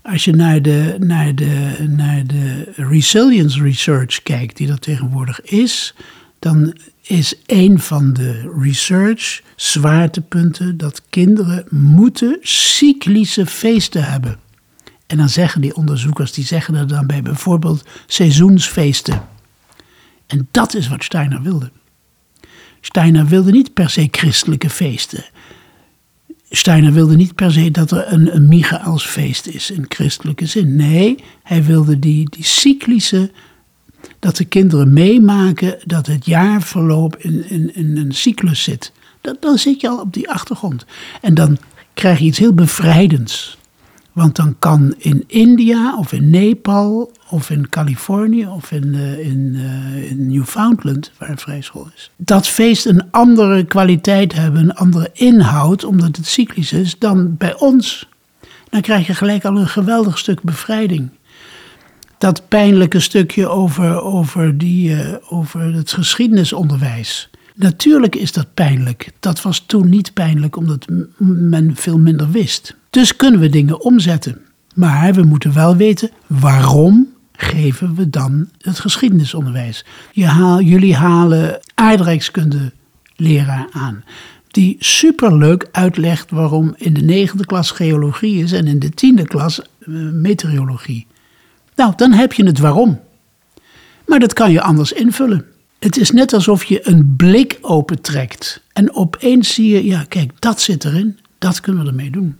Als 0.01 0.26
je 0.26 0.32
naar 0.32 0.62
de, 0.62 0.95
naar 0.99 1.36
de, 1.36 1.76
naar 1.89 2.28
de 2.28 2.72
resilience 2.76 3.64
research 3.64 4.24
kijkt, 4.24 4.57
die 4.57 4.68
dat 4.68 4.82
tegenwoordig 4.82 5.41
is, 5.41 5.93
dan 6.42 6.78
is 7.02 7.36
een 7.46 7.80
van 7.80 8.14
de 8.14 8.54
research 8.60 9.42
zwaartepunten 9.56 10.78
dat 10.78 11.02
kinderen 11.10 11.66
moeten 11.70 12.38
cyclische 12.42 13.46
feesten 13.46 14.04
hebben. 14.04 14.39
En 15.08 15.18
dan 15.18 15.30
zeggen 15.30 15.62
die 15.62 15.76
onderzoekers, 15.76 16.32
die 16.32 16.46
zeggen 16.46 16.76
er 16.76 16.88
dan 16.88 17.08
bij 17.08 17.22
bijvoorbeeld 17.22 17.86
seizoensfeesten. 18.08 19.28
En 20.28 20.48
dat 20.52 20.74
is 20.74 20.88
wat 20.88 21.04
Steiner 21.04 21.42
wilde. 21.42 21.72
Steiner 22.80 23.26
wilde 23.26 23.52
niet 23.52 23.74
per 23.74 23.89
se 23.89 24.08
christelijke 24.12 24.70
feesten. 24.70 25.26
Steiner 26.50 26.94
wilde 26.94 27.16
niet 27.16 27.36
per 27.36 27.52
se 27.52 27.72
dat 27.72 27.92
er 27.92 28.14
een, 28.14 28.36
een 28.36 28.48
Michaelsfeest 28.48 29.48
is 29.48 29.72
in 29.72 29.86
christelijke 29.88 30.46
zin. 30.46 30.76
Nee, 30.76 31.24
hij 31.44 31.64
wilde 31.64 32.00
die, 32.00 32.30
die 32.30 32.46
cyclische, 32.46 33.32
dat 34.22 34.36
de 34.36 34.45
kinderen 34.45 34.93
meemaken 34.93 35.78
dat 35.86 36.07
het 36.07 36.26
jaarverloop 36.26 37.17
in, 37.17 37.49
in, 37.49 37.76
in 37.76 37.97
een 37.97 38.13
cyclus 38.13 38.63
zit. 38.63 38.91
Dat, 39.22 39.41
dan 39.41 39.57
zit 39.57 39.82
je 39.82 39.89
al 39.89 39.99
op 39.99 40.13
die 40.13 40.30
achtergrond. 40.30 40.86
En 41.22 41.34
dan 41.34 41.57
krijg 41.93 42.19
je 42.19 42.26
iets 42.26 42.38
heel 42.38 42.53
bevrijdends. 42.53 43.57
Want 44.11 44.36
dan 44.36 44.55
kan 44.59 44.93
in 44.97 45.24
India 45.28 45.97
of 45.97 46.11
in 46.11 46.30
Nepal 46.30 47.11
of 47.30 47.49
in 47.49 47.69
Californië 47.69 48.47
of 48.47 48.72
in, 48.72 48.88
uh, 48.93 49.19
in, 49.19 49.53
uh, 49.55 50.11
in 50.11 50.28
Newfoundland, 50.28 51.11
waar 51.17 51.30
het 51.30 51.41
vrijschool 51.41 51.88
is, 51.95 52.11
dat 52.17 52.47
feest 52.47 52.86
een 52.86 53.11
andere 53.11 53.63
kwaliteit 53.63 54.34
hebben, 54.34 54.61
een 54.61 54.74
andere 54.74 55.09
inhoud, 55.13 55.84
omdat 55.84 56.15
het 56.15 56.28
cyclisch 56.28 56.74
is, 56.74 56.95
dan 56.99 57.38
bij 57.38 57.59
ons. 57.59 58.09
Dan 58.69 58.82
krijg 58.82 59.07
je 59.07 59.13
gelijk 59.13 59.45
al 59.45 59.57
een 59.57 59.67
geweldig 59.67 60.17
stuk 60.17 60.41
bevrijding. 60.41 61.09
Dat 62.22 62.47
pijnlijke 62.47 62.99
stukje 62.99 63.47
over, 63.47 64.01
over, 64.01 64.57
die, 64.57 64.89
uh, 64.89 65.15
over 65.30 65.74
het 65.74 65.91
geschiedenisonderwijs. 65.91 67.30
Natuurlijk 67.55 68.15
is 68.15 68.32
dat 68.32 68.53
pijnlijk. 68.53 69.11
Dat 69.19 69.41
was 69.41 69.63
toen 69.65 69.89
niet 69.89 70.13
pijnlijk 70.13 70.55
omdat 70.55 70.88
men 71.17 71.76
veel 71.76 71.97
minder 71.97 72.32
wist. 72.32 72.76
Dus 72.89 73.15
kunnen 73.15 73.39
we 73.39 73.49
dingen 73.49 73.82
omzetten. 73.82 74.41
Maar 74.76 75.13
we 75.13 75.24
moeten 75.24 75.53
wel 75.53 75.76
weten 75.76 76.09
waarom 76.28 77.07
geven 77.32 77.95
we 77.95 78.09
dan 78.09 78.49
het 78.57 78.80
geschiedenisonderwijs. 78.80 79.86
Je 80.11 80.26
haal, 80.26 80.61
jullie 80.61 80.95
halen 80.95 81.59
aardrijkskunde 81.74 82.72
leraar 83.15 83.67
aan. 83.72 84.03
Die 84.47 84.76
superleuk 84.80 85.67
uitlegt 85.72 86.32
waarom 86.32 86.74
in 86.78 86.93
de 86.93 87.01
negende 87.01 87.45
klas 87.45 87.72
geologie 87.72 88.43
is 88.43 88.51
en 88.51 88.67
in 88.67 88.80
de 88.80 88.89
tiende 88.89 89.28
klas 89.28 89.61
uh, 89.80 90.11
meteorologie. 90.11 91.07
Nou, 91.76 91.93
dan 91.95 92.11
heb 92.11 92.34
je 92.34 92.45
het 92.45 92.59
waarom. 92.59 92.99
Maar 94.05 94.19
dat 94.19 94.34
kan 94.34 94.51
je 94.51 94.61
anders 94.61 94.91
invullen. 94.91 95.45
Het 95.80 95.97
is 95.97 96.11
net 96.11 96.34
alsof 96.34 96.63
je 96.63 96.88
een 96.88 97.13
blik 97.17 97.57
opentrekt. 97.61 98.61
En 98.74 98.95
opeens 98.95 99.53
zie 99.53 99.74
je, 99.74 99.86
ja, 99.86 100.05
kijk, 100.07 100.32
dat 100.39 100.61
zit 100.61 100.86
erin. 100.86 101.19
Dat 101.38 101.59
kunnen 101.59 101.84
we 101.84 101.89
ermee 101.89 102.09
doen. 102.09 102.38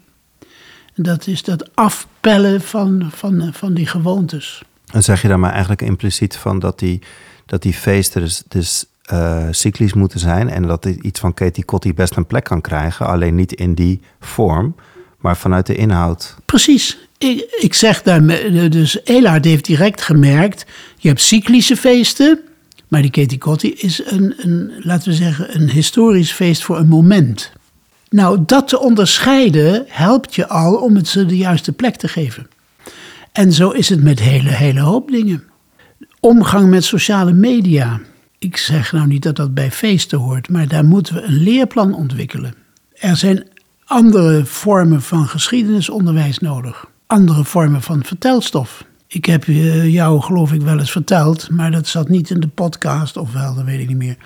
En 0.96 1.04
dat 1.04 1.28
is 1.28 1.44
dat 1.44 1.76
afpellen 1.76 2.62
van, 2.62 3.10
van, 3.12 3.50
van 3.54 3.74
die 3.74 3.88
gewoontes. 3.88 4.64
En 4.92 5.04
zeg 5.04 5.22
je 5.22 5.28
dan 5.28 5.40
maar 5.40 5.52
eigenlijk 5.52 5.82
impliciet 5.82 6.36
van 6.36 6.60
dat 6.60 6.80
die, 6.80 7.02
dat 7.46 7.62
die 7.62 7.74
feesten 7.74 8.22
dus, 8.22 8.44
dus 8.48 8.86
uh, 9.14 9.48
cyclisch 9.52 9.94
moeten 9.94 10.20
zijn. 10.20 10.50
En 10.50 10.68
dat 10.68 10.86
iets 10.86 11.20
van 11.20 11.34
Katie 11.34 11.66
Kotti 11.66 11.94
best 11.94 12.16
een 12.16 12.28
plek 12.28 12.44
kan 12.44 12.62
krijgen. 12.62 13.08
Alleen 13.08 13.36
niet 13.36 13.54
in 13.54 13.74
die 13.74 14.02
vorm, 14.20 14.76
maar 15.18 15.38
vanuit 15.38 15.66
de 15.66 15.76
inhoud. 15.76 16.36
Precies. 16.46 17.10
Ik, 17.24 17.58
ik 17.60 17.74
zeg 17.74 18.02
daar, 18.02 18.26
dus 18.70 19.00
Elaard 19.04 19.46
heeft 19.46 19.66
direct 19.66 20.02
gemerkt, 20.02 20.66
je 20.98 21.08
hebt 21.08 21.22
cyclische 21.22 21.78
feesten 21.78 22.40
maar 22.92 23.02
die 23.02 23.12
Katie 23.12 23.38
Kotti 23.38 23.74
is 23.74 24.02
een, 24.06 24.34
een, 24.38 24.72
laten 24.78 25.10
we 25.10 25.16
zeggen, 25.16 25.56
een 25.56 25.70
historisch 25.70 26.32
feest 26.32 26.64
voor 26.64 26.78
een 26.78 26.88
moment. 26.88 27.52
Nou, 28.10 28.44
dat 28.46 28.68
te 28.68 28.80
onderscheiden 28.80 29.86
helpt 29.88 30.36
je 30.36 30.48
al 30.48 30.76
om 30.76 30.96
het 30.96 31.08
ze 31.08 31.26
de 31.26 31.38
juiste 31.38 31.72
plek 31.72 31.96
te 31.96 32.08
geven. 32.08 32.48
En 33.32 33.54
zo 33.54 33.70
is 33.70 33.90
het 33.90 34.04
met 34.04 34.20
hele, 34.20 34.50
hele 34.50 34.80
hoop 34.80 35.12
dingen. 35.12 35.44
Omgang 36.20 36.70
met 36.70 36.84
sociale 36.84 37.34
media. 37.34 38.02
Ik 38.40 38.58
zeg 38.58 38.92
nou 38.92 39.08
niet 39.08 39.24
dat 39.24 39.36
dat 39.36 39.54
bij 39.54 39.72
feesten 39.72 40.18
hoort, 40.18 40.50
maar 40.50 40.68
daar 40.68 40.86
moeten 40.86 41.16
we 41.16 41.22
een 41.22 41.44
leerplan 41.44 41.96
ontwikkelen. 41.96 42.54
Er 42.94 43.18
zijn 43.18 43.48
andere 43.86 44.46
vormen 44.46 45.02
van 45.02 45.28
geschiedenisonderwijs 45.28 46.40
nodig. 46.40 46.91
Andere 47.12 47.46
vormen 47.46 47.82
van 47.82 48.04
vertelstof. 48.04 48.86
Ik 49.08 49.26
heb 49.26 49.44
jou, 49.84 50.22
geloof 50.22 50.52
ik, 50.52 50.62
wel 50.62 50.80
eens 50.80 50.92
verteld, 50.92 51.50
maar 51.50 51.72
dat 51.72 51.88
zat 51.88 52.10
niet 52.10 52.30
in 52.30 52.40
de 52.40 52.48
podcast, 52.48 53.18
of 53.18 53.34
wel, 53.34 53.56
dat 53.56 53.64
weet 53.64 53.80
ik 53.80 53.88
niet 53.88 53.98
meer. 53.98 54.18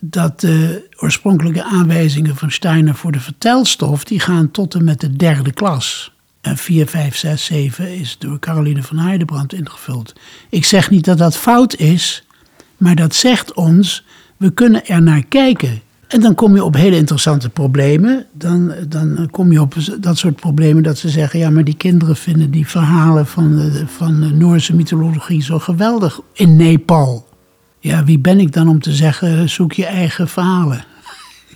Dat 0.00 0.40
de 0.40 0.88
oorspronkelijke 0.96 1.64
aanwijzingen 1.64 2.36
van 2.36 2.50
Steiner 2.50 2.94
voor 2.94 3.12
de 3.12 3.20
vertelstof, 3.20 4.04
die 4.04 4.20
gaan 4.20 4.50
tot 4.50 4.74
en 4.74 4.84
met 4.84 5.00
de 5.00 5.16
derde 5.16 5.52
klas. 5.52 6.12
En 6.40 6.56
4, 6.56 6.86
5, 6.86 7.16
6, 7.16 7.44
7 7.44 7.98
is 7.98 8.18
door 8.18 8.38
Caroline 8.38 8.82
van 8.82 8.98
Heidebrand 8.98 9.52
ingevuld. 9.52 10.12
Ik 10.50 10.64
zeg 10.64 10.90
niet 10.90 11.04
dat 11.04 11.18
dat 11.18 11.36
fout 11.36 11.76
is, 11.76 12.24
maar 12.76 12.94
dat 12.94 13.14
zegt 13.14 13.54
ons, 13.54 14.04
we 14.36 14.50
kunnen 14.50 14.86
er 14.86 15.02
naar 15.02 15.24
kijken. 15.24 15.80
En 16.08 16.20
dan 16.20 16.34
kom 16.34 16.54
je 16.54 16.64
op 16.64 16.74
hele 16.74 16.96
interessante 16.96 17.50
problemen. 17.50 18.26
Dan, 18.32 18.72
dan 18.88 19.28
kom 19.30 19.52
je 19.52 19.60
op 19.60 19.74
dat 20.00 20.18
soort 20.18 20.36
problemen 20.36 20.82
dat 20.82 20.98
ze 20.98 21.08
zeggen: 21.08 21.38
ja, 21.38 21.50
maar 21.50 21.64
die 21.64 21.76
kinderen 21.76 22.16
vinden 22.16 22.50
die 22.50 22.66
verhalen 22.66 23.26
van 23.26 23.70
van 23.86 24.38
Noorse 24.38 24.74
mythologie 24.74 25.42
zo 25.42 25.58
geweldig 25.58 26.20
in 26.32 26.56
Nepal. 26.56 27.28
Ja, 27.78 28.04
wie 28.04 28.18
ben 28.18 28.40
ik 28.40 28.52
dan 28.52 28.68
om 28.68 28.80
te 28.80 28.92
zeggen: 28.92 29.48
zoek 29.48 29.72
je 29.72 29.86
eigen 29.86 30.28
verhalen? 30.28 30.84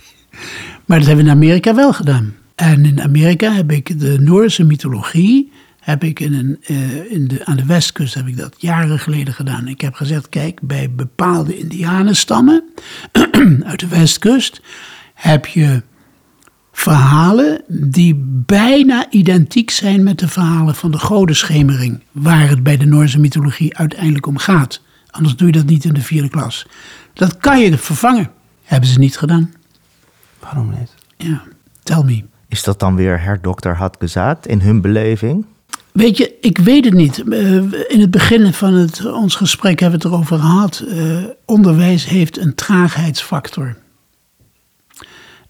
maar 0.85 0.97
dat 0.97 1.07
hebben 1.07 1.25
we 1.25 1.31
in 1.31 1.37
Amerika 1.37 1.75
wel 1.75 1.93
gedaan. 1.93 2.35
En 2.55 2.85
in 2.85 3.01
Amerika 3.01 3.51
heb 3.51 3.71
ik 3.71 3.99
de 3.99 4.17
Noorse 4.19 4.63
mythologie 4.63 5.51
heb 5.81 6.03
ik 6.03 6.19
in 6.19 6.33
een, 6.33 6.59
uh, 6.67 7.11
in 7.11 7.27
de, 7.27 7.45
aan 7.45 7.55
de 7.55 7.65
westkust 7.65 8.13
heb 8.13 8.27
ik 8.27 8.37
dat 8.37 8.55
jaren 8.57 8.99
geleden 8.99 9.33
gedaan. 9.33 9.67
Ik 9.67 9.81
heb 9.81 9.93
gezegd, 9.93 10.29
kijk, 10.29 10.59
bij 10.61 10.91
bepaalde 10.91 11.57
indianenstammen 11.57 12.63
uit 13.63 13.79
de 13.79 13.87
westkust 13.87 14.61
heb 15.13 15.45
je 15.45 15.81
verhalen 16.71 17.63
die 17.67 18.15
bijna 18.45 19.05
identiek 19.09 19.69
zijn 19.71 20.03
met 20.03 20.19
de 20.19 20.27
verhalen 20.27 20.75
van 20.75 20.91
de 20.91 20.99
godenschemering, 20.99 22.03
waar 22.11 22.49
het 22.49 22.63
bij 22.63 22.77
de 22.77 22.85
Noorse 22.85 23.19
mythologie 23.19 23.77
uiteindelijk 23.77 24.25
om 24.25 24.37
gaat. 24.37 24.81
Anders 25.09 25.35
doe 25.35 25.47
je 25.47 25.53
dat 25.53 25.65
niet 25.65 25.85
in 25.85 25.93
de 25.93 26.01
vierde 26.01 26.29
klas. 26.29 26.67
Dat 27.13 27.37
kan 27.37 27.59
je 27.59 27.77
vervangen. 27.77 28.31
Hebben 28.63 28.89
ze 28.89 28.99
niet 28.99 29.17
gedaan. 29.17 29.53
Waarom 30.39 30.69
niet? 30.79 30.95
Ja, 31.17 31.41
tell 31.83 32.03
me. 32.03 32.23
Is 32.47 32.63
dat 32.63 32.79
dan 32.79 32.95
weer 32.95 33.21
herdokter 33.21 33.75
had 33.75 33.97
gezegd 33.99 34.47
in 34.47 34.61
hun 34.61 34.81
beleving? 34.81 35.45
Weet 35.91 36.17
je, 36.17 36.37
ik 36.41 36.57
weet 36.57 36.85
het 36.85 36.93
niet. 36.93 37.23
Eh, 37.29 37.55
in 37.87 37.99
het 37.99 38.11
begin 38.11 38.53
van 38.53 38.73
het, 38.73 39.05
ons 39.05 39.35
gesprek 39.35 39.79
hebben 39.79 39.99
we 39.99 40.05
het 40.05 40.13
erover 40.15 40.39
gehad. 40.39 40.83
Uh, 40.87 41.23
onderwijs 41.45 42.05
heeft 42.05 42.37
een 42.37 42.55
traagheidsfactor. 42.55 43.77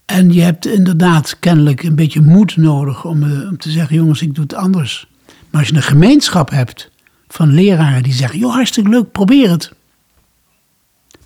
En 0.05 0.33
je 0.33 0.41
hebt 0.41 0.65
inderdaad 0.65 1.39
kennelijk 1.39 1.83
een 1.83 1.95
beetje 1.95 2.21
moed 2.21 2.57
nodig 2.57 3.05
om, 3.05 3.23
uh, 3.23 3.49
om 3.49 3.57
te 3.57 3.69
zeggen: 3.71 3.95
jongens, 3.95 4.21
ik 4.21 4.35
doe 4.35 4.43
het 4.43 4.53
anders. 4.53 5.07
Maar 5.49 5.59
als 5.59 5.69
je 5.69 5.75
een 5.75 5.81
gemeenschap 5.81 6.49
hebt 6.49 6.89
van 7.27 7.53
leraren 7.53 8.03
die 8.03 8.13
zeggen: 8.13 8.39
joh, 8.39 8.53
hartstikke 8.53 8.89
leuk, 8.89 9.11
probeer 9.11 9.49
het. 9.49 9.71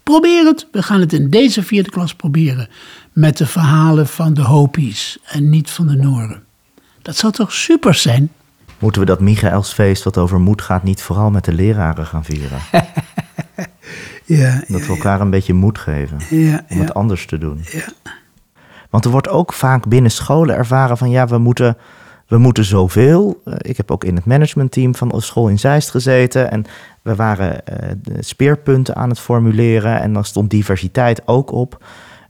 Probeer 0.04 0.46
het. 0.46 0.68
We 0.72 0.84
gaan 0.84 1.00
het 1.00 1.14
in 1.14 1.30
deze 1.30 1.64
vierde 1.64 1.90
klas 1.90 2.14
proberen. 2.14 2.68
Met 3.12 3.38
de 3.38 3.46
verhalen 3.46 4.08
van 4.08 4.34
de 4.34 4.42
Hopi's 4.42 5.18
en 5.26 5.50
niet 5.50 5.70
van 5.70 5.88
de 5.88 5.96
Noren. 5.96 6.44
Dat 7.02 7.16
zou 7.16 7.34
toch 7.34 7.54
super 7.54 7.94
zijn? 7.94 8.32
Moeten 8.80 9.02
we 9.02 9.08
dat 9.08 9.20
Michaelsfeest 9.20 10.04
wat 10.04 10.18
over 10.18 10.40
moed 10.40 10.62
gaat 10.62 10.84
niet 10.84 11.02
vooral 11.02 11.30
met 11.30 11.46
de 11.46 11.54
leraren 11.54 12.06
gaan 12.06 12.24
vieren? 12.24 12.60
ja, 14.26 14.64
dat 14.68 14.82
we 14.82 14.88
elkaar 14.88 15.22
een 15.22 15.30
beetje 15.30 15.54
moed 15.54 15.78
geven 15.78 16.18
ja, 16.30 16.66
om 16.70 16.80
het 16.80 16.94
anders 16.94 17.26
te 17.26 17.38
doen. 17.38 17.60
Ja. 17.72 18.14
Want 18.90 19.06
er 19.06 19.12
wordt 19.12 19.30
ook 19.30 19.54
vaak 19.54 19.88
binnen 19.88 20.12
scholen 20.12 20.56
ervaren 20.56 20.98
van 20.98 21.10
ja, 21.10 21.28
we 21.28 21.38
moeten, 21.38 21.78
we 22.28 22.38
moeten 22.38 22.66
zoveel. 22.66 23.42
Uh, 23.46 23.54
ik 23.58 23.78
heb 23.78 23.92
ook 23.92 24.04
in 24.04 24.16
het 24.16 24.26
managementteam 24.26 24.96
van 24.96 25.22
school 25.22 25.50
in 25.50 25.60
Zeist 25.60 25.90
gezeten 25.90 26.52
en 26.52 26.66
we 27.02 27.16
waren 27.16 27.62
uh, 27.70 28.16
speerpunten 28.20 28.96
aan 28.96 29.10
het 29.10 29.20
formuleren 29.20 30.02
en 30.02 30.14
dan 30.14 30.26
stond 30.26 30.50
diversiteit 30.50 31.28
ook 31.28 31.52
op. 31.52 31.84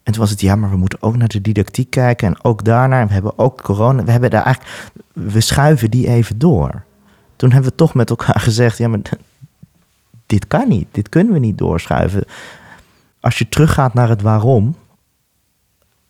En 0.05 0.11
toen 0.11 0.21
was 0.21 0.29
het, 0.29 0.41
ja, 0.41 0.55
maar 0.55 0.69
we 0.69 0.77
moeten 0.77 1.01
ook 1.01 1.15
naar 1.15 1.27
de 1.27 1.41
didactiek 1.41 1.89
kijken 1.89 2.27
en 2.27 2.43
ook 2.43 2.63
daarnaar. 2.63 3.07
We 3.07 3.13
hebben 3.13 3.37
ook 3.37 3.61
corona. 3.61 4.03
We 4.03 4.11
hebben 4.11 4.29
daar 4.29 4.43
eigenlijk, 4.43 4.91
we 5.13 5.41
schuiven 5.41 5.91
die 5.91 6.07
even 6.07 6.37
door. 6.37 6.83
Toen 7.35 7.51
hebben 7.51 7.69
we 7.69 7.75
toch 7.75 7.93
met 7.93 8.09
elkaar 8.09 8.39
gezegd, 8.49 8.77
ja, 8.77 8.87
maar 8.87 8.99
dit 10.25 10.47
kan 10.47 10.67
niet, 10.67 10.87
dit 10.91 11.09
kunnen 11.09 11.33
we 11.33 11.39
niet 11.39 11.57
doorschuiven. 11.57 12.25
Als 13.19 13.37
je 13.37 13.49
teruggaat 13.49 13.93
naar 13.93 14.09
het 14.09 14.21
waarom, 14.21 14.75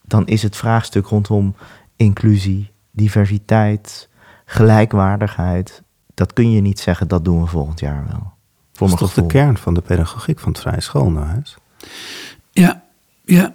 dan 0.02 0.28
is 0.28 0.44
het 0.44 0.56
vraagstuk 0.56 1.06
rondom 1.06 1.56
inclusie, 1.96 2.72
diversiteit, 2.92 4.10
gelijkwaardigheid. 4.46 5.84
Dat 6.14 6.34
kun 6.34 6.52
je 6.52 6.62
niet 6.62 6.80
zeggen, 6.80 7.08
dat 7.08 7.26
doen 7.26 7.42
we 7.42 7.48
volgend 7.48 7.80
jaar 7.80 8.06
wel. 8.08 8.34
Voor 8.74 8.90
dat 8.90 9.02
is 9.02 9.06
toch 9.06 9.14
de 9.14 9.26
kern 9.26 9.58
van 9.58 9.74
de 9.74 9.82
pedagogiek 9.82 10.40
van 10.40 10.52
het 10.52 10.62
vrije 10.62 10.82
schoolhuis? 10.82 11.58
Ja, 12.52 12.84
ja. 13.26 13.54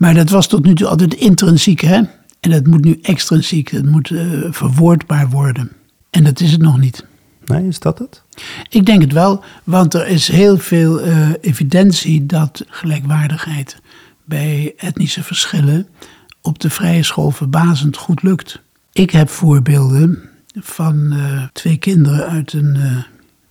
Maar 0.00 0.14
dat 0.14 0.30
was 0.30 0.46
tot 0.46 0.64
nu 0.64 0.74
toe 0.74 0.86
altijd 0.86 1.14
intrinsiek, 1.14 1.80
hè? 1.80 2.00
En 2.40 2.50
dat 2.50 2.66
moet 2.66 2.84
nu 2.84 2.98
extrinsiek, 3.02 3.72
dat 3.72 3.84
moet 3.84 4.10
uh, 4.10 4.44
verwoordbaar 4.50 5.30
worden. 5.30 5.70
En 6.10 6.24
dat 6.24 6.40
is 6.40 6.52
het 6.52 6.60
nog 6.60 6.78
niet. 6.78 7.06
Nee, 7.44 7.66
is 7.66 7.78
dat 7.78 7.98
het? 7.98 8.22
Ik 8.68 8.86
denk 8.86 9.00
het 9.00 9.12
wel, 9.12 9.44
want 9.64 9.94
er 9.94 10.06
is 10.06 10.28
heel 10.28 10.58
veel 10.58 11.06
uh, 11.06 11.28
evidentie 11.40 12.26
dat 12.26 12.64
gelijkwaardigheid 12.68 13.80
bij 14.24 14.74
etnische 14.76 15.22
verschillen 15.22 15.86
op 16.42 16.58
de 16.58 16.70
vrije 16.70 17.02
school 17.02 17.30
verbazend 17.30 17.96
goed 17.96 18.22
lukt. 18.22 18.60
Ik 18.92 19.10
heb 19.10 19.28
voorbeelden 19.28 20.18
van 20.54 21.12
uh, 21.12 21.42
twee 21.52 21.76
kinderen 21.76 22.28
uit, 22.28 22.52
een, 22.52 23.04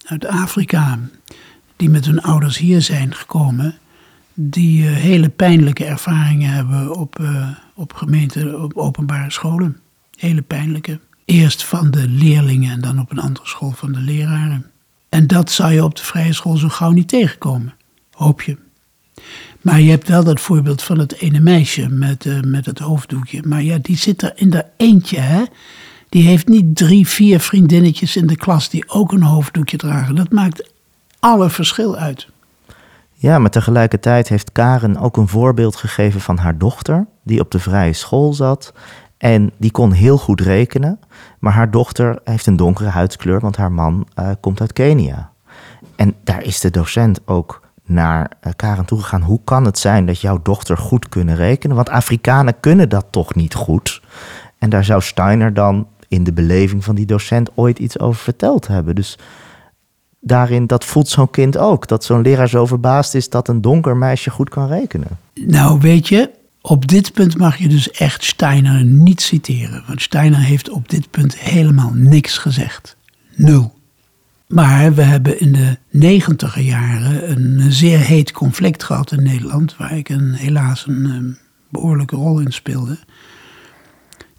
uit 0.05 0.25
Afrika 0.25 0.99
die 1.75 1.89
met 1.89 2.05
hun 2.05 2.21
ouders 2.21 2.57
hier 2.57 2.81
zijn 2.81 3.15
gekomen, 3.15 3.75
die 4.41 4.85
hele 4.85 5.29
pijnlijke 5.29 5.85
ervaringen 5.85 6.51
hebben 6.51 6.95
op, 6.95 7.19
op 7.75 7.93
gemeente, 7.93 8.57
op 8.57 8.77
openbare 8.77 9.31
scholen. 9.31 9.77
Hele 10.17 10.41
pijnlijke. 10.41 10.99
Eerst 11.25 11.63
van 11.63 11.91
de 11.91 12.07
leerlingen 12.07 12.71
en 12.71 12.81
dan 12.81 12.99
op 12.99 13.11
een 13.11 13.19
andere 13.19 13.47
school 13.47 13.71
van 13.71 13.91
de 13.91 13.99
leraren. 13.99 14.65
En 15.09 15.27
dat 15.27 15.51
zou 15.51 15.73
je 15.73 15.83
op 15.83 15.95
de 15.95 16.03
vrije 16.03 16.33
school 16.33 16.57
zo 16.57 16.69
gauw 16.69 16.91
niet 16.91 17.07
tegenkomen, 17.07 17.73
hoop 18.11 18.41
je. 18.41 18.57
Maar 19.61 19.81
je 19.81 19.89
hebt 19.89 20.07
wel 20.07 20.23
dat 20.23 20.41
voorbeeld 20.41 20.83
van 20.83 20.99
het 20.99 21.13
ene 21.13 21.39
meisje 21.39 21.89
met, 21.89 22.25
uh, 22.25 22.41
met 22.41 22.65
het 22.65 22.79
hoofddoekje. 22.79 23.43
Maar 23.45 23.63
ja, 23.63 23.77
die 23.81 23.97
zit 23.97 24.21
er 24.21 24.31
in 24.35 24.49
de 24.49 24.65
eentje, 24.77 25.19
hè. 25.19 25.43
Die 26.09 26.23
heeft 26.23 26.47
niet 26.47 26.75
drie, 26.75 27.07
vier 27.07 27.39
vriendinnetjes 27.39 28.15
in 28.15 28.27
de 28.27 28.35
klas 28.35 28.69
die 28.69 28.89
ook 28.89 29.11
een 29.11 29.23
hoofddoekje 29.23 29.77
dragen. 29.77 30.15
Dat 30.15 30.31
maakt 30.31 30.69
alle 31.19 31.49
verschil 31.49 31.97
uit. 31.97 32.27
Ja, 33.21 33.39
maar 33.39 33.49
tegelijkertijd 33.49 34.29
heeft 34.29 34.51
Karen 34.51 34.97
ook 34.97 35.17
een 35.17 35.27
voorbeeld 35.27 35.75
gegeven 35.75 36.21
van 36.21 36.37
haar 36.37 36.57
dochter, 36.57 37.07
die 37.23 37.39
op 37.39 37.51
de 37.51 37.59
vrije 37.59 37.93
school 37.93 38.33
zat. 38.33 38.73
En 39.17 39.51
die 39.57 39.71
kon 39.71 39.91
heel 39.91 40.17
goed 40.17 40.41
rekenen. 40.41 40.99
Maar 41.39 41.53
haar 41.53 41.71
dochter 41.71 42.19
heeft 42.23 42.45
een 42.45 42.55
donkere 42.55 42.89
huidskleur, 42.89 43.39
want 43.39 43.57
haar 43.57 43.71
man 43.71 44.07
uh, 44.19 44.29
komt 44.39 44.61
uit 44.61 44.73
Kenia. 44.73 45.31
En 45.95 46.15
daar 46.23 46.43
is 46.43 46.59
de 46.59 46.71
docent 46.71 47.19
ook 47.25 47.61
naar 47.85 48.31
uh, 48.43 48.53
Karen 48.55 48.85
toegegaan. 48.85 49.21
Hoe 49.21 49.39
kan 49.43 49.65
het 49.65 49.79
zijn 49.79 50.05
dat 50.05 50.21
jouw 50.21 50.39
dochter 50.41 50.77
goed 50.77 51.09
kunnen 51.09 51.35
rekenen? 51.35 51.75
Want 51.75 51.89
Afrikanen 51.89 52.59
kunnen 52.59 52.89
dat 52.89 53.05
toch 53.09 53.35
niet 53.35 53.53
goed? 53.53 54.01
En 54.57 54.69
daar 54.69 54.85
zou 54.85 55.01
Steiner 55.01 55.53
dan 55.53 55.87
in 56.07 56.23
de 56.23 56.33
beleving 56.33 56.83
van 56.83 56.95
die 56.95 57.05
docent 57.05 57.49
ooit 57.55 57.79
iets 57.79 57.99
over 57.99 58.21
verteld 58.21 58.67
hebben. 58.67 58.95
Dus 58.95 59.17
daarin, 60.19 60.67
dat 60.67 60.85
voelt 60.85 61.07
zo'n 61.07 61.29
kind 61.31 61.57
ook. 61.57 61.87
Dat 61.87 62.03
zo'n 62.03 62.21
leraar 62.21 62.49
zo 62.49 62.65
verbaasd 62.65 63.15
is 63.15 63.29
dat 63.29 63.47
een 63.47 63.61
donker 63.61 63.97
meisje 63.97 64.29
goed 64.29 64.49
kan 64.49 64.67
rekenen. 64.67 65.17
Nou, 65.33 65.79
weet 65.79 66.07
je, 66.07 66.29
op 66.61 66.87
dit 66.87 67.13
punt 67.13 67.37
mag 67.37 67.57
je 67.57 67.67
dus 67.67 67.91
echt 67.91 68.23
Steiner 68.23 68.83
niet 68.83 69.21
citeren. 69.21 69.83
Want 69.87 70.01
Steiner 70.01 70.39
heeft 70.39 70.69
op 70.69 70.89
dit 70.89 71.09
punt 71.09 71.37
helemaal 71.37 71.91
niks 71.93 72.37
gezegd. 72.37 72.97
Nul. 73.35 73.77
Maar 74.47 74.93
we 74.93 75.01
hebben 75.01 75.39
in 75.39 75.51
de 75.51 75.77
negentiger 75.89 76.61
jaren 76.61 77.31
een 77.31 77.71
zeer 77.71 77.99
heet 77.99 78.31
conflict 78.31 78.83
gehad 78.83 79.11
in 79.11 79.23
Nederland, 79.23 79.77
waar 79.77 79.97
ik 79.97 80.09
een, 80.09 80.33
helaas 80.33 80.87
een, 80.87 81.05
een 81.05 81.37
behoorlijke 81.69 82.15
rol 82.15 82.39
in 82.39 82.51
speelde. 82.51 82.97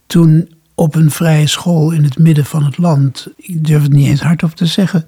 Toen 0.07 0.49
op 0.75 0.95
een 0.95 1.11
vrije 1.11 1.47
school 1.47 1.91
in 1.91 2.05
het 2.05 2.19
midden 2.19 2.45
van 2.45 2.65
het 2.65 2.79
land, 2.79 3.29
ik 3.37 3.67
durf 3.67 3.83
het 3.83 3.93
niet 3.93 4.07
eens 4.07 4.21
hardop 4.21 4.55
te 4.55 4.67
zeggen, 4.67 5.07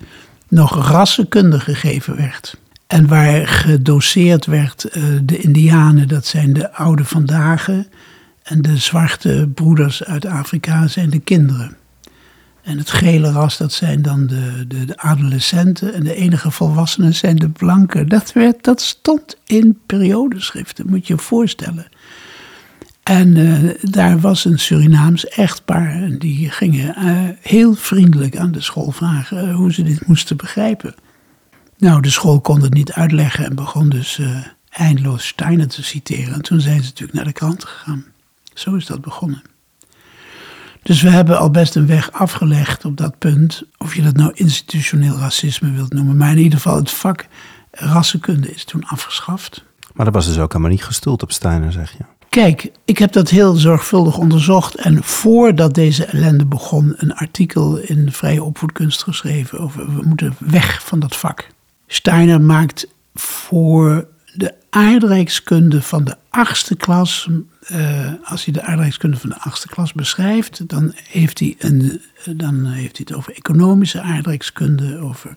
nog 0.52 0.88
rassenkunde 0.90 1.60
gegeven 1.60 2.16
werd. 2.16 2.56
En 2.86 3.06
waar 3.06 3.46
gedoseerd 3.46 4.46
werd, 4.46 4.96
uh, 4.96 5.04
de 5.22 5.38
Indianen, 5.38 6.08
dat 6.08 6.26
zijn 6.26 6.52
de 6.52 6.72
oude 6.72 7.04
vandaag. 7.04 7.68
En 8.42 8.62
de 8.62 8.76
zwarte 8.76 9.48
broeders 9.54 10.04
uit 10.04 10.26
Afrika 10.26 10.86
zijn 10.86 11.10
de 11.10 11.18
kinderen. 11.18 11.76
En 12.62 12.78
het 12.78 12.90
gele 12.90 13.30
ras, 13.30 13.56
dat 13.56 13.72
zijn 13.72 14.02
dan 14.02 14.26
de, 14.26 14.64
de, 14.68 14.84
de, 14.84 14.96
adolescenten. 14.96 15.94
En 15.94 16.04
de 16.04 16.14
enige 16.14 16.50
volwassenen 16.50 17.14
zijn 17.14 17.36
de 17.36 17.48
blanken. 17.48 18.08
Dat, 18.08 18.32
werd, 18.32 18.64
dat 18.64 18.80
stond 18.80 19.36
in 19.44 19.78
periodeschriften, 19.86 20.86
moet 20.88 21.06
je 21.06 21.14
je 21.14 21.20
voorstellen. 21.20 21.86
En 23.02 23.36
uh, 23.36 23.70
daar 23.80 24.20
was 24.20 24.44
een 24.44 24.58
Surinaams 24.58 25.28
echtpaar. 25.28 25.90
En 25.90 26.18
die 26.18 26.50
gingen 26.50 26.94
uh, 26.98 27.28
heel 27.40 27.74
vriendelijk 27.74 28.36
aan 28.36 28.52
de 28.52 28.60
school 28.60 28.90
vragen 28.90 29.48
uh, 29.48 29.54
hoe 29.54 29.72
ze 29.72 29.82
dit 29.82 30.06
moesten 30.06 30.36
begrijpen. 30.36 30.94
Nou, 31.78 32.00
de 32.00 32.10
school 32.10 32.40
kon 32.40 32.62
het 32.62 32.74
niet 32.74 32.92
uitleggen 32.92 33.44
en 33.44 33.54
begon 33.54 33.88
dus 33.88 34.20
eindeloos 34.68 35.26
Steiner 35.26 35.68
te 35.68 35.82
citeren. 35.82 36.34
En 36.34 36.42
toen 36.42 36.60
zijn 36.60 36.80
ze 36.80 36.84
natuurlijk 36.84 37.12
naar 37.12 37.24
de 37.24 37.32
krant 37.32 37.64
gegaan. 37.64 38.04
Zo 38.54 38.74
is 38.74 38.86
dat 38.86 39.00
begonnen. 39.00 39.42
Dus 40.82 41.02
we 41.02 41.10
hebben 41.10 41.38
al 41.38 41.50
best 41.50 41.74
een 41.74 41.86
weg 41.86 42.12
afgelegd 42.12 42.84
op 42.84 42.96
dat 42.96 43.18
punt. 43.18 43.62
Of 43.78 43.94
je 43.94 44.02
dat 44.02 44.16
nou 44.16 44.30
institutioneel 44.34 45.16
racisme 45.16 45.70
wilt 45.70 45.92
noemen. 45.92 46.16
Maar 46.16 46.30
in 46.30 46.38
ieder 46.38 46.58
geval, 46.60 46.76
het 46.76 46.90
vak 46.90 47.26
rassenkunde 47.70 48.54
is 48.54 48.64
toen 48.64 48.84
afgeschaft. 48.84 49.64
Maar 49.94 50.04
dat 50.04 50.14
was 50.14 50.26
dus 50.26 50.38
ook 50.38 50.52
helemaal 50.52 50.72
niet 50.72 50.84
gestoeld 50.84 51.22
op 51.22 51.32
Steiner, 51.32 51.72
zeg 51.72 51.92
je. 51.98 52.04
Kijk, 52.32 52.70
ik 52.84 52.98
heb 52.98 53.12
dat 53.12 53.28
heel 53.28 53.54
zorgvuldig 53.54 54.18
onderzocht. 54.18 54.74
En 54.74 55.02
voordat 55.02 55.74
deze 55.74 56.04
ellende 56.04 56.44
begon, 56.44 56.94
een 56.96 57.14
artikel 57.14 57.76
in 57.76 58.12
Vrije 58.12 58.42
Opvoedkunst 58.42 59.02
geschreven 59.02 59.58
over 59.58 59.94
we 59.94 60.02
moeten 60.02 60.34
weg 60.38 60.82
van 60.84 60.98
dat 60.98 61.16
vak. 61.16 61.48
Steiner 61.86 62.40
maakt 62.40 62.86
voor 63.14 64.06
de 64.34 64.54
aardrijkskunde 64.70 65.82
van 65.82 66.04
de 66.04 66.16
achtste 66.30 66.76
klas, 66.76 67.28
uh, 67.72 68.12
als 68.24 68.44
hij 68.44 68.54
de 68.54 68.62
aardrijkskunde 68.62 69.16
van 69.16 69.30
de 69.30 69.38
achtste 69.38 69.68
klas 69.68 69.92
beschrijft, 69.92 70.68
dan 70.68 70.92
heeft, 70.94 71.38
hij 71.38 71.54
een, 71.58 72.00
dan 72.36 72.66
heeft 72.66 72.96
hij 72.96 73.06
het 73.08 73.14
over 73.16 73.32
economische 73.36 74.00
aardrijkskunde, 74.00 74.98
over 74.98 75.34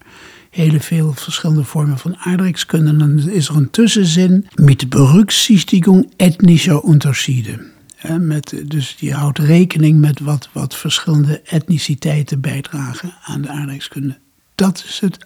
hele 0.56 0.80
veel 0.80 1.14
verschillende 1.14 1.64
vormen 1.64 1.98
van 1.98 2.18
aardrijkskunde. 2.18 2.90
En 2.90 2.98
dan 2.98 3.30
is 3.30 3.48
er 3.48 3.56
een 3.56 3.70
tussenzin 3.70 4.48
met 4.54 4.90
Berücksichtigung 4.90 6.12
ethnischer 6.16 6.84
Unterschiede. 6.88 7.74
met, 8.20 8.62
dus 8.66 8.96
die 8.96 9.14
houdt 9.14 9.40
rekening 9.40 10.00
met 10.00 10.20
wat, 10.20 10.50
wat 10.52 10.76
verschillende 10.76 11.42
etniciteiten 11.42 12.42
bijdragen 12.42 13.14
aan 13.24 13.42
de 13.42 13.50
aardrijkskunde. 13.50 14.18
Dat 14.56 14.84
is 14.88 15.00
het 15.00 15.18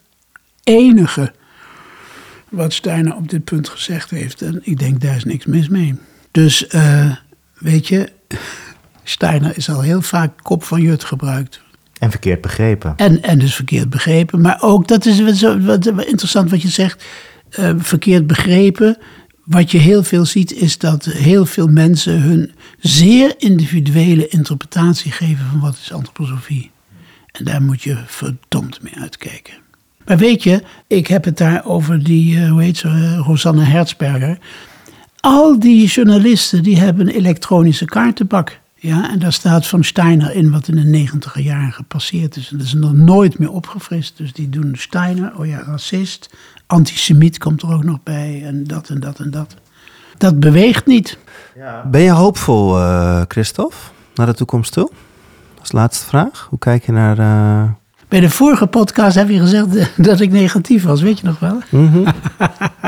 enige 0.64 1.34
wat 2.50 2.74
Steiner 2.74 3.16
op 3.16 3.30
dit 3.30 3.44
punt 3.44 3.70
gezegd 3.70 4.10
heeft. 4.10 4.42
En 4.42 4.60
ik 4.64 4.80
denk, 4.80 5.02
daar 5.02 5.16
is 5.16 5.24
niks 5.24 5.46
mis 5.46 5.68
mee. 5.68 5.96
Dus 6.32 6.74
uh, 6.74 7.16
weet 7.58 7.88
je, 7.88 8.10
Steiner 9.04 9.58
is 9.58 9.70
al 9.70 9.82
heel 9.82 10.02
vaak 10.02 10.44
kop 10.44 10.64
van 10.64 10.82
Jut 10.82 11.04
gebruikt. 11.04 11.62
En 12.00 12.12
verkeerd 12.12 12.42
begrepen. 12.42 12.94
En, 12.96 13.24
en 13.24 13.40
dus 13.40 13.56
verkeerd 13.56 13.90
begrepen. 13.90 14.42
Maar 14.42 14.58
ook, 14.62 14.88
dat 14.88 15.06
is 15.06 15.22
wat, 15.22 15.64
wat, 15.64 16.06
interessant 16.06 16.50
wat 16.50 16.62
je 16.62 16.68
zegt, 16.68 17.06
uh, 17.60 17.72
verkeerd 17.78 18.28
begrepen. 18.28 18.98
Wat 19.44 19.72
je 19.72 19.78
heel 19.78 20.04
veel 20.04 20.26
ziet 20.26 20.54
is 20.54 20.78
dat 20.78 21.06
heel 21.06 21.46
veel 21.46 21.68
mensen 21.68 22.22
hun 22.22 22.52
zeer 22.80 23.34
individuele 23.38 24.28
interpretatie 24.28 25.12
geven 25.12 25.46
van 25.52 25.60
wat 25.60 25.78
is 25.82 25.92
antroposofie. 25.92 26.72
En 27.32 27.46
daar 27.46 27.62
moet 27.62 27.82
je 27.82 27.98
verdomd 28.06 28.82
mee 28.82 28.94
uitkijken. 29.00 29.54
Maar 30.06 30.18
weet 30.18 30.44
je, 30.44 30.64
ik 30.88 31.08
heb 31.08 31.24
het 31.24 31.38
daar 31.38 31.66
over 31.66 32.04
die, 32.04 32.36
uh, 32.36 32.50
hoe 32.50 32.62
heet 32.62 32.78
ze, 32.78 32.88
uh, 32.88 33.20
Rosanne 33.26 33.64
Herzberger. 33.64 34.38
Al 35.20 35.60
die 35.60 35.88
journalisten 35.88 36.64
die 36.64 36.80
hebben 36.80 37.08
een 37.08 37.16
elektronische 37.16 37.86
kaartenbak. 37.86 38.60
Ja, 38.82 39.10
en 39.12 39.20
daar 39.20 39.34
staat 39.34 39.68
van 39.68 39.84
Steiner 39.84 40.36
in 40.36 40.52
wat 40.52 40.68
in 40.68 40.76
de 40.76 40.84
negentiger 40.84 41.42
jaren 41.42 41.72
gepasseerd 41.72 42.36
is. 42.36 42.52
En 42.52 42.58
dat 42.58 42.66
is 42.66 42.74
nog 42.74 42.94
nooit 42.94 43.40
meer 43.40 43.52
opgefrist. 43.52 44.18
Dus 44.18 44.34
die 44.34 44.50
doen 44.50 44.76
Steiner, 44.78 45.38
oh 45.38 45.46
ja, 45.46 45.64
racist. 45.64 46.30
Antisemiet 46.68 47.38
komt 47.38 47.62
er 47.62 47.74
ook 47.74 47.84
nog 47.84 48.04
bij. 48.04 48.42
En 48.46 48.64
dat 48.64 48.90
en 48.90 49.00
dat 49.00 49.20
en 49.20 49.32
dat. 49.32 49.56
Dat 50.18 50.40
beweegt 50.40 50.86
niet. 50.86 51.18
Ja. 51.56 51.86
Ben 51.92 52.02
je 52.02 52.12
hoopvol, 52.12 52.78
uh, 52.78 53.22
Christophe, 53.28 53.76
naar 54.16 54.26
de 54.26 54.34
toekomst 54.34 54.74
toe? 54.74 54.92
Als 55.60 55.72
laatste 55.72 56.06
vraag. 56.06 56.48
Hoe 56.50 56.60
kijk 56.60 56.86
je 56.86 56.92
naar... 56.92 57.20
Uh... 57.20 57.70
Bij 58.08 58.20
de 58.20 58.30
vorige 58.30 58.68
podcast 58.68 59.16
heb 59.16 59.30
je 59.30 59.40
gezegd 59.40 59.68
dat 60.08 60.20
ik 60.20 60.32
negatief 60.32 60.84
was, 60.84 61.02
weet 61.02 61.20
je 61.20 61.26
nog 61.26 61.40
wel? 61.40 61.62
Mm 61.70 61.92
-hmm. 61.92 62.06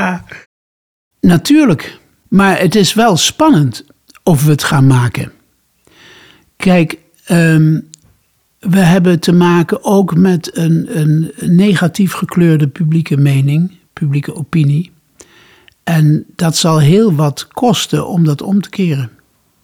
Natuurlijk. 1.34 1.98
Maar 2.28 2.58
het 2.58 2.74
is 2.74 2.94
wel 2.94 3.16
spannend 3.16 3.84
of 4.22 4.44
we 4.44 4.50
het 4.50 4.64
gaan 4.64 4.86
maken. 4.86 5.32
Kijk, 6.62 6.98
um, 7.30 7.88
we 8.58 8.78
hebben 8.78 9.20
te 9.20 9.32
maken 9.32 9.84
ook 9.84 10.16
met 10.16 10.56
een, 10.56 10.98
een 10.98 11.32
negatief 11.40 12.12
gekleurde 12.12 12.68
publieke 12.68 13.16
mening, 13.16 13.78
publieke 13.92 14.34
opinie. 14.34 14.92
En 15.84 16.24
dat 16.36 16.56
zal 16.56 16.78
heel 16.78 17.14
wat 17.14 17.48
kosten 17.48 18.08
om 18.08 18.24
dat 18.24 18.42
om 18.42 18.60
te 18.60 18.68
keren. 18.68 19.10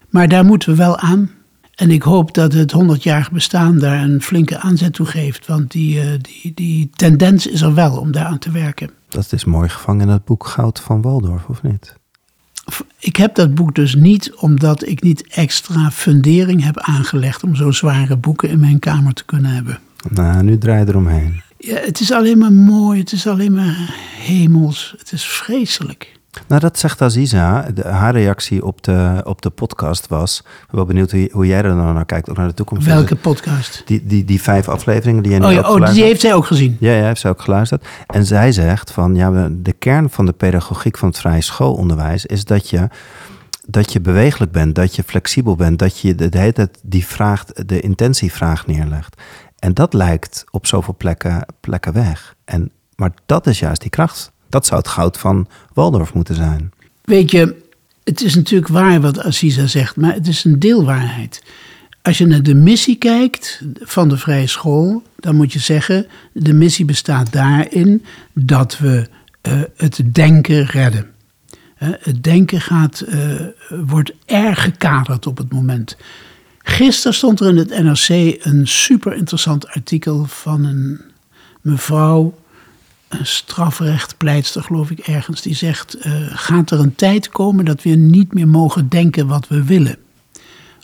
Maar 0.08 0.28
daar 0.28 0.44
moeten 0.44 0.70
we 0.70 0.76
wel 0.76 0.98
aan. 0.98 1.30
En 1.74 1.90
ik 1.90 2.02
hoop 2.02 2.34
dat 2.34 2.52
het 2.52 2.74
100-jarig 2.74 3.32
bestaan 3.32 3.78
daar 3.78 4.02
een 4.02 4.22
flinke 4.22 4.58
aanzet 4.58 4.92
toe 4.92 5.06
geeft. 5.06 5.46
Want 5.46 5.70
die, 5.70 5.96
uh, 5.96 6.10
die, 6.20 6.52
die 6.54 6.90
tendens 6.94 7.46
is 7.46 7.60
er 7.60 7.74
wel 7.74 7.96
om 7.96 8.12
daar 8.12 8.26
aan 8.26 8.38
te 8.38 8.50
werken. 8.50 8.90
Dat 9.08 9.32
is 9.32 9.44
mooi 9.44 9.68
gevangen 9.68 10.06
in 10.06 10.12
het 10.12 10.24
boek 10.24 10.46
Goud 10.46 10.80
van 10.80 11.02
Waldorf, 11.02 11.48
of 11.48 11.62
niet? 11.62 11.97
Ik 12.98 13.16
heb 13.16 13.34
dat 13.34 13.54
boek 13.54 13.74
dus 13.74 13.94
niet 13.94 14.34
omdat 14.34 14.86
ik 14.86 15.02
niet 15.02 15.26
extra 15.26 15.90
fundering 15.90 16.64
heb 16.64 16.78
aangelegd 16.78 17.42
om 17.42 17.54
zo 17.54 17.70
zware 17.70 18.16
boeken 18.16 18.48
in 18.48 18.60
mijn 18.60 18.78
kamer 18.78 19.12
te 19.12 19.24
kunnen 19.24 19.50
hebben. 19.50 19.78
Nou, 20.10 20.42
nu 20.42 20.58
draai 20.58 20.80
je 20.80 20.88
eromheen. 20.88 21.42
Ja, 21.58 21.76
het 21.76 22.00
is 22.00 22.12
alleen 22.12 22.38
maar 22.38 22.52
mooi, 22.52 23.00
het 23.00 23.12
is 23.12 23.26
alleen 23.26 23.52
maar 23.52 23.94
hemels, 24.16 24.94
het 24.98 25.12
is 25.12 25.24
vreselijk. 25.24 26.17
Nou, 26.46 26.60
dat 26.60 26.78
zegt 26.78 27.02
Aziza. 27.02 27.66
De, 27.74 27.88
haar 27.88 28.12
reactie 28.12 28.64
op 28.64 28.82
de, 28.82 29.20
op 29.24 29.42
de 29.42 29.50
podcast 29.50 30.06
was... 30.06 30.38
Ik 30.38 30.66
ben 30.66 30.76
wel 30.76 30.84
benieuwd 30.84 31.10
hoe, 31.10 31.28
hoe 31.32 31.46
jij 31.46 31.62
er 31.62 31.74
naar 31.74 32.04
kijkt, 32.04 32.30
ook 32.30 32.36
naar 32.36 32.46
de 32.46 32.54
toekomst. 32.54 32.86
Welke 32.86 33.16
podcast? 33.16 33.82
Die, 33.86 34.06
die, 34.06 34.24
die 34.24 34.42
vijf 34.42 34.68
afleveringen 34.68 35.22
die 35.22 35.30
jij 35.32 35.40
nu 35.40 35.46
oh, 35.46 35.52
ja, 35.52 35.56
hebt 35.56 35.68
oh, 35.68 35.92
die 35.92 36.02
heeft 36.02 36.20
zij 36.20 36.34
ook 36.34 36.46
gezien? 36.46 36.76
Ja, 36.80 36.92
ja, 36.92 37.04
heeft 37.04 37.20
zij 37.20 37.30
ook 37.30 37.40
geluisterd. 37.40 37.86
En 38.06 38.26
zij 38.26 38.52
zegt 38.52 38.90
van, 38.90 39.14
ja, 39.14 39.48
de 39.52 39.72
kern 39.72 40.10
van 40.10 40.26
de 40.26 40.32
pedagogiek 40.32 40.98
van 40.98 41.08
het 41.08 41.18
vrije 41.18 41.40
schoolonderwijs... 41.40 42.26
is 42.26 42.44
dat 42.44 42.70
je, 42.70 42.88
dat 43.66 43.92
je 43.92 44.00
bewegelijk 44.00 44.52
bent, 44.52 44.74
dat 44.74 44.96
je 44.96 45.02
flexibel 45.02 45.56
bent... 45.56 45.78
dat 45.78 45.98
je 46.00 46.14
de, 46.14 46.28
de 46.28 46.38
hele 46.38 46.52
tijd 46.52 46.78
die 46.82 47.06
vraag, 47.06 47.44
de 47.44 47.80
intentievraag 47.80 48.66
neerlegt. 48.66 49.22
En 49.58 49.74
dat 49.74 49.92
lijkt 49.92 50.44
op 50.50 50.66
zoveel 50.66 50.94
plekken, 50.96 51.46
plekken 51.60 51.92
weg. 51.92 52.34
En, 52.44 52.70
maar 52.96 53.10
dat 53.26 53.46
is 53.46 53.58
juist 53.58 53.80
die 53.80 53.90
kracht 53.90 54.32
dat 54.48 54.66
zou 54.66 54.80
het 54.80 54.88
goud 54.88 55.18
van 55.18 55.48
Waldorf 55.72 56.14
moeten 56.14 56.34
zijn. 56.34 56.72
Weet 57.04 57.30
je, 57.30 57.66
het 58.04 58.22
is 58.22 58.34
natuurlijk 58.34 58.72
waar 58.72 59.00
wat 59.00 59.20
Aziza 59.20 59.66
zegt, 59.66 59.96
maar 59.96 60.14
het 60.14 60.26
is 60.26 60.44
een 60.44 60.58
deelwaarheid. 60.58 61.42
Als 62.02 62.18
je 62.18 62.26
naar 62.26 62.42
de 62.42 62.54
missie 62.54 62.96
kijkt 62.96 63.62
van 63.80 64.08
de 64.08 64.16
vrije 64.16 64.46
school, 64.46 65.02
dan 65.16 65.36
moet 65.36 65.52
je 65.52 65.58
zeggen: 65.58 66.06
de 66.32 66.52
missie 66.52 66.84
bestaat 66.84 67.32
daarin 67.32 68.04
dat 68.32 68.78
we 68.78 69.08
uh, 69.42 69.60
het 69.76 70.00
denken 70.12 70.64
redden. 70.64 71.06
Uh, 71.82 71.88
het 72.00 72.22
denken 72.22 72.60
gaat, 72.60 73.04
uh, 73.08 73.40
wordt 73.84 74.12
erg 74.26 74.62
gekaderd 74.62 75.26
op 75.26 75.36
het 75.38 75.52
moment. 75.52 75.96
Gisteren 76.58 77.14
stond 77.14 77.40
er 77.40 77.48
in 77.48 77.56
het 77.56 77.82
NRC 77.82 78.36
een 78.44 78.68
super 78.68 79.14
interessant 79.14 79.68
artikel 79.68 80.24
van 80.24 80.64
een 80.64 81.00
mevrouw 81.60 82.38
een 83.08 83.26
strafrechtpleitster, 83.26 84.62
geloof 84.62 84.90
ik 84.90 84.98
ergens, 84.98 85.42
die 85.42 85.54
zegt: 85.54 86.06
uh, 86.06 86.12
gaat 86.30 86.70
er 86.70 86.80
een 86.80 86.94
tijd 86.94 87.28
komen 87.28 87.64
dat 87.64 87.82
we 87.82 87.90
niet 87.90 88.34
meer 88.34 88.48
mogen 88.48 88.88
denken 88.88 89.26
wat 89.26 89.48
we 89.48 89.64
willen? 89.64 89.96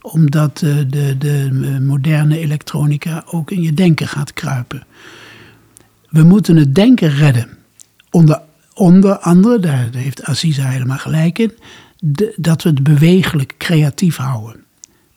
Omdat 0.00 0.62
uh, 0.62 0.76
de, 0.88 1.18
de 1.18 1.78
moderne 1.80 2.38
elektronica 2.38 3.24
ook 3.26 3.50
in 3.50 3.62
je 3.62 3.72
denken 3.72 4.08
gaat 4.08 4.32
kruipen. 4.32 4.86
We 6.10 6.22
moeten 6.22 6.56
het 6.56 6.74
denken 6.74 7.10
redden. 7.10 7.48
Onder, 8.10 8.40
onder 8.74 9.18
andere, 9.18 9.58
daar 9.58 9.88
heeft 9.92 10.22
Aziza 10.22 10.68
helemaal 10.68 10.98
gelijk 10.98 11.38
in, 11.38 11.52
dat 12.36 12.62
we 12.62 12.68
het 12.68 12.82
bewegelijk 12.82 13.54
creatief 13.58 14.16
houden. 14.16 14.64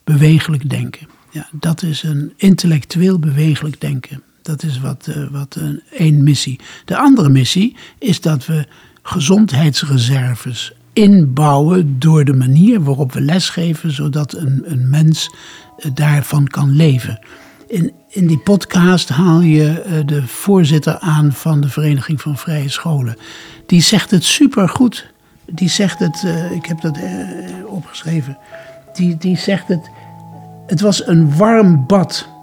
Bewegelijk 0.04 0.70
denken. 0.70 1.08
Ja, 1.30 1.48
dat 1.52 1.82
is 1.82 2.02
een 2.02 2.32
intellectueel 2.36 3.18
bewegelijk 3.18 3.80
denken. 3.80 4.22
Dat 4.48 4.62
is 4.62 4.80
wat, 4.80 5.06
uh, 5.08 5.26
wat 5.30 5.54
een, 5.54 5.82
één 5.90 6.22
missie. 6.22 6.60
De 6.84 6.96
andere 6.96 7.28
missie 7.28 7.76
is 7.98 8.20
dat 8.20 8.46
we 8.46 8.66
gezondheidsreserves 9.02 10.72
inbouwen 10.92 11.98
door 11.98 12.24
de 12.24 12.32
manier 12.32 12.82
waarop 12.82 13.12
we 13.12 13.20
lesgeven, 13.20 13.92
zodat 13.92 14.32
een, 14.32 14.62
een 14.64 14.90
mens 14.90 15.34
uh, 15.78 15.90
daarvan 15.94 16.46
kan 16.46 16.70
leven. 16.70 17.18
In, 17.66 17.92
in 18.08 18.26
die 18.26 18.38
podcast 18.38 19.08
haal 19.08 19.40
je 19.40 19.84
uh, 19.86 20.06
de 20.06 20.26
voorzitter 20.26 20.98
aan 20.98 21.32
van 21.32 21.60
de 21.60 21.68
Vereniging 21.68 22.20
van 22.20 22.36
Vrije 22.36 22.68
Scholen. 22.68 23.16
Die 23.66 23.82
zegt 23.82 24.10
het 24.10 24.24
supergoed. 24.24 25.06
Die 25.46 25.68
zegt 25.68 25.98
het, 25.98 26.24
ik 26.54 26.66
heb 26.66 26.80
dat 26.80 26.98
opgeschreven. 27.66 28.38
Die, 28.94 29.16
die 29.16 29.36
zegt 29.36 29.68
het, 29.68 29.90
het 30.66 30.80
was 30.80 31.06
een 31.06 31.36
warm 31.36 31.86
bad 31.86 32.36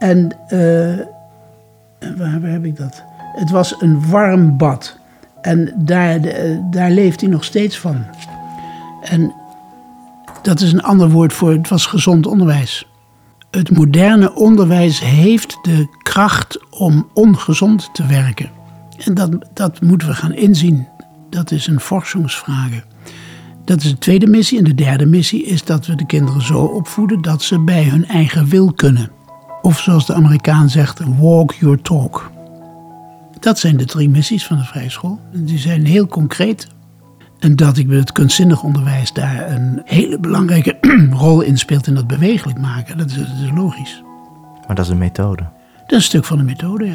en 0.00 0.36
uh, 0.52 0.58
waar, 2.16 2.40
waar, 2.40 2.50
heb 2.50 2.64
ik 2.64 2.76
dat? 2.76 3.02
Het 3.36 3.50
was 3.50 3.74
een 3.78 4.08
warm 4.08 4.56
bad. 4.56 4.98
En 5.40 5.72
daar, 5.76 6.20
daar 6.70 6.90
leeft 6.90 7.20
hij 7.20 7.30
nog 7.30 7.44
steeds 7.44 7.78
van. 7.78 8.04
En 9.02 9.32
dat 10.42 10.60
is 10.60 10.72
een 10.72 10.82
ander 10.82 11.10
woord 11.10 11.32
voor 11.32 11.52
het 11.52 11.68
was 11.68 11.86
gezond 11.86 12.26
onderwijs. 12.26 12.86
Het 13.50 13.70
moderne 13.70 14.34
onderwijs 14.34 15.00
heeft 15.00 15.58
de 15.62 15.98
kracht 16.02 16.58
om 16.70 17.08
ongezond 17.14 17.88
te 17.92 18.06
werken. 18.06 18.50
En 19.04 19.14
dat, 19.14 19.30
dat 19.54 19.80
moeten 19.80 20.08
we 20.08 20.14
gaan 20.14 20.34
inzien. 20.34 20.86
Dat 21.30 21.50
is 21.50 21.66
een 21.66 21.80
forschungsvraag. 21.80 22.84
Dat 23.64 23.82
is 23.82 23.90
de 23.90 23.98
tweede 23.98 24.26
missie. 24.26 24.58
En 24.58 24.64
de 24.64 24.74
derde 24.74 25.06
missie 25.06 25.44
is 25.44 25.64
dat 25.64 25.86
we 25.86 25.94
de 25.94 26.06
kinderen 26.06 26.42
zo 26.42 26.58
opvoeden 26.58 27.22
dat 27.22 27.42
ze 27.42 27.58
bij 27.58 27.84
hun 27.84 28.06
eigen 28.06 28.48
wil 28.48 28.72
kunnen. 28.72 29.10
Of 29.62 29.78
zoals 29.78 30.06
de 30.06 30.14
Amerikaan 30.14 30.68
zegt, 30.68 31.00
walk 31.18 31.52
your 31.52 31.82
talk. 31.82 32.30
Dat 33.40 33.58
zijn 33.58 33.76
de 33.76 33.84
drie 33.84 34.08
missies 34.08 34.46
van 34.46 34.56
de 34.56 34.64
vrije 34.64 34.90
school. 34.90 35.20
Die 35.32 35.58
zijn 35.58 35.86
heel 35.86 36.06
concreet. 36.06 36.68
En 37.38 37.56
dat 37.56 37.76
ik 37.76 37.86
met 37.86 37.98
het 37.98 38.12
kunstzinnig 38.12 38.62
onderwijs 38.62 39.12
daar 39.12 39.50
een 39.50 39.82
hele 39.84 40.18
belangrijke 40.18 40.76
rol 41.10 41.40
in 41.40 41.58
speelt 41.58 41.86
in 41.86 41.94
dat 41.94 42.06
bewegelijk 42.06 42.58
maken, 42.58 42.98
dat 42.98 43.10
is, 43.10 43.16
dat 43.16 43.26
is 43.44 43.50
logisch. 43.54 44.02
Maar 44.66 44.76
dat 44.76 44.84
is 44.84 44.90
een 44.90 44.98
methode. 44.98 45.42
Dat 45.42 45.90
is 45.90 45.96
een 45.96 46.02
stuk 46.02 46.24
van 46.24 46.38
de 46.38 46.44
methode, 46.44 46.86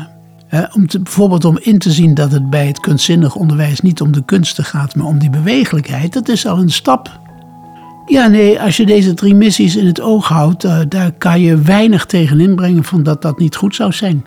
ja. 0.50 0.70
om 0.74 0.88
te, 0.88 1.00
bijvoorbeeld 1.00 1.46
om 1.46 1.58
in 1.62 1.80
te 1.80 1.92
zien 1.92 2.14
dat 2.14 2.32
het 2.32 2.50
bij 2.50 2.68
het 2.68 2.80
kunstzinnig 2.80 3.36
onderwijs 3.36 3.80
niet 3.80 4.02
om 4.02 4.12
de 4.12 4.26
kunsten 4.26 4.64
gaat, 4.64 4.96
maar 4.96 5.06
om 5.06 5.20
die 5.20 5.30
bewegelijkheid, 5.30 6.14
dat 6.14 6.28
is 6.28 6.46
al 6.46 6.58
een 6.58 6.72
stap 6.72 7.20
ja, 8.06 8.28
nee, 8.28 8.62
als 8.62 8.78
je 8.78 8.86
deze 8.86 9.14
drie 9.14 9.36
missies 9.36 9.76
in 9.76 9.86
het 9.86 10.02
oog 10.02 10.28
houdt, 10.28 10.64
uh, 10.64 10.80
daar 10.88 11.12
kan 11.12 11.42
je 11.42 11.62
weinig 11.62 12.06
tegen 12.06 12.40
inbrengen 12.40 12.84
van 12.84 13.04
dat 13.04 13.22
dat 13.22 13.40
niet 13.40 13.56
goed 13.56 13.76
zou 13.76 13.92
zijn. 13.92 14.26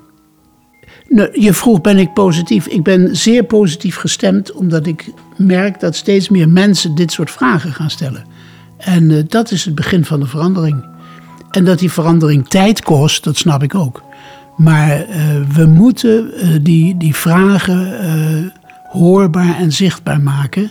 Nou, 1.09 1.41
je 1.41 1.53
vroeg, 1.53 1.81
ben 1.81 1.99
ik 1.99 2.13
positief? 2.13 2.67
Ik 2.67 2.83
ben 2.83 3.17
zeer 3.17 3.45
positief 3.45 3.97
gestemd, 3.97 4.53
omdat 4.53 4.87
ik 4.87 5.13
merk 5.37 5.81
dat 5.81 5.97
steeds 5.97 6.29
meer 6.29 6.49
mensen 6.49 6.95
dit 6.95 7.13
soort 7.13 7.31
vragen 7.31 7.73
gaan 7.73 7.91
stellen. 7.91 8.25
En 8.79 9.11
uh, 9.11 9.23
dat 9.29 9.51
is 9.51 9.65
het 9.65 9.75
begin 9.75 10.05
van 10.05 10.21
de 10.21 10.27
verandering. 10.27 10.85
En 11.51 11.65
dat 11.65 11.79
die 11.79 11.93
verandering 11.93 12.49
tijd 12.49 12.83
kost, 12.83 13.25
dat 13.25 13.37
snap 13.37 13.63
ik 13.63 13.75
ook. 13.75 14.03
Maar 14.57 15.09
uh, 15.09 15.17
we 15.55 15.67
moeten 15.67 16.33
die, 16.63 16.97
die 16.97 17.15
vragen 17.15 18.53
hoorbaar 18.91 19.57
en 19.59 19.73
zichtbaar 19.73 20.21
maken 20.21 20.71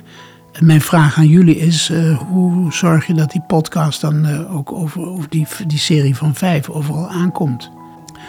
mijn 0.59 0.81
vraag 0.81 1.17
aan 1.17 1.27
jullie 1.27 1.57
is: 1.57 1.89
uh, 1.89 2.17
hoe 2.17 2.73
zorg 2.73 3.07
je 3.07 3.13
dat 3.13 3.31
die 3.31 3.43
podcast 3.47 4.01
dan 4.01 4.25
uh, 4.25 4.55
ook 4.55 4.71
over, 4.71 5.07
over 5.07 5.29
die, 5.29 5.47
die 5.67 5.79
serie 5.79 6.15
van 6.15 6.35
vijf 6.35 6.69
overal 6.69 7.07
aankomt? 7.09 7.71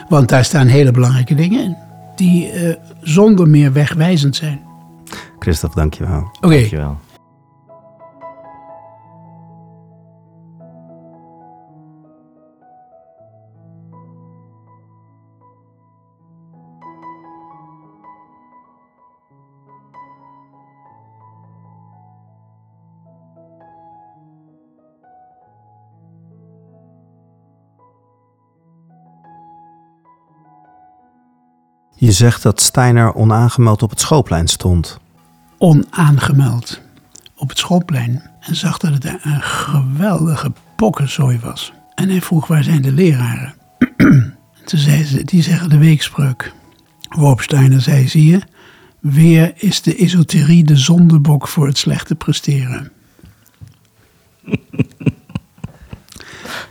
Want 0.08 0.28
daar 0.28 0.44
staan 0.44 0.66
hele 0.66 0.90
belangrijke 0.90 1.34
dingen 1.34 1.62
in, 1.64 1.76
die 2.16 2.52
uh, 2.52 2.74
zonder 3.00 3.48
meer 3.48 3.72
wegwijzend 3.72 4.36
zijn. 4.36 4.60
Christophe, 5.38 5.76
dankjewel. 5.76 6.18
Oké. 6.18 6.46
Okay. 6.46 6.58
Dankjewel. 6.58 6.98
Je 32.00 32.12
zegt 32.12 32.42
dat 32.42 32.60
Steiner 32.60 33.14
onaangemeld 33.14 33.82
op 33.82 33.90
het 33.90 34.00
schoolplein 34.00 34.48
stond. 34.48 34.98
Onaangemeld 35.58 36.80
op 37.36 37.48
het 37.48 37.58
schoolplein 37.58 38.22
en 38.40 38.56
zag 38.56 38.78
dat 38.78 38.92
het 38.92 39.04
een 39.04 39.42
geweldige 39.42 40.52
pokkenzooi 40.76 41.38
was. 41.42 41.72
En 41.94 42.08
hij 42.08 42.20
vroeg 42.20 42.46
waar 42.46 42.64
zijn 42.64 42.82
de 42.82 42.92
leraren? 42.92 43.54
Toen 44.64 44.78
zei 44.78 45.04
ze, 45.04 45.24
die 45.24 45.42
zeggen 45.42 45.68
de 45.68 45.78
weekspreuk. 45.78 46.52
Waarop 47.08 47.40
Steiner 47.40 47.80
zei, 47.80 48.08
zie 48.08 48.30
je, 48.30 48.40
weer 49.00 49.52
is 49.56 49.82
de 49.82 49.96
esoterie 49.96 50.64
de 50.64 50.76
zondebok 50.76 51.48
voor 51.48 51.66
het 51.66 51.78
slechte 51.78 52.14
presteren. 52.14 52.92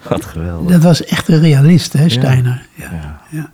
Wat 0.09 0.25
geweldig. 0.25 0.71
Dat 0.71 0.83
was 0.83 1.03
echt 1.03 1.27
een 1.27 1.39
realist, 1.39 1.93
hè, 1.93 2.09
Steiner? 2.09 2.67
Ja. 2.75 2.91
Ja. 2.91 3.21
ja. 3.29 3.51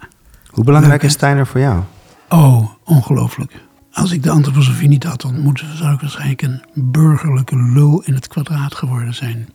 Hoe 0.53 0.63
belangrijk 0.63 1.01
Leuk, 1.01 1.09
is 1.09 1.15
Steiner 1.15 1.47
voor 1.47 1.59
jou? 1.59 1.81
Oh, 2.29 2.69
ongelooflijk. 2.83 3.61
Als 3.91 4.11
ik 4.11 4.23
de 4.23 4.29
antroposofie 4.29 4.87
niet 4.87 5.03
had 5.03 5.25
ontmoet, 5.25 5.63
zou 5.75 5.93
ik 5.93 5.99
waarschijnlijk 5.99 6.41
een 6.41 6.63
burgerlijke 6.73 7.55
lul 7.55 8.01
in 8.05 8.13
het 8.13 8.27
kwadraat 8.27 8.75
geworden 8.75 9.13
zijn. 9.13 9.49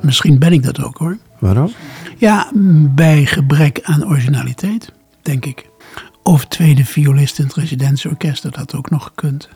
Misschien 0.00 0.38
ben 0.38 0.52
ik 0.52 0.62
dat 0.62 0.82
ook 0.82 0.98
hoor. 0.98 1.16
Waarom? 1.38 1.72
Ja, 2.16 2.50
bij 2.94 3.26
gebrek 3.26 3.80
aan 3.82 4.06
originaliteit, 4.06 4.92
denk 5.22 5.44
ik. 5.44 5.68
Of 6.22 6.46
tweede 6.46 6.84
violist 6.84 7.38
in 7.38 7.44
het 7.44 7.54
residentieorkest, 7.54 8.42
dat 8.42 8.56
had 8.56 8.74
ook 8.74 8.90
nog 8.90 9.04
gekund. 9.04 9.48